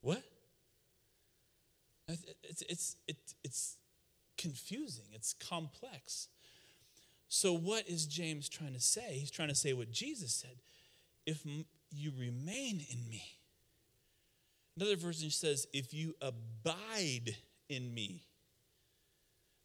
What? 0.00 0.22
It's, 2.06 2.62
it's, 2.62 2.96
it's, 3.08 3.34
it's 3.42 3.76
confusing, 4.38 5.06
it's 5.12 5.34
complex. 5.34 6.28
So, 7.28 7.52
what 7.52 7.86
is 7.88 8.06
James 8.06 8.48
trying 8.48 8.74
to 8.74 8.80
say? 8.80 9.18
He's 9.18 9.30
trying 9.30 9.48
to 9.48 9.56
say 9.56 9.72
what 9.72 9.90
Jesus 9.90 10.32
said 10.32 10.56
if 11.26 11.44
you 11.44 12.12
remain 12.18 12.84
in 12.90 13.08
me, 13.10 13.22
Another 14.78 14.96
version 14.96 15.30
says, 15.30 15.66
if 15.72 15.92
you 15.92 16.14
abide 16.22 17.34
in 17.68 17.92
me. 17.92 18.22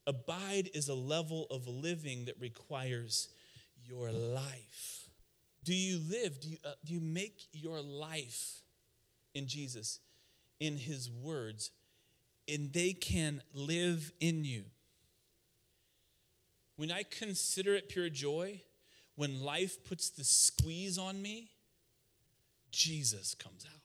Abide 0.07 0.71
is 0.73 0.89
a 0.89 0.95
level 0.95 1.45
of 1.51 1.67
living 1.67 2.25
that 2.25 2.39
requires 2.39 3.29
your 3.87 4.11
life. 4.11 5.07
Do 5.63 5.75
you 5.75 5.99
live? 6.09 6.39
Do 6.39 6.49
you, 6.49 6.57
uh, 6.65 6.71
do 6.83 6.95
you 6.95 6.99
make 6.99 7.43
your 7.51 7.79
life 7.79 8.63
in 9.35 9.45
Jesus, 9.45 9.99
in 10.59 10.77
His 10.77 11.11
words, 11.11 11.69
and 12.47 12.73
they 12.73 12.93
can 12.93 13.43
live 13.53 14.11
in 14.19 14.43
you? 14.43 14.63
When 16.75 16.91
I 16.91 17.03
consider 17.03 17.75
it 17.75 17.87
pure 17.87 18.09
joy, 18.09 18.63
when 19.15 19.43
life 19.43 19.85
puts 19.85 20.09
the 20.09 20.23
squeeze 20.23 20.97
on 20.97 21.21
me, 21.21 21.51
Jesus 22.71 23.35
comes 23.35 23.63
out. 23.71 23.82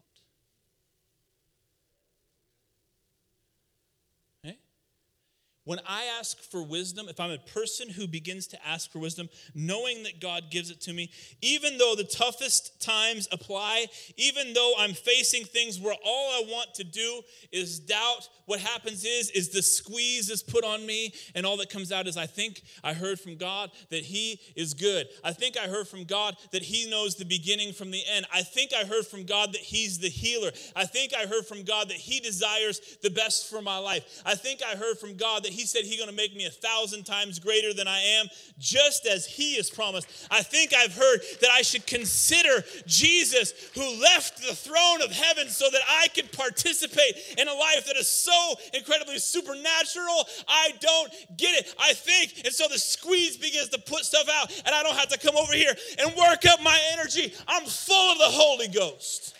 When 5.68 5.80
I 5.86 6.04
ask 6.18 6.40
for 6.40 6.62
wisdom, 6.62 7.10
if 7.10 7.20
I'm 7.20 7.30
a 7.30 7.36
person 7.36 7.90
who 7.90 8.06
begins 8.06 8.46
to 8.46 8.66
ask 8.66 8.90
for 8.90 9.00
wisdom, 9.00 9.28
knowing 9.54 10.02
that 10.04 10.18
God 10.18 10.44
gives 10.50 10.70
it 10.70 10.80
to 10.80 10.94
me, 10.94 11.10
even 11.42 11.76
though 11.76 11.94
the 11.94 12.04
toughest 12.04 12.80
times 12.80 13.28
apply, 13.30 13.84
even 14.16 14.54
though 14.54 14.72
I'm 14.78 14.94
facing 14.94 15.44
things 15.44 15.78
where 15.78 15.94
all 16.02 16.30
I 16.30 16.50
want 16.50 16.72
to 16.76 16.84
do 16.84 17.20
is 17.52 17.80
doubt, 17.80 18.30
what 18.46 18.60
happens 18.60 19.04
is 19.04 19.30
is 19.32 19.50
the 19.50 19.60
squeeze 19.60 20.30
is 20.30 20.42
put 20.42 20.64
on 20.64 20.86
me 20.86 21.12
and 21.34 21.44
all 21.44 21.58
that 21.58 21.68
comes 21.68 21.92
out 21.92 22.06
is 22.06 22.16
I 22.16 22.24
think 22.24 22.62
I 22.82 22.94
heard 22.94 23.20
from 23.20 23.36
God 23.36 23.70
that 23.90 24.04
he 24.04 24.40
is 24.56 24.72
good. 24.72 25.06
I 25.22 25.34
think 25.34 25.58
I 25.58 25.68
heard 25.68 25.86
from 25.86 26.04
God 26.04 26.34
that 26.52 26.62
he 26.62 26.88
knows 26.88 27.16
the 27.16 27.26
beginning 27.26 27.74
from 27.74 27.90
the 27.90 28.02
end. 28.10 28.24
I 28.32 28.40
think 28.40 28.70
I 28.72 28.86
heard 28.86 29.06
from 29.06 29.26
God 29.26 29.52
that 29.52 29.60
he's 29.60 29.98
the 29.98 30.08
healer. 30.08 30.50
I 30.74 30.86
think 30.86 31.12
I 31.12 31.26
heard 31.26 31.44
from 31.44 31.62
God 31.62 31.90
that 31.90 31.98
he 31.98 32.20
desires 32.20 32.80
the 33.02 33.10
best 33.10 33.50
for 33.50 33.60
my 33.60 33.76
life. 33.76 34.22
I 34.24 34.34
think 34.34 34.62
I 34.62 34.74
heard 34.74 34.96
from 34.96 35.18
God 35.18 35.44
that 35.44 35.52
he 35.57 35.57
said 35.64 35.82
he's 35.82 35.96
going 35.96 36.10
to 36.10 36.16
make 36.16 36.34
me 36.36 36.46
a 36.46 36.50
thousand 36.50 37.04
times 37.04 37.38
greater 37.38 37.72
than 37.72 37.88
I 37.88 38.00
am, 38.00 38.26
just 38.58 39.06
as 39.06 39.26
he 39.26 39.56
has 39.56 39.70
promised. 39.70 40.06
I 40.30 40.42
think 40.42 40.72
I've 40.74 40.94
heard 40.94 41.20
that 41.40 41.50
I 41.50 41.62
should 41.62 41.86
consider 41.86 42.64
Jesus 42.86 43.52
who 43.74 44.00
left 44.00 44.38
the 44.38 44.54
throne 44.54 45.02
of 45.02 45.10
heaven 45.10 45.48
so 45.48 45.66
that 45.70 45.82
I 45.88 46.08
could 46.08 46.30
participate 46.32 47.36
in 47.38 47.48
a 47.48 47.54
life 47.54 47.86
that 47.86 47.96
is 47.96 48.08
so 48.08 48.54
incredibly 48.74 49.18
supernatural. 49.18 50.26
I 50.46 50.72
don't 50.80 51.12
get 51.36 51.58
it. 51.58 51.74
I 51.78 51.92
think. 51.92 52.42
And 52.44 52.54
so 52.54 52.66
the 52.68 52.78
squeeze 52.78 53.36
begins 53.36 53.68
to 53.70 53.78
put 53.78 54.04
stuff 54.04 54.28
out, 54.32 54.52
and 54.64 54.74
I 54.74 54.82
don't 54.82 54.96
have 54.96 55.08
to 55.08 55.18
come 55.18 55.36
over 55.36 55.52
here 55.52 55.74
and 55.98 56.14
work 56.16 56.46
up 56.46 56.62
my 56.62 56.78
energy. 56.92 57.32
I'm 57.46 57.64
full 57.64 58.12
of 58.12 58.18
the 58.18 58.24
Holy 58.24 58.68
Ghost. 58.68 59.34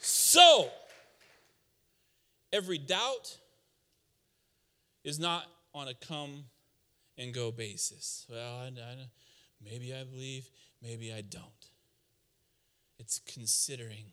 So, 0.00 0.70
every 2.56 2.78
doubt 2.78 3.36
is 5.04 5.18
not 5.18 5.44
on 5.74 5.88
a 5.88 5.94
come 5.94 6.44
and 7.18 7.34
go 7.34 7.50
basis. 7.50 8.26
Well, 8.30 8.56
I, 8.56 8.68
I, 8.68 8.96
maybe 9.62 9.94
I 9.94 10.04
believe, 10.04 10.48
maybe 10.82 11.12
I 11.12 11.20
don't. 11.20 11.44
It's 12.98 13.20
considering, 13.26 14.12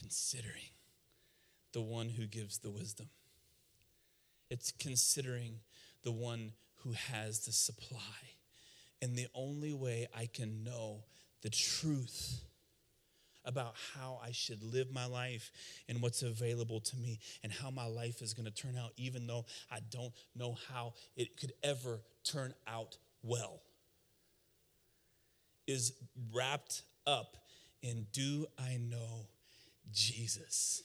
considering 0.00 0.72
the 1.72 1.82
one 1.82 2.08
who 2.08 2.26
gives 2.26 2.58
the 2.58 2.70
wisdom. 2.70 3.10
It's 4.50 4.72
considering 4.72 5.60
the 6.02 6.12
one 6.12 6.52
who 6.76 6.92
has 6.92 7.40
the 7.40 7.52
supply. 7.52 7.98
And 9.02 9.14
the 9.14 9.28
only 9.34 9.74
way 9.74 10.08
I 10.16 10.26
can 10.26 10.64
know 10.64 11.04
the 11.42 11.50
truth 11.50 12.44
about 13.44 13.74
how 13.94 14.20
I 14.22 14.32
should 14.32 14.62
live 14.62 14.92
my 14.92 15.06
life 15.06 15.50
and 15.88 16.02
what's 16.02 16.22
available 16.22 16.80
to 16.80 16.96
me 16.96 17.20
and 17.42 17.52
how 17.52 17.70
my 17.70 17.86
life 17.86 18.22
is 18.22 18.34
going 18.34 18.46
to 18.46 18.50
turn 18.52 18.76
out, 18.76 18.92
even 18.96 19.26
though 19.26 19.46
I 19.70 19.78
don't 19.90 20.12
know 20.34 20.56
how 20.72 20.94
it 21.16 21.36
could 21.36 21.52
ever 21.62 22.00
turn 22.24 22.54
out 22.66 22.96
well, 23.22 23.60
is 25.66 25.92
wrapped 26.32 26.82
up 27.06 27.36
in 27.82 28.06
do 28.12 28.46
I 28.58 28.78
know 28.78 29.28
Jesus? 29.92 30.82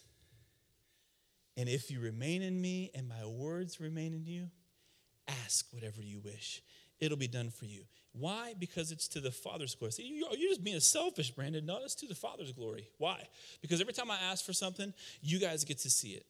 And 1.58 1.70
if 1.70 1.90
you 1.90 2.00
remain 2.00 2.42
in 2.42 2.60
me 2.62 2.92
and 2.94 3.08
my 3.08 3.26
words 3.26 3.80
remain 3.80 4.14
in 4.14 4.26
you, 4.26 4.50
ask 5.28 5.66
whatever 5.72 6.02
you 6.02 6.20
wish. 6.20 6.62
It'll 7.00 7.18
be 7.18 7.28
done 7.28 7.50
for 7.50 7.66
you. 7.66 7.84
Why? 8.18 8.54
Because 8.58 8.92
it's 8.92 9.10
to 9.10 9.20
the 9.20 9.32
Father's 9.32 9.76
glory. 9.76 9.92
See, 9.92 10.24
you're 10.38 10.50
just 10.50 10.64
being 10.64 10.80
selfish, 10.80 11.32
Brandon. 11.32 11.66
No, 11.66 11.80
it's 11.84 11.96
to 11.96 12.08
the 12.08 12.16
Father's 12.16 12.54
glory. 12.54 12.88
Why? 12.98 13.28
Because 13.62 13.82
every 13.82 13.94
time 13.94 14.10
I 14.10 14.18
ask 14.32 14.46
for 14.46 14.54
something, 14.54 14.94
you 15.22 15.38
guys 15.38 15.66
get 15.66 15.80
to 15.80 15.90
see 15.90 16.12
it. 16.12 16.26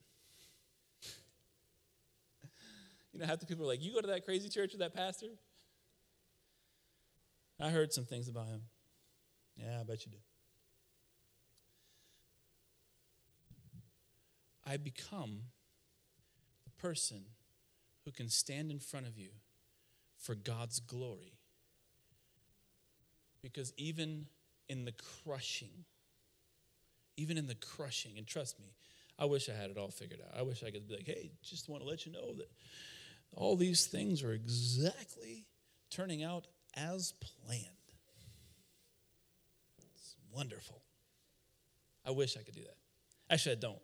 You 3.14 3.22
know, 3.22 3.28
half 3.28 3.40
the 3.40 3.46
people 3.46 3.64
are 3.64 3.70
like, 3.70 3.82
You 3.82 3.94
go 3.94 4.02
to 4.02 4.08
that 4.08 4.26
crazy 4.26 4.50
church 4.50 4.72
with 4.74 4.82
that 4.82 4.94
pastor? 4.94 5.28
I 7.62 7.70
heard 7.70 7.94
some 7.94 8.04
things 8.04 8.28
about 8.28 8.48
him. 8.48 8.64
Yeah, 9.56 9.80
I 9.80 9.84
bet 9.84 10.06
you 10.06 10.12
do. 10.12 10.18
I 14.68 14.76
become 14.76 15.44
the 16.66 16.72
person 16.82 17.26
who 18.04 18.12
can 18.12 18.28
stand 18.28 18.70
in 18.70 18.80
front 18.80 19.08
of 19.08 19.18
you 19.18 19.30
for 20.18 20.36
God's 20.36 20.82
glory. 20.82 21.38
Because 23.46 23.74
even 23.78 24.26
in 24.70 24.86
the 24.86 24.94
crushing, 25.24 25.86
even 27.16 27.38
in 27.38 27.46
the 27.46 27.54
crushing, 27.54 28.18
and 28.18 28.26
trust 28.26 28.60
me, 28.60 28.66
I 29.20 29.26
wish 29.26 29.48
I 29.50 29.54
had 29.54 29.70
it 29.70 29.78
all 29.78 29.92
figured 29.92 30.20
out. 30.20 30.36
I 30.36 30.42
wish 30.42 30.64
I 30.64 30.72
could 30.72 30.88
be 30.88 30.96
like, 30.96 31.06
hey, 31.06 31.30
just 31.44 31.70
want 31.70 31.84
to 31.84 31.88
let 31.88 32.08
you 32.08 32.12
know 32.12 32.34
that 32.34 32.50
all 33.36 33.56
these 33.56 33.86
things 33.86 34.24
are 34.24 34.34
exactly 34.34 35.46
turning 35.92 36.24
out 36.24 36.48
as 36.76 37.14
planned. 37.46 37.62
It's 39.94 40.16
wonderful. 40.34 40.82
I 42.04 42.10
wish 42.10 42.38
I 42.38 42.42
could 42.42 42.56
do 42.56 42.64
that. 42.64 42.78
Actually, 43.32 43.58
I 43.58 43.60
don't. 43.60 43.82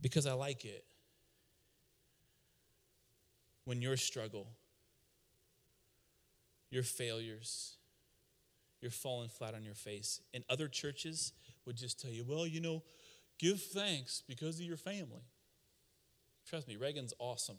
Because 0.00 0.28
I 0.28 0.34
like 0.34 0.64
it 0.64 0.84
when 3.64 3.82
your 3.82 3.96
struggle, 3.96 4.46
your 6.72 6.82
failures, 6.82 7.76
you're 8.80 8.90
falling 8.90 9.28
flat 9.28 9.54
on 9.54 9.62
your 9.62 9.74
face. 9.74 10.20
And 10.32 10.42
other 10.48 10.68
churches 10.68 11.32
would 11.66 11.76
just 11.76 12.00
tell 12.00 12.10
you, 12.10 12.24
well, 12.26 12.46
you 12.46 12.60
know, 12.60 12.82
give 13.38 13.60
thanks 13.60 14.22
because 14.26 14.58
of 14.58 14.64
your 14.64 14.78
family. 14.78 15.22
Trust 16.48 16.66
me, 16.66 16.76
Reagan's 16.76 17.12
awesome. 17.18 17.58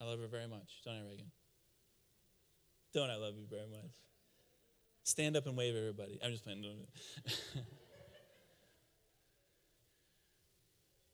I 0.00 0.06
love 0.06 0.18
her 0.20 0.26
very 0.26 0.48
much. 0.48 0.80
Don't 0.84 0.94
I, 0.94 1.02
Reagan? 1.08 1.30
Don't 2.92 3.10
I 3.10 3.16
love 3.16 3.36
you 3.36 3.46
very 3.48 3.68
much? 3.70 3.92
Stand 5.04 5.36
up 5.36 5.46
and 5.46 5.56
wave 5.56 5.76
everybody. 5.76 6.18
I'm 6.24 6.30
just 6.32 6.44
playing. 6.44 6.64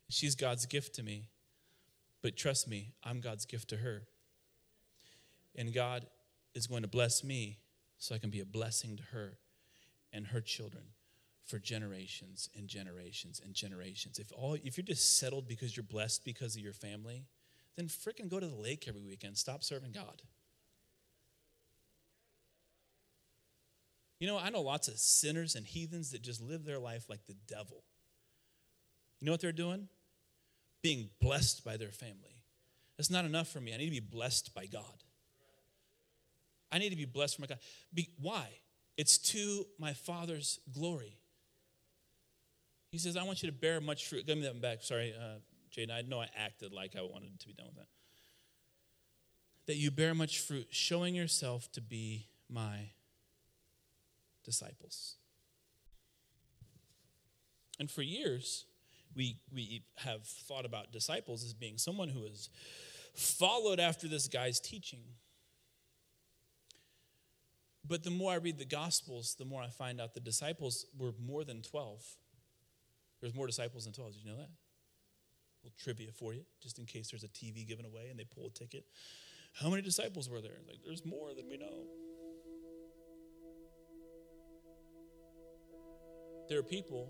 She's 0.09 0.35
God's 0.37 0.67
gift 0.67 0.95
to 0.95 1.03
me. 1.03 1.29
But 2.23 2.37
trust 2.37 2.69
me, 2.69 2.93
I'm 3.03 3.21
God's 3.21 3.47
gift 3.47 3.69
to 3.71 3.79
her. 3.79 4.03
And 5.57 5.75
God 5.75 6.07
is 6.55 6.67
going 6.67 6.83
to 6.83 6.89
bless 6.89 7.23
me 7.23 7.59
so 7.99 8.15
I 8.15 8.19
can 8.19 8.31
be 8.31 8.41
a 8.41 8.45
blessing 8.45 8.97
to 8.97 9.03
her 9.13 9.39
and 10.13 10.29
her 10.29 10.41
children 10.41 10.85
for 11.45 11.59
generations 11.59 12.49
and 12.57 12.69
generations 12.69 13.41
and 13.45 13.55
generations. 13.55 14.19
If 14.19 14.33
all 14.33 14.55
if 14.55 14.77
you're 14.77 14.85
just 14.85 15.19
settled 15.19 15.49
because 15.49 15.77
you're 15.77 15.85
blessed 15.85 16.25
because 16.25 16.57
of 16.57 16.63
your 16.63 16.73
family, 16.73 17.25
then 17.77 17.87
freaking 17.87 18.29
go 18.29 18.41
to 18.41 18.47
the 18.47 18.55
lake 18.55 18.87
every 18.89 19.03
weekend. 19.03 19.37
Stop 19.37 19.63
serving 19.63 19.93
God. 19.93 20.23
You 24.19 24.27
know, 24.27 24.39
I 24.39 24.51
know 24.51 24.61
lots 24.61 24.89
of 24.89 24.99
sinners 24.99 25.55
and 25.55 25.67
heathens 25.67 26.11
that 26.11 26.23
just 26.23 26.43
live 26.43 26.65
their 26.65 26.79
life 26.79 27.09
like 27.09 27.25
the 27.27 27.37
devil. 27.49 27.85
You 29.19 29.27
know 29.27 29.33
what 29.33 29.41
they're 29.41 29.53
doing? 29.53 29.89
being 30.83 31.11
blessed 31.21 31.65
by 31.65 31.77
their 31.77 31.91
family. 31.91 32.45
That's 32.97 33.11
not 33.11 33.25
enough 33.25 33.49
for 33.49 33.61
me. 33.61 33.75
I 33.75 33.79
need 33.79 33.87
to 33.87 33.91
be 33.91 34.01
blessed 34.01 34.55
by 34.55 34.67
God. 34.67 35.05
I 36.73 36.79
need 36.79 36.91
to 36.91 36.97
be 36.97 37.05
blessed 37.05 37.37
from 37.37 37.43
my 37.43 37.47
God. 37.47 37.59
Be, 37.93 38.09
why? 38.21 38.49
It's 38.97 39.19
to 39.19 39.67
my 39.79 39.93
Father's 39.93 40.61
glory. 40.73 41.17
He 42.91 42.99
says, 42.99 43.17
I 43.17 43.23
want 43.23 43.43
you 43.43 43.51
to 43.51 43.57
bear 43.57 43.81
much 43.81 44.07
fruit. 44.07 44.27
Give 44.27 44.37
me 44.37 44.45
that 44.45 44.61
back. 44.61 44.83
Sorry, 44.83 45.15
uh, 45.19 45.39
Jaden. 45.75 45.93
I 45.93 46.03
know 46.03 46.21
I 46.21 46.29
acted 46.37 46.73
like 46.73 46.97
I 46.97 47.03
wanted 47.03 47.39
to 47.39 47.47
be 47.47 47.55
done 47.55 47.67
with 47.67 47.77
that. 47.77 47.89
That 49.67 49.77
you 49.77 49.91
bear 49.91 50.15
much 50.15 50.41
fruit, 50.41 50.67
showing 50.71 51.15
yourself 51.15 51.71
to 51.73 51.81
be 51.81 52.27
my 52.49 52.91
disciples. 54.45 55.17
And 57.79 57.91
for 57.91 58.03
years, 58.03 58.67
we, 59.15 59.39
we 59.55 59.85
have 59.99 60.25
thought 60.25 60.65
about 60.65 60.93
disciples 60.93 61.45
as 61.45 61.55
being 61.55 61.79
someone 61.79 62.09
who 62.09 62.25
has 62.25 62.49
followed 63.15 63.81
after 63.81 64.09
this 64.09 64.29
guy's 64.29 64.61
teaching. 64.61 65.01
But 67.87 68.05
the 68.05 68.11
more 68.11 68.33
I 68.33 68.37
read 68.37 68.59
the 68.59 68.65
Gospels, 68.65 69.35
the 69.39 69.45
more 69.45 69.63
I 69.63 69.69
find 69.69 70.01
out 70.01 70.15
the 70.15 70.21
disciples 70.21 70.87
were 70.99 71.13
more 71.19 71.45
than 71.45 71.63
12. 71.63 72.05
There's 73.21 73.35
more 73.35 73.47
disciples 73.47 73.85
than 73.85 73.93
12. 73.93 74.13
Did 74.13 74.25
you 74.25 74.31
know 74.31 74.37
that? 74.37 74.51
A 74.51 75.65
little 75.65 75.77
trivia 75.79 76.13
for 76.13 76.33
you, 76.33 76.45
just 76.63 76.79
in 76.79 76.87
case 76.87 77.11
there's 77.11 77.25
a 77.25 77.29
TV 77.29 77.67
given 77.67 77.85
away 77.85 78.09
and 78.11 78.19
they 78.19 78.25
pull 78.25 78.47
a 78.47 78.51
ticket. 78.51 78.85
How 79.55 79.69
many 79.69 79.83
disciples 79.83 80.29
were 80.29 80.41
there? 80.41 80.59
Like, 80.69 80.79
there's 80.85 81.05
more 81.05 81.35
than 81.35 81.49
we 81.49 81.57
know. 81.57 81.87
There 86.49 86.59
are 86.59 86.65
people 86.65 87.09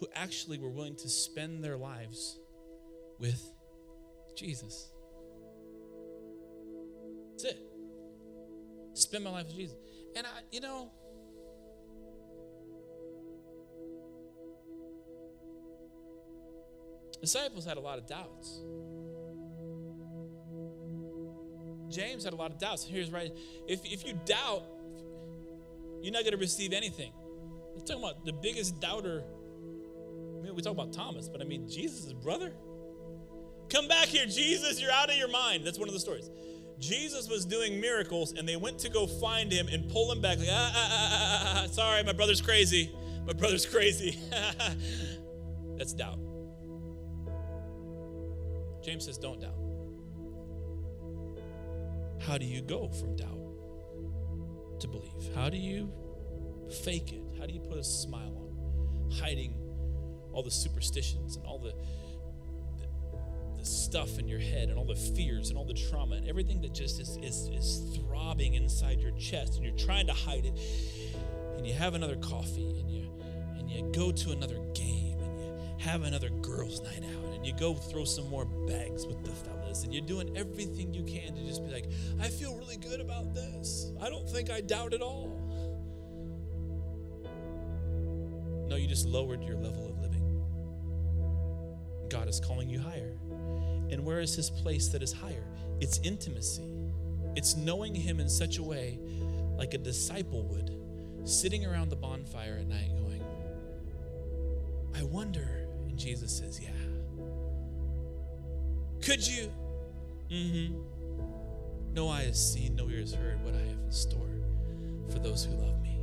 who 0.00 0.08
actually 0.14 0.58
were 0.58 0.70
willing 0.70 0.96
to 0.96 1.08
spend 1.08 1.62
their 1.64 1.76
lives 1.76 2.38
with 3.18 3.42
Jesus. 4.36 4.90
That's 7.32 7.44
it. 7.44 7.77
Spend 8.98 9.24
my 9.24 9.30
life 9.30 9.46
with 9.46 9.56
Jesus. 9.56 9.76
And 10.16 10.26
I, 10.26 10.30
you 10.50 10.60
know, 10.60 10.90
disciples 17.20 17.64
had 17.64 17.76
a 17.76 17.80
lot 17.80 17.98
of 17.98 18.06
doubts. 18.06 18.60
James 21.88 22.24
had 22.24 22.32
a 22.32 22.36
lot 22.36 22.50
of 22.50 22.58
doubts. 22.58 22.84
Here's 22.84 23.10
right. 23.10 23.32
If, 23.66 23.80
if 23.84 24.06
you 24.06 24.18
doubt, 24.24 24.64
you're 26.02 26.12
not 26.12 26.22
going 26.22 26.32
to 26.32 26.38
receive 26.38 26.72
anything. 26.72 27.12
I'm 27.74 27.80
talking 27.84 28.02
about 28.02 28.24
the 28.24 28.32
biggest 28.32 28.80
doubter 28.80 29.24
I 30.38 30.42
mean, 30.42 30.54
we 30.54 30.62
talk 30.62 30.72
about 30.72 30.92
Thomas, 30.92 31.28
but 31.28 31.40
I 31.40 31.44
mean, 31.44 31.68
Jesus' 31.68 32.12
brother? 32.12 32.52
Come 33.70 33.88
back 33.88 34.06
here, 34.06 34.26
Jesus, 34.26 34.80
you're 34.80 34.92
out 34.92 35.10
of 35.10 35.16
your 35.16 35.28
mind. 35.28 35.66
That's 35.66 35.78
one 35.78 35.88
of 35.88 35.94
the 35.94 36.00
stories. 36.00 36.30
Jesus 36.78 37.28
was 37.28 37.44
doing 37.44 37.80
miracles, 37.80 38.32
and 38.32 38.48
they 38.48 38.56
went 38.56 38.78
to 38.80 38.88
go 38.88 39.06
find 39.06 39.50
him 39.50 39.68
and 39.68 39.90
pull 39.90 40.10
him 40.12 40.20
back. 40.20 40.38
Like, 40.38 40.48
ah, 40.50 40.72
ah, 40.74 40.88
ah, 40.90 41.10
ah, 41.12 41.62
ah 41.64 41.66
sorry, 41.68 42.02
my 42.04 42.12
brother's 42.12 42.40
crazy. 42.40 42.90
My 43.26 43.32
brother's 43.32 43.66
crazy. 43.66 44.18
That's 45.76 45.92
doubt. 45.92 46.18
James 48.82 49.04
says, 49.04 49.18
don't 49.18 49.40
doubt. 49.40 49.58
How 52.20 52.38
do 52.38 52.46
you 52.46 52.62
go 52.62 52.88
from 52.88 53.16
doubt 53.16 53.38
to 54.80 54.88
believe? 54.88 55.34
How 55.34 55.48
do 55.48 55.56
you 55.56 55.92
fake 56.84 57.12
it? 57.12 57.22
How 57.38 57.46
do 57.46 57.52
you 57.52 57.60
put 57.60 57.78
a 57.78 57.84
smile 57.84 58.34
on, 58.36 59.10
hiding 59.10 59.54
all 60.32 60.42
the 60.42 60.50
superstitions 60.50 61.36
and 61.36 61.46
all 61.46 61.58
the 61.58 61.72
stuff 63.88 64.18
in 64.18 64.28
your 64.28 64.38
head 64.38 64.68
and 64.68 64.78
all 64.78 64.84
the 64.84 64.94
fears 64.94 65.48
and 65.48 65.56
all 65.56 65.64
the 65.64 65.72
trauma 65.72 66.16
and 66.16 66.28
everything 66.28 66.60
that 66.60 66.74
just 66.74 67.00
is, 67.00 67.16
is, 67.22 67.48
is 67.48 67.96
throbbing 67.96 68.52
inside 68.52 69.00
your 69.00 69.12
chest 69.12 69.56
and 69.56 69.64
you're 69.64 69.74
trying 69.76 70.06
to 70.06 70.12
hide 70.12 70.44
it. 70.44 70.52
And 71.56 71.66
you 71.66 71.72
have 71.72 71.94
another 71.94 72.16
coffee 72.16 72.78
and 72.78 72.90
you 72.90 73.10
and 73.56 73.70
you 73.70 73.90
go 73.94 74.12
to 74.12 74.32
another 74.32 74.58
game 74.74 75.18
and 75.20 75.40
you 75.40 75.54
have 75.78 76.02
another 76.02 76.28
girls 76.28 76.82
night 76.82 77.02
out 77.02 77.34
and 77.34 77.46
you 77.46 77.54
go 77.54 77.72
throw 77.74 78.04
some 78.04 78.28
more 78.28 78.44
bags 78.44 79.06
with 79.06 79.24
the 79.24 79.30
fellas 79.30 79.84
and 79.84 79.94
you're 79.94 80.04
doing 80.04 80.36
everything 80.36 80.92
you 80.92 81.02
can 81.04 81.34
to 81.34 81.42
just 81.46 81.64
be 81.64 81.72
like 81.72 81.86
i 82.20 82.28
feel 82.28 82.58
really 82.58 82.76
good 82.76 83.00
about 83.00 83.34
this. 83.34 83.90
I 84.02 84.10
don't 84.10 84.28
think 84.28 84.50
i 84.50 84.60
doubt 84.60 84.92
at 84.92 85.00
all. 85.00 85.32
No 88.68 88.76
you 88.76 88.86
just 88.86 89.06
lowered 89.06 89.42
your 89.42 89.56
level 89.56 89.88
of 89.88 89.98
living. 90.02 90.26
God 92.10 92.28
is 92.28 92.38
calling 92.38 92.68
you 92.68 92.80
higher 92.80 93.18
and 93.90 94.04
where 94.04 94.20
is 94.20 94.34
his 94.34 94.50
place 94.50 94.88
that 94.88 95.02
is 95.02 95.12
higher 95.12 95.44
it's 95.80 95.98
intimacy 96.02 96.62
it's 97.36 97.56
knowing 97.56 97.94
him 97.94 98.20
in 98.20 98.28
such 98.28 98.58
a 98.58 98.62
way 98.62 98.98
like 99.56 99.74
a 99.74 99.78
disciple 99.78 100.42
would 100.44 100.78
sitting 101.28 101.66
around 101.66 101.90
the 101.90 101.96
bonfire 101.96 102.58
at 102.60 102.66
night 102.66 102.90
going, 102.96 103.22
I 104.96 105.02
wonder. 105.04 105.46
And 105.86 105.98
Jesus 105.98 106.36
says, 106.36 106.60
Yeah. 106.60 106.70
Could 109.02 109.26
you? 109.26 109.52
Mm 110.30 110.68
hmm. 110.68 110.80
No 111.94 112.08
eye 112.08 112.24
has 112.24 112.52
seen, 112.52 112.76
no 112.76 112.88
ear 112.88 113.00
has 113.00 113.14
heard 113.14 113.42
what 113.44 113.54
I 113.54 113.58
have 113.58 113.78
in 113.84 113.92
store 113.92 114.28
for 115.10 115.18
those 115.18 115.44
who 115.44 115.52
love 115.54 115.80
me. 115.82 115.98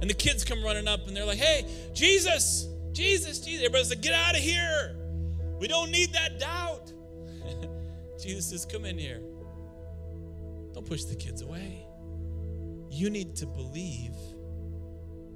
And 0.00 0.10
the 0.10 0.14
kids 0.14 0.44
come 0.44 0.62
running 0.62 0.88
up 0.88 1.06
and 1.06 1.16
they're 1.16 1.26
like, 1.26 1.38
Hey, 1.38 1.66
Jesus, 1.94 2.68
Jesus, 2.92 3.38
Jesus. 3.38 3.64
Everybody's 3.64 3.90
like, 3.90 4.02
Get 4.02 4.14
out 4.14 4.34
of 4.34 4.40
here. 4.40 4.96
We 5.62 5.68
don't 5.68 5.92
need 5.92 6.12
that 6.14 6.40
doubt. 6.40 6.92
Jesus 8.20 8.50
says, 8.50 8.66
Come 8.66 8.84
in 8.84 8.98
here. 8.98 9.20
Don't 10.74 10.84
push 10.84 11.04
the 11.04 11.14
kids 11.14 11.40
away. 11.40 11.86
You 12.90 13.10
need 13.10 13.36
to 13.36 13.46
believe 13.46 14.16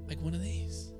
like 0.05 0.19
one 0.21 0.33
of 0.33 0.43
these. 0.43 0.91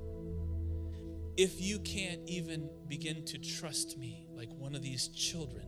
If 1.35 1.59
you 1.59 1.79
can't 1.79 2.21
even 2.25 2.69
begin 2.87 3.25
to 3.25 3.37
trust 3.37 3.97
me 3.97 4.27
like 4.31 4.47
one 4.53 4.75
of 4.75 4.81
these 4.81 5.09
children, 5.09 5.65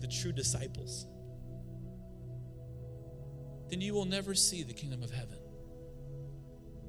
the 0.00 0.06
true 0.06 0.32
disciples, 0.32 1.06
then 3.70 3.80
you 3.80 3.94
will 3.94 4.04
never 4.04 4.34
see 4.34 4.62
the 4.62 4.74
kingdom 4.74 5.02
of 5.02 5.10
heaven 5.10 5.38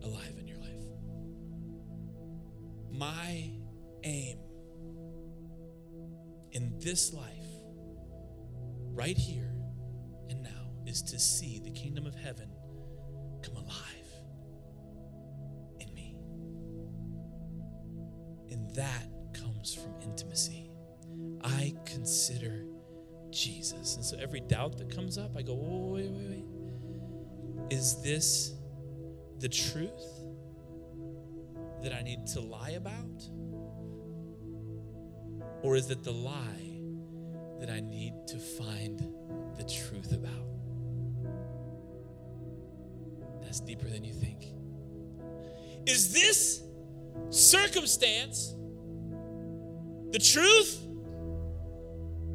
alive 0.03 0.35
in 0.37 0.45
your 0.45 0.57
life. 0.57 0.83
My 2.91 3.49
aim 4.03 4.39
in 6.51 6.77
this 6.79 7.13
life, 7.13 7.45
right 8.91 9.17
here 9.17 9.53
and 10.29 10.43
now, 10.43 10.71
is 10.85 11.01
to 11.03 11.19
see 11.19 11.59
the 11.59 11.71
kingdom 11.71 12.05
of 12.05 12.15
heaven 12.15 12.49
come 13.43 13.55
alive 13.55 14.09
in 15.79 15.93
me. 15.93 16.15
And 18.51 18.73
that 18.75 19.07
comes 19.33 19.73
from 19.75 19.93
intimacy. 20.01 20.71
I 21.43 21.73
consider 21.85 22.65
Jesus. 23.31 23.95
And 23.95 24.03
so 24.03 24.17
every 24.19 24.39
doubt 24.41 24.77
that 24.77 24.93
comes 24.93 25.17
up, 25.17 25.37
I 25.37 25.41
go, 25.41 25.53
wait, 25.53 26.09
wait, 26.09 26.29
wait. 26.29 26.45
Is 27.71 28.01
this 28.01 28.53
the 29.39 29.49
truth 29.49 29.91
that 31.83 31.93
I 31.93 32.01
need 32.01 32.25
to 32.27 32.39
lie 32.41 32.71
about? 32.71 33.23
Or 35.61 35.75
is 35.75 35.89
it 35.89 36.03
the 36.03 36.13
lie 36.13 36.79
that 37.59 37.69
I 37.69 37.79
need 37.81 38.13
to 38.27 38.37
find 38.37 38.99
the 39.57 39.63
truth 39.63 40.13
about? 40.13 40.31
That's 43.41 43.59
deeper 43.59 43.89
than 43.89 44.03
you 44.03 44.13
think. 44.13 44.45
Is 45.85 46.13
this 46.13 46.63
circumstance 47.29 48.55
the 50.11 50.19
truth 50.19 50.79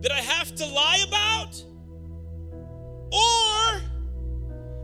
that 0.01 0.13
I 0.13 0.21
have 0.21 0.55
to 0.57 0.67
lie 0.67 1.05
about? 1.09 1.65
Or 3.13 3.83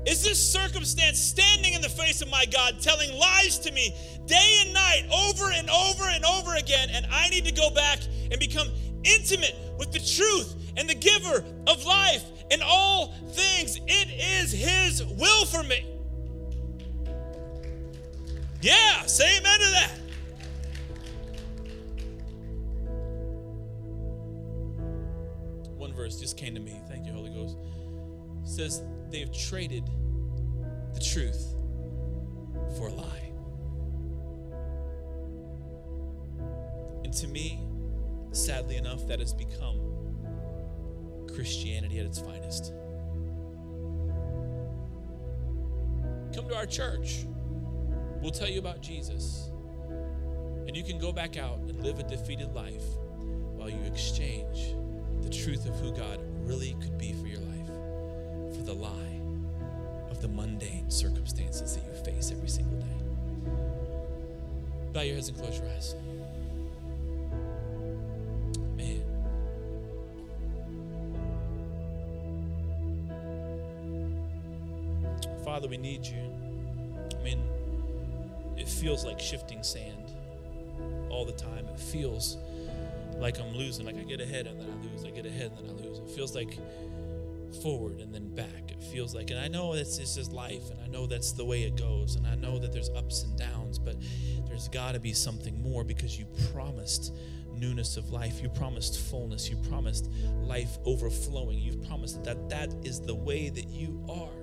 is 0.06 0.22
this 0.22 0.38
circumstance 0.38 1.18
standing 1.18 1.74
in 1.74 1.82
the 1.82 1.88
face 1.88 2.22
of 2.22 2.28
my 2.28 2.46
God 2.46 2.80
telling 2.80 3.12
lies 3.18 3.58
to 3.60 3.72
me 3.72 3.94
day 4.26 4.62
and 4.64 4.72
night 4.72 5.02
over 5.12 5.50
and 5.52 5.68
over 5.68 6.04
and 6.04 6.24
over 6.24 6.54
again? 6.54 6.88
And 6.90 7.06
I 7.10 7.28
need 7.28 7.44
to 7.44 7.52
go 7.52 7.70
back 7.70 7.98
and 8.30 8.38
become 8.38 8.68
intimate 9.04 9.56
with 9.78 9.92
the 9.92 9.98
truth 9.98 10.54
and 10.76 10.88
the 10.88 10.94
giver 10.94 11.44
of 11.66 11.84
life 11.84 12.24
and 12.50 12.62
all 12.62 13.14
things. 13.30 13.78
It 13.86 14.08
is 14.42 14.52
His 14.52 15.04
will 15.04 15.44
for 15.46 15.62
me. 15.62 15.86
Yeah, 18.62 19.06
say 19.06 19.38
amen 19.38 19.58
to 19.58 19.70
that. 19.70 19.90
One 25.76 25.94
verse 25.94 26.20
just 26.20 26.36
came 26.36 26.54
to 26.54 26.60
me. 26.60 26.78
Thank 26.88 27.06
you, 27.06 27.12
Holy 27.12 27.30
Ghost. 27.30 27.56
It 28.42 28.48
says 28.48 28.82
they 29.10 29.20
have 29.20 29.32
traded 29.32 29.88
the 30.92 31.00
truth 31.00 31.54
for 32.76 32.88
a 32.88 32.92
lie. 32.92 33.32
And 37.02 37.12
to 37.14 37.26
me, 37.26 37.60
sadly 38.32 38.76
enough, 38.76 39.06
that 39.06 39.20
has 39.20 39.32
become 39.32 39.78
Christianity 41.34 41.98
at 41.98 42.06
its 42.06 42.18
finest. 42.18 42.72
Come 46.34 46.48
to 46.48 46.54
our 46.54 46.66
church. 46.66 47.26
We'll 48.20 48.30
tell 48.30 48.48
you 48.48 48.58
about 48.58 48.80
Jesus. 48.80 49.50
And 50.66 50.76
you 50.76 50.84
can 50.84 50.98
go 50.98 51.10
back 51.12 51.36
out 51.36 51.58
and 51.58 51.82
live 51.82 51.98
a 51.98 52.02
defeated 52.04 52.52
life 52.54 52.84
while 53.56 53.68
you 53.68 53.80
exchange 53.86 54.74
the 55.22 55.30
truth 55.30 55.66
of 55.66 55.78
who 55.80 55.92
God 55.92 56.20
really 56.46 56.76
could 56.80 56.96
be 56.98 57.12
for 57.12 57.26
your 57.26 57.40
life 57.40 57.66
for 58.56 58.62
the 58.62 58.74
lie 58.74 59.20
of 60.10 60.20
the 60.20 60.28
mundane 60.28 60.90
circumstances 60.90 61.76
that 61.76 61.84
you 61.84 62.04
face 62.04 62.30
every 62.30 62.48
single 62.48 62.78
day. 62.78 62.86
Bow 64.92 65.02
your 65.02 65.14
heads 65.14 65.28
and 65.28 65.38
close 65.38 65.58
your 65.58 65.68
eyes. 65.68 65.94
Father, 75.60 75.68
we 75.68 75.76
need 75.76 76.06
you. 76.06 76.32
I 77.18 77.22
mean, 77.22 77.42
it 78.56 78.66
feels 78.66 79.04
like 79.04 79.20
shifting 79.20 79.62
sand 79.62 80.10
all 81.10 81.26
the 81.26 81.34
time. 81.34 81.66
It 81.66 81.78
feels 81.78 82.38
like 83.18 83.38
I'm 83.38 83.52
losing. 83.52 83.84
Like 83.84 83.96
I 83.98 84.04
get 84.04 84.22
ahead 84.22 84.46
and 84.46 84.58
then 84.58 84.68
I 84.70 84.90
lose. 84.90 85.04
I 85.04 85.10
get 85.10 85.26
ahead 85.26 85.52
and 85.58 85.68
then 85.68 85.76
I 85.76 85.86
lose. 85.86 85.98
It 85.98 86.08
feels 86.16 86.34
like 86.34 86.58
forward 87.62 88.00
and 88.00 88.14
then 88.14 88.34
back. 88.34 88.70
It 88.70 88.82
feels 88.82 89.14
like, 89.14 89.30
and 89.30 89.38
I 89.38 89.48
know 89.48 89.74
it's, 89.74 89.98
it's 89.98 90.14
just 90.14 90.32
life, 90.32 90.70
and 90.70 90.80
I 90.82 90.86
know 90.86 91.06
that's 91.06 91.32
the 91.32 91.44
way 91.44 91.64
it 91.64 91.76
goes, 91.76 92.16
and 92.16 92.26
I 92.26 92.36
know 92.36 92.58
that 92.58 92.72
there's 92.72 92.88
ups 92.96 93.24
and 93.24 93.36
downs, 93.36 93.78
but 93.78 93.96
there's 94.48 94.68
got 94.68 94.92
to 94.92 94.98
be 94.98 95.12
something 95.12 95.62
more 95.62 95.84
because 95.84 96.18
you 96.18 96.24
promised 96.54 97.14
newness 97.54 97.98
of 97.98 98.12
life. 98.12 98.42
You 98.42 98.48
promised 98.48 98.98
fullness. 99.10 99.50
You 99.50 99.58
promised 99.68 100.08
life 100.42 100.78
overflowing. 100.86 101.58
You've 101.58 101.86
promised 101.86 102.24
that 102.24 102.48
that 102.48 102.74
is 102.82 103.02
the 103.02 103.14
way 103.14 103.50
that 103.50 103.68
you 103.68 104.02
are. 104.08 104.39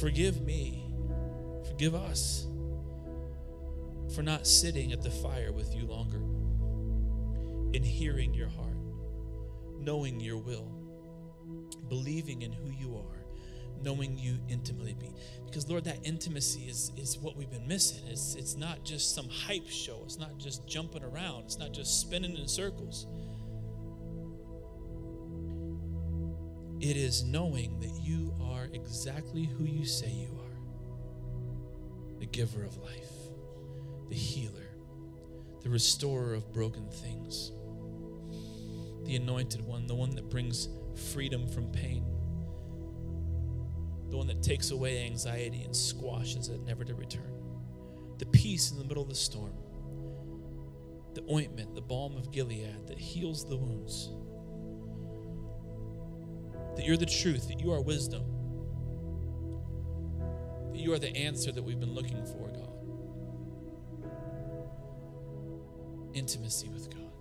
Forgive 0.00 0.40
me. 0.40 0.82
Forgive 1.68 1.94
us 1.94 2.46
for 4.14 4.22
not 4.22 4.46
sitting 4.46 4.92
at 4.92 5.02
the 5.02 5.10
fire 5.10 5.52
with 5.52 5.74
you 5.74 5.86
longer 5.86 6.22
in 7.74 7.82
hearing 7.82 8.32
your 8.32 8.48
heart, 8.48 8.76
knowing 9.78 10.18
your 10.18 10.38
will, 10.38 10.72
believing 11.88 12.40
in 12.40 12.50
who 12.50 12.70
you 12.70 12.96
are, 12.96 13.24
knowing 13.82 14.18
you 14.18 14.38
intimately. 14.48 14.94
Be. 14.94 15.12
Because, 15.44 15.68
Lord, 15.68 15.84
that 15.84 15.98
intimacy 16.02 16.62
is, 16.62 16.92
is 16.96 17.18
what 17.18 17.36
we've 17.36 17.50
been 17.50 17.68
missing. 17.68 18.06
It's, 18.08 18.34
it's 18.36 18.56
not 18.56 18.82
just 18.84 19.14
some 19.14 19.28
hype 19.28 19.68
show, 19.68 20.00
it's 20.04 20.18
not 20.18 20.38
just 20.38 20.66
jumping 20.66 21.04
around, 21.04 21.44
it's 21.44 21.58
not 21.58 21.72
just 21.72 22.00
spinning 22.00 22.38
in 22.38 22.48
circles. 22.48 23.06
It 26.80 26.96
is 26.96 27.24
knowing 27.24 27.78
that 27.80 27.92
you 28.02 28.34
are 28.42 28.64
exactly 28.72 29.44
who 29.44 29.64
you 29.64 29.84
say 29.84 30.10
you 30.10 30.38
are. 30.40 30.50
the 32.18 32.26
giver 32.26 32.64
of 32.64 32.76
life, 32.78 33.12
the 34.08 34.14
healer, 34.14 34.70
the 35.62 35.70
restorer 35.70 36.34
of 36.34 36.52
broken 36.52 36.88
things, 36.90 37.52
the 39.04 39.16
anointed 39.16 39.62
one, 39.62 39.86
the 39.86 39.94
one 39.94 40.14
that 40.16 40.28
brings 40.30 40.68
freedom 41.12 41.48
from 41.48 41.70
pain, 41.72 42.04
the 44.10 44.16
one 44.16 44.26
that 44.28 44.42
takes 44.42 44.70
away 44.70 45.04
anxiety 45.06 45.62
and 45.64 45.74
squashes 45.76 46.48
it 46.48 46.60
never 46.62 46.84
to 46.84 46.94
return, 46.94 47.32
the 48.18 48.26
peace 48.26 48.70
in 48.72 48.78
the 48.78 48.84
middle 48.84 49.02
of 49.02 49.08
the 49.08 49.14
storm, 49.14 49.54
the 51.14 51.24
ointment, 51.32 51.74
the 51.74 51.80
balm 51.82 52.16
of 52.16 52.32
Gilead 52.32 52.86
that 52.88 52.98
heals 52.98 53.48
the 53.48 53.56
wounds. 53.56 54.10
That 56.80 56.86
you're 56.86 56.96
the 56.96 57.04
truth, 57.04 57.46
that 57.48 57.60
you 57.60 57.72
are 57.72 57.82
wisdom, 57.82 58.22
that 60.72 60.78
you 60.80 60.94
are 60.94 60.98
the 60.98 61.14
answer 61.14 61.52
that 61.52 61.62
we've 61.62 61.78
been 61.78 61.92
looking 61.92 62.24
for, 62.24 62.48
God. 62.48 62.72
Intimacy 66.14 66.70
with 66.70 66.88
God. 66.88 67.12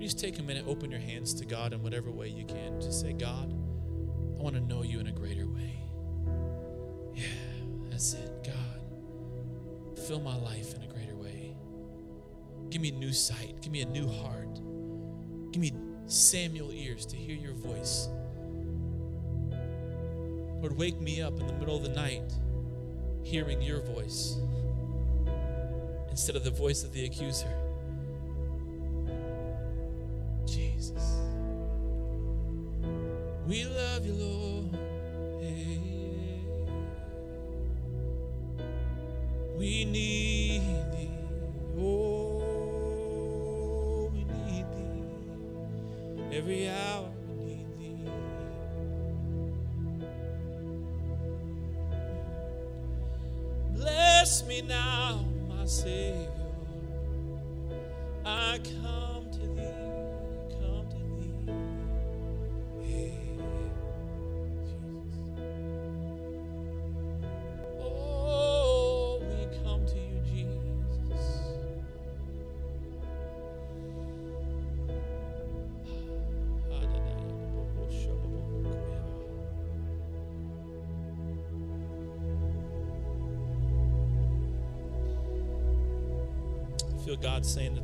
Just 0.00 0.18
take 0.18 0.40
a 0.40 0.42
minute, 0.42 0.64
open 0.66 0.90
your 0.90 0.98
hands 0.98 1.32
to 1.34 1.44
God 1.44 1.72
in 1.72 1.80
whatever 1.80 2.10
way 2.10 2.26
you 2.26 2.44
can. 2.44 2.80
Just 2.80 3.02
say, 3.02 3.12
God, 3.12 3.52
I 3.52 4.42
want 4.42 4.56
to 4.56 4.60
know 4.60 4.82
you 4.82 4.98
in 4.98 5.06
a 5.06 5.12
greater 5.12 5.46
way. 5.46 5.80
Yeah, 7.14 7.28
that's 7.88 8.14
it. 8.14 8.42
God, 8.42 8.80
fill 10.08 10.18
my 10.18 10.34
life 10.34 10.74
in 10.74 10.82
a 10.82 10.88
greater 10.88 11.14
way. 11.14 11.54
Give 12.70 12.82
me 12.82 12.90
new 12.90 13.12
sight. 13.12 13.60
Give 13.62 13.70
me 13.70 13.82
a 13.82 13.86
new 13.86 14.08
heart. 14.08 14.56
Give 15.52 15.62
me 15.62 15.72
Samuel 16.10 16.72
ears 16.72 17.06
to 17.06 17.16
hear 17.16 17.36
your 17.36 17.52
voice. 17.52 18.08
Lord, 20.60 20.76
wake 20.76 21.00
me 21.00 21.22
up 21.22 21.38
in 21.38 21.46
the 21.46 21.52
middle 21.52 21.76
of 21.76 21.84
the 21.84 21.90
night 21.90 22.32
hearing 23.22 23.62
your 23.62 23.80
voice 23.80 24.36
instead 26.10 26.34
of 26.34 26.42
the 26.42 26.50
voice 26.50 26.82
of 26.82 26.92
the 26.92 27.04
accuser. 27.04 27.59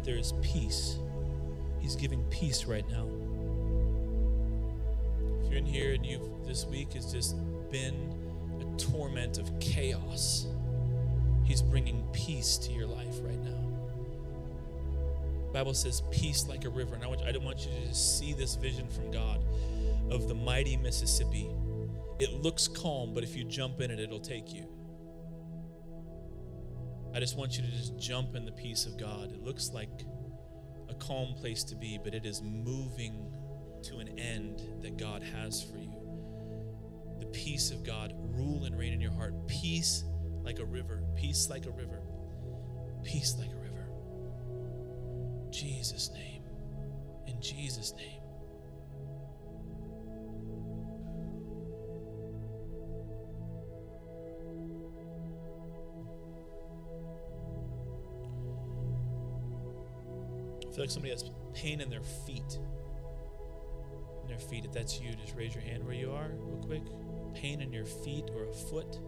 There 0.06 0.16
is 0.16 0.32
peace. 0.40 0.98
He's 1.80 1.96
giving 1.96 2.22
peace 2.30 2.64
right 2.64 2.88
now. 2.88 3.08
If 5.42 5.50
you're 5.50 5.58
in 5.58 5.66
here 5.66 5.94
and 5.94 6.06
you've 6.06 6.22
this 6.46 6.64
week 6.64 6.92
has 6.92 7.12
just 7.12 7.36
been 7.70 8.14
a 8.60 8.78
torment 8.78 9.38
of 9.38 9.50
chaos, 9.58 10.46
He's 11.44 11.60
bringing 11.60 12.04
peace 12.12 12.56
to 12.58 12.72
your 12.72 12.86
life 12.86 13.16
right 13.22 13.42
now. 13.44 13.50
The 15.46 15.52
Bible 15.52 15.74
says 15.74 16.02
peace 16.10 16.48
like 16.48 16.64
a 16.64 16.70
river, 16.70 16.94
and 16.94 17.04
I, 17.04 17.06
want, 17.08 17.22
I 17.22 17.32
don't 17.32 17.44
want 17.44 17.66
you 17.66 17.72
to 17.72 17.88
just 17.88 18.18
see 18.18 18.32
this 18.32 18.56
vision 18.56 18.88
from 18.88 19.10
God 19.10 19.40
of 20.10 20.28
the 20.28 20.34
mighty 20.34 20.76
Mississippi. 20.76 21.48
It 22.18 22.32
looks 22.42 22.68
calm, 22.68 23.12
but 23.12 23.22
if 23.22 23.36
you 23.36 23.44
jump 23.44 23.80
in 23.80 23.90
it, 23.90 24.00
it'll 24.00 24.18
take 24.18 24.52
you. 24.52 24.64
I 27.16 27.18
just 27.18 27.38
want 27.38 27.56
you 27.56 27.64
to 27.64 27.70
just 27.70 27.98
jump 27.98 28.36
in 28.36 28.44
the 28.44 28.52
peace 28.52 28.84
of 28.84 28.98
God. 28.98 29.32
It 29.32 29.42
looks 29.42 29.70
like 29.72 30.04
a 30.90 30.94
calm 30.96 31.32
place 31.32 31.64
to 31.64 31.74
be, 31.74 31.98
but 32.04 32.12
it 32.12 32.26
is 32.26 32.42
moving 32.42 33.32
to 33.84 34.00
an 34.00 34.18
end 34.18 34.60
that 34.82 34.98
God 34.98 35.22
has 35.22 35.62
for 35.62 35.78
you. 35.78 35.96
The 37.18 37.24
peace 37.28 37.70
of 37.70 37.84
God 37.84 38.12
rule 38.18 38.64
and 38.66 38.78
reign 38.78 38.92
in 38.92 39.00
your 39.00 39.12
heart. 39.12 39.46
Peace 39.46 40.04
like 40.42 40.58
a 40.58 40.64
river. 40.66 41.04
Peace 41.16 41.48
like 41.48 41.64
a 41.64 41.70
river. 41.70 42.02
Peace 43.02 43.34
like 43.38 43.50
a 43.50 43.56
river. 43.56 43.88
Jesus' 45.50 46.10
name. 46.12 46.42
In 47.26 47.40
Jesus' 47.40 47.94
name. 47.96 48.15
Feel 60.76 60.84
like 60.84 60.90
somebody 60.90 61.10
has 61.10 61.30
pain 61.54 61.80
in 61.80 61.88
their 61.88 62.02
feet. 62.02 62.58
In 64.22 64.28
their 64.28 64.38
feet. 64.38 64.66
If 64.66 64.72
that's 64.72 65.00
you, 65.00 65.14
just 65.14 65.34
raise 65.34 65.54
your 65.54 65.64
hand 65.64 65.82
where 65.84 65.94
you 65.94 66.12
are, 66.12 66.28
real 66.34 66.62
quick. 66.62 66.82
Pain 67.34 67.62
in 67.62 67.72
your 67.72 67.86
feet 67.86 68.24
or 68.34 68.44
a 68.44 68.52
foot. 68.52 68.98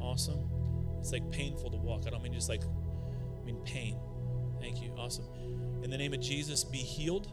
Awesome. 0.00 0.50
It's 0.98 1.12
like 1.12 1.30
painful 1.30 1.70
to 1.70 1.76
walk. 1.76 2.02
I 2.08 2.10
don't 2.10 2.24
mean 2.24 2.32
just 2.32 2.48
like, 2.48 2.62
I 2.64 3.44
mean 3.44 3.58
pain. 3.64 4.00
Thank 4.60 4.82
you. 4.82 4.92
Awesome. 4.98 5.26
In 5.84 5.90
the 5.90 5.96
name 5.96 6.12
of 6.12 6.20
Jesus, 6.20 6.64
be 6.64 6.78
healed. 6.78 7.28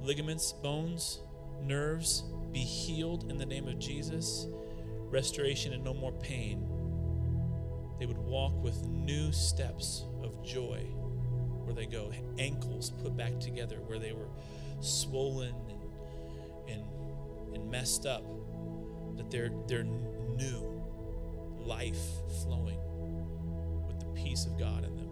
Ligaments, 0.00 0.52
bones, 0.52 1.22
nerves, 1.60 2.22
be 2.52 2.60
healed 2.60 3.32
in 3.32 3.36
the 3.36 3.46
name 3.46 3.66
of 3.66 3.80
Jesus. 3.80 4.46
Restoration 5.10 5.72
and 5.72 5.82
no 5.82 5.92
more 5.92 6.12
pain. 6.12 6.68
They 7.98 8.06
would 8.06 8.18
walk 8.18 8.52
with 8.62 8.86
new 8.86 9.32
steps 9.32 10.04
of 10.22 10.40
joy 10.44 10.86
where 11.72 11.84
they 11.84 11.90
go. 11.90 12.12
Ankles 12.38 12.90
put 13.02 13.16
back 13.16 13.38
together 13.40 13.76
where 13.86 13.98
they 13.98 14.12
were 14.12 14.28
swollen 14.80 15.54
and, 15.68 16.78
and, 16.78 16.84
and 17.54 17.70
messed 17.70 18.06
up. 18.06 18.24
That 19.16 19.30
they're, 19.30 19.50
they're 19.68 19.84
new 19.84 20.82
life 21.58 22.00
flowing 22.42 22.78
with 23.86 24.00
the 24.00 24.06
peace 24.20 24.46
of 24.46 24.58
God 24.58 24.84
in 24.84 24.96
them. 24.96 25.10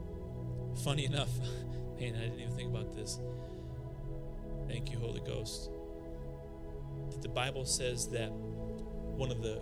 Funny 0.85 1.05
enough, 1.07 1.31
man, 2.01 2.15
I 2.17 2.21
didn't 2.21 2.41
even 2.41 2.55
think 2.55 2.71
about 2.71 2.95
this. 2.95 3.19
Thank 4.69 4.91
you, 4.93 4.99
Holy 4.99 5.21
Ghost. 5.21 5.71
That 7.11 7.23
the 7.23 7.29
Bible 7.29 7.65
says 7.65 8.09
that 8.09 8.31
one 8.31 9.31
of 9.31 9.43
the 9.43 9.57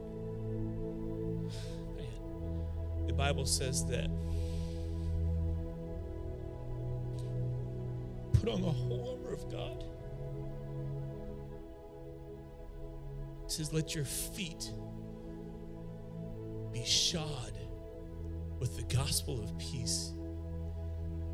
man, 1.97 3.07
the 3.07 3.13
Bible 3.13 3.47
says 3.47 3.85
that 3.87 4.11
put 8.41 8.49
on 8.49 8.62
the 8.62 8.70
whole 8.70 9.18
armor 9.18 9.34
of 9.34 9.51
God. 9.51 9.84
It 13.45 13.51
says, 13.51 13.72
let 13.72 13.95
your 13.95 14.05
feet 14.05 14.70
be 16.72 16.84
shod 16.84 17.59
with 18.61 18.76
the 18.76 18.95
gospel 18.95 19.43
of 19.43 19.57
peace. 19.59 20.12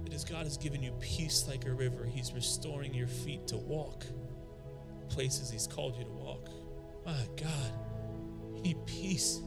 That 0.04 0.14
as 0.14 0.24
God 0.24 0.44
has 0.44 0.56
given 0.56 0.82
you 0.82 0.92
peace 1.00 1.46
like 1.48 1.66
a 1.66 1.72
river, 1.72 2.04
He's 2.04 2.32
restoring 2.32 2.94
your 2.94 3.08
feet 3.08 3.46
to 3.48 3.56
walk 3.56 4.04
places 5.08 5.50
He's 5.50 5.66
called 5.66 5.96
you 5.96 6.04
to 6.04 6.10
walk. 6.10 6.48
My 7.06 7.26
God, 7.36 7.72
you 8.56 8.62
need 8.62 8.86
peace. 8.86 9.40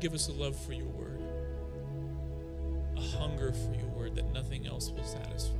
Give 0.00 0.14
us 0.14 0.28
a 0.28 0.32
love 0.32 0.56
for 0.56 0.72
your 0.72 0.86
word, 0.86 1.20
a 2.96 3.00
hunger 3.00 3.52
for 3.52 3.74
your 3.74 3.88
word 3.88 4.14
that 4.14 4.32
nothing 4.32 4.64
else 4.66 4.90
will 4.90 5.02
satisfy. 5.02 5.56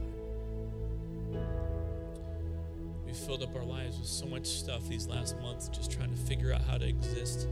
We 3.05 3.13
filled 3.13 3.43
up 3.43 3.57
our 3.57 3.65
lives 3.65 3.99
with 3.99 4.07
so 4.07 4.27
much 4.27 4.47
stuff 4.47 4.87
these 4.89 5.09
last 5.09 5.37
months, 5.41 5.69
just 5.69 5.91
trying 5.91 6.11
to 6.11 6.17
figure 6.17 6.53
out 6.53 6.61
how 6.63 6.79
to 6.79 6.87
exist. 6.87 7.49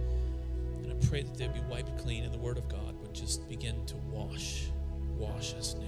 And 0.79 0.93
I 0.93 1.07
pray 1.09 1.23
that 1.23 1.37
they'd 1.37 1.53
be 1.53 1.61
wiped 1.69 1.99
clean, 1.99 2.23
and 2.23 2.33
the 2.33 2.39
Word 2.39 2.57
of 2.57 2.69
God 2.69 2.95
would 3.01 3.13
just 3.13 3.49
begin 3.49 3.85
to 3.87 3.97
wash, 4.13 4.67
wash 5.19 5.55
us 5.55 5.75
new. 5.75 5.87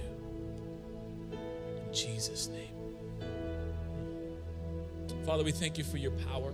In 1.31 1.93
Jesus' 1.93 2.49
name. 2.49 2.75
Father, 5.25 5.45
we 5.45 5.53
thank 5.53 5.77
you 5.77 5.85
for 5.85 5.97
your 5.97 6.11
power. 6.11 6.53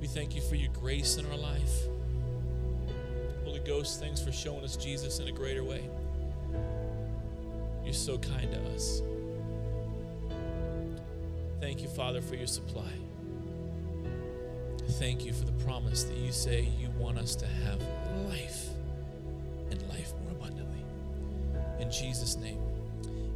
We 0.00 0.06
thank 0.06 0.34
you 0.34 0.40
for 0.40 0.54
your 0.54 0.72
grace 0.72 1.18
in 1.18 1.26
our 1.26 1.36
life. 1.36 1.88
Holy 3.60 3.72
Ghost, 3.72 4.00
thanks 4.00 4.20
for 4.22 4.32
showing 4.32 4.64
us 4.64 4.76
Jesus 4.76 5.18
in 5.18 5.28
a 5.28 5.32
greater 5.32 5.62
way. 5.62 5.82
You're 7.84 7.92
so 7.92 8.16
kind 8.16 8.50
to 8.50 8.60
us. 8.74 9.02
Thank 11.60 11.82
you, 11.82 11.88
Father, 11.88 12.22
for 12.22 12.36
your 12.36 12.46
supply. 12.46 12.90
Thank 14.92 15.26
you 15.26 15.32
for 15.34 15.44
the 15.44 15.52
promise 15.64 16.04
that 16.04 16.16
you 16.16 16.32
say 16.32 16.68
you 16.80 16.88
want 16.98 17.18
us 17.18 17.34
to 17.36 17.46
have 17.46 17.82
life 18.28 18.68
and 19.70 19.82
life 19.88 20.14
more 20.22 20.32
abundantly. 20.32 20.82
In 21.80 21.90
Jesus' 21.90 22.36
name, 22.36 22.60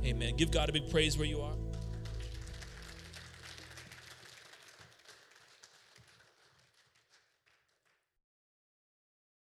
amen. 0.04 0.36
Give 0.36 0.50
God 0.50 0.70
a 0.70 0.72
big 0.72 0.88
praise 0.90 1.18
where 1.18 1.26
you 1.26 1.42
are. 1.42 1.54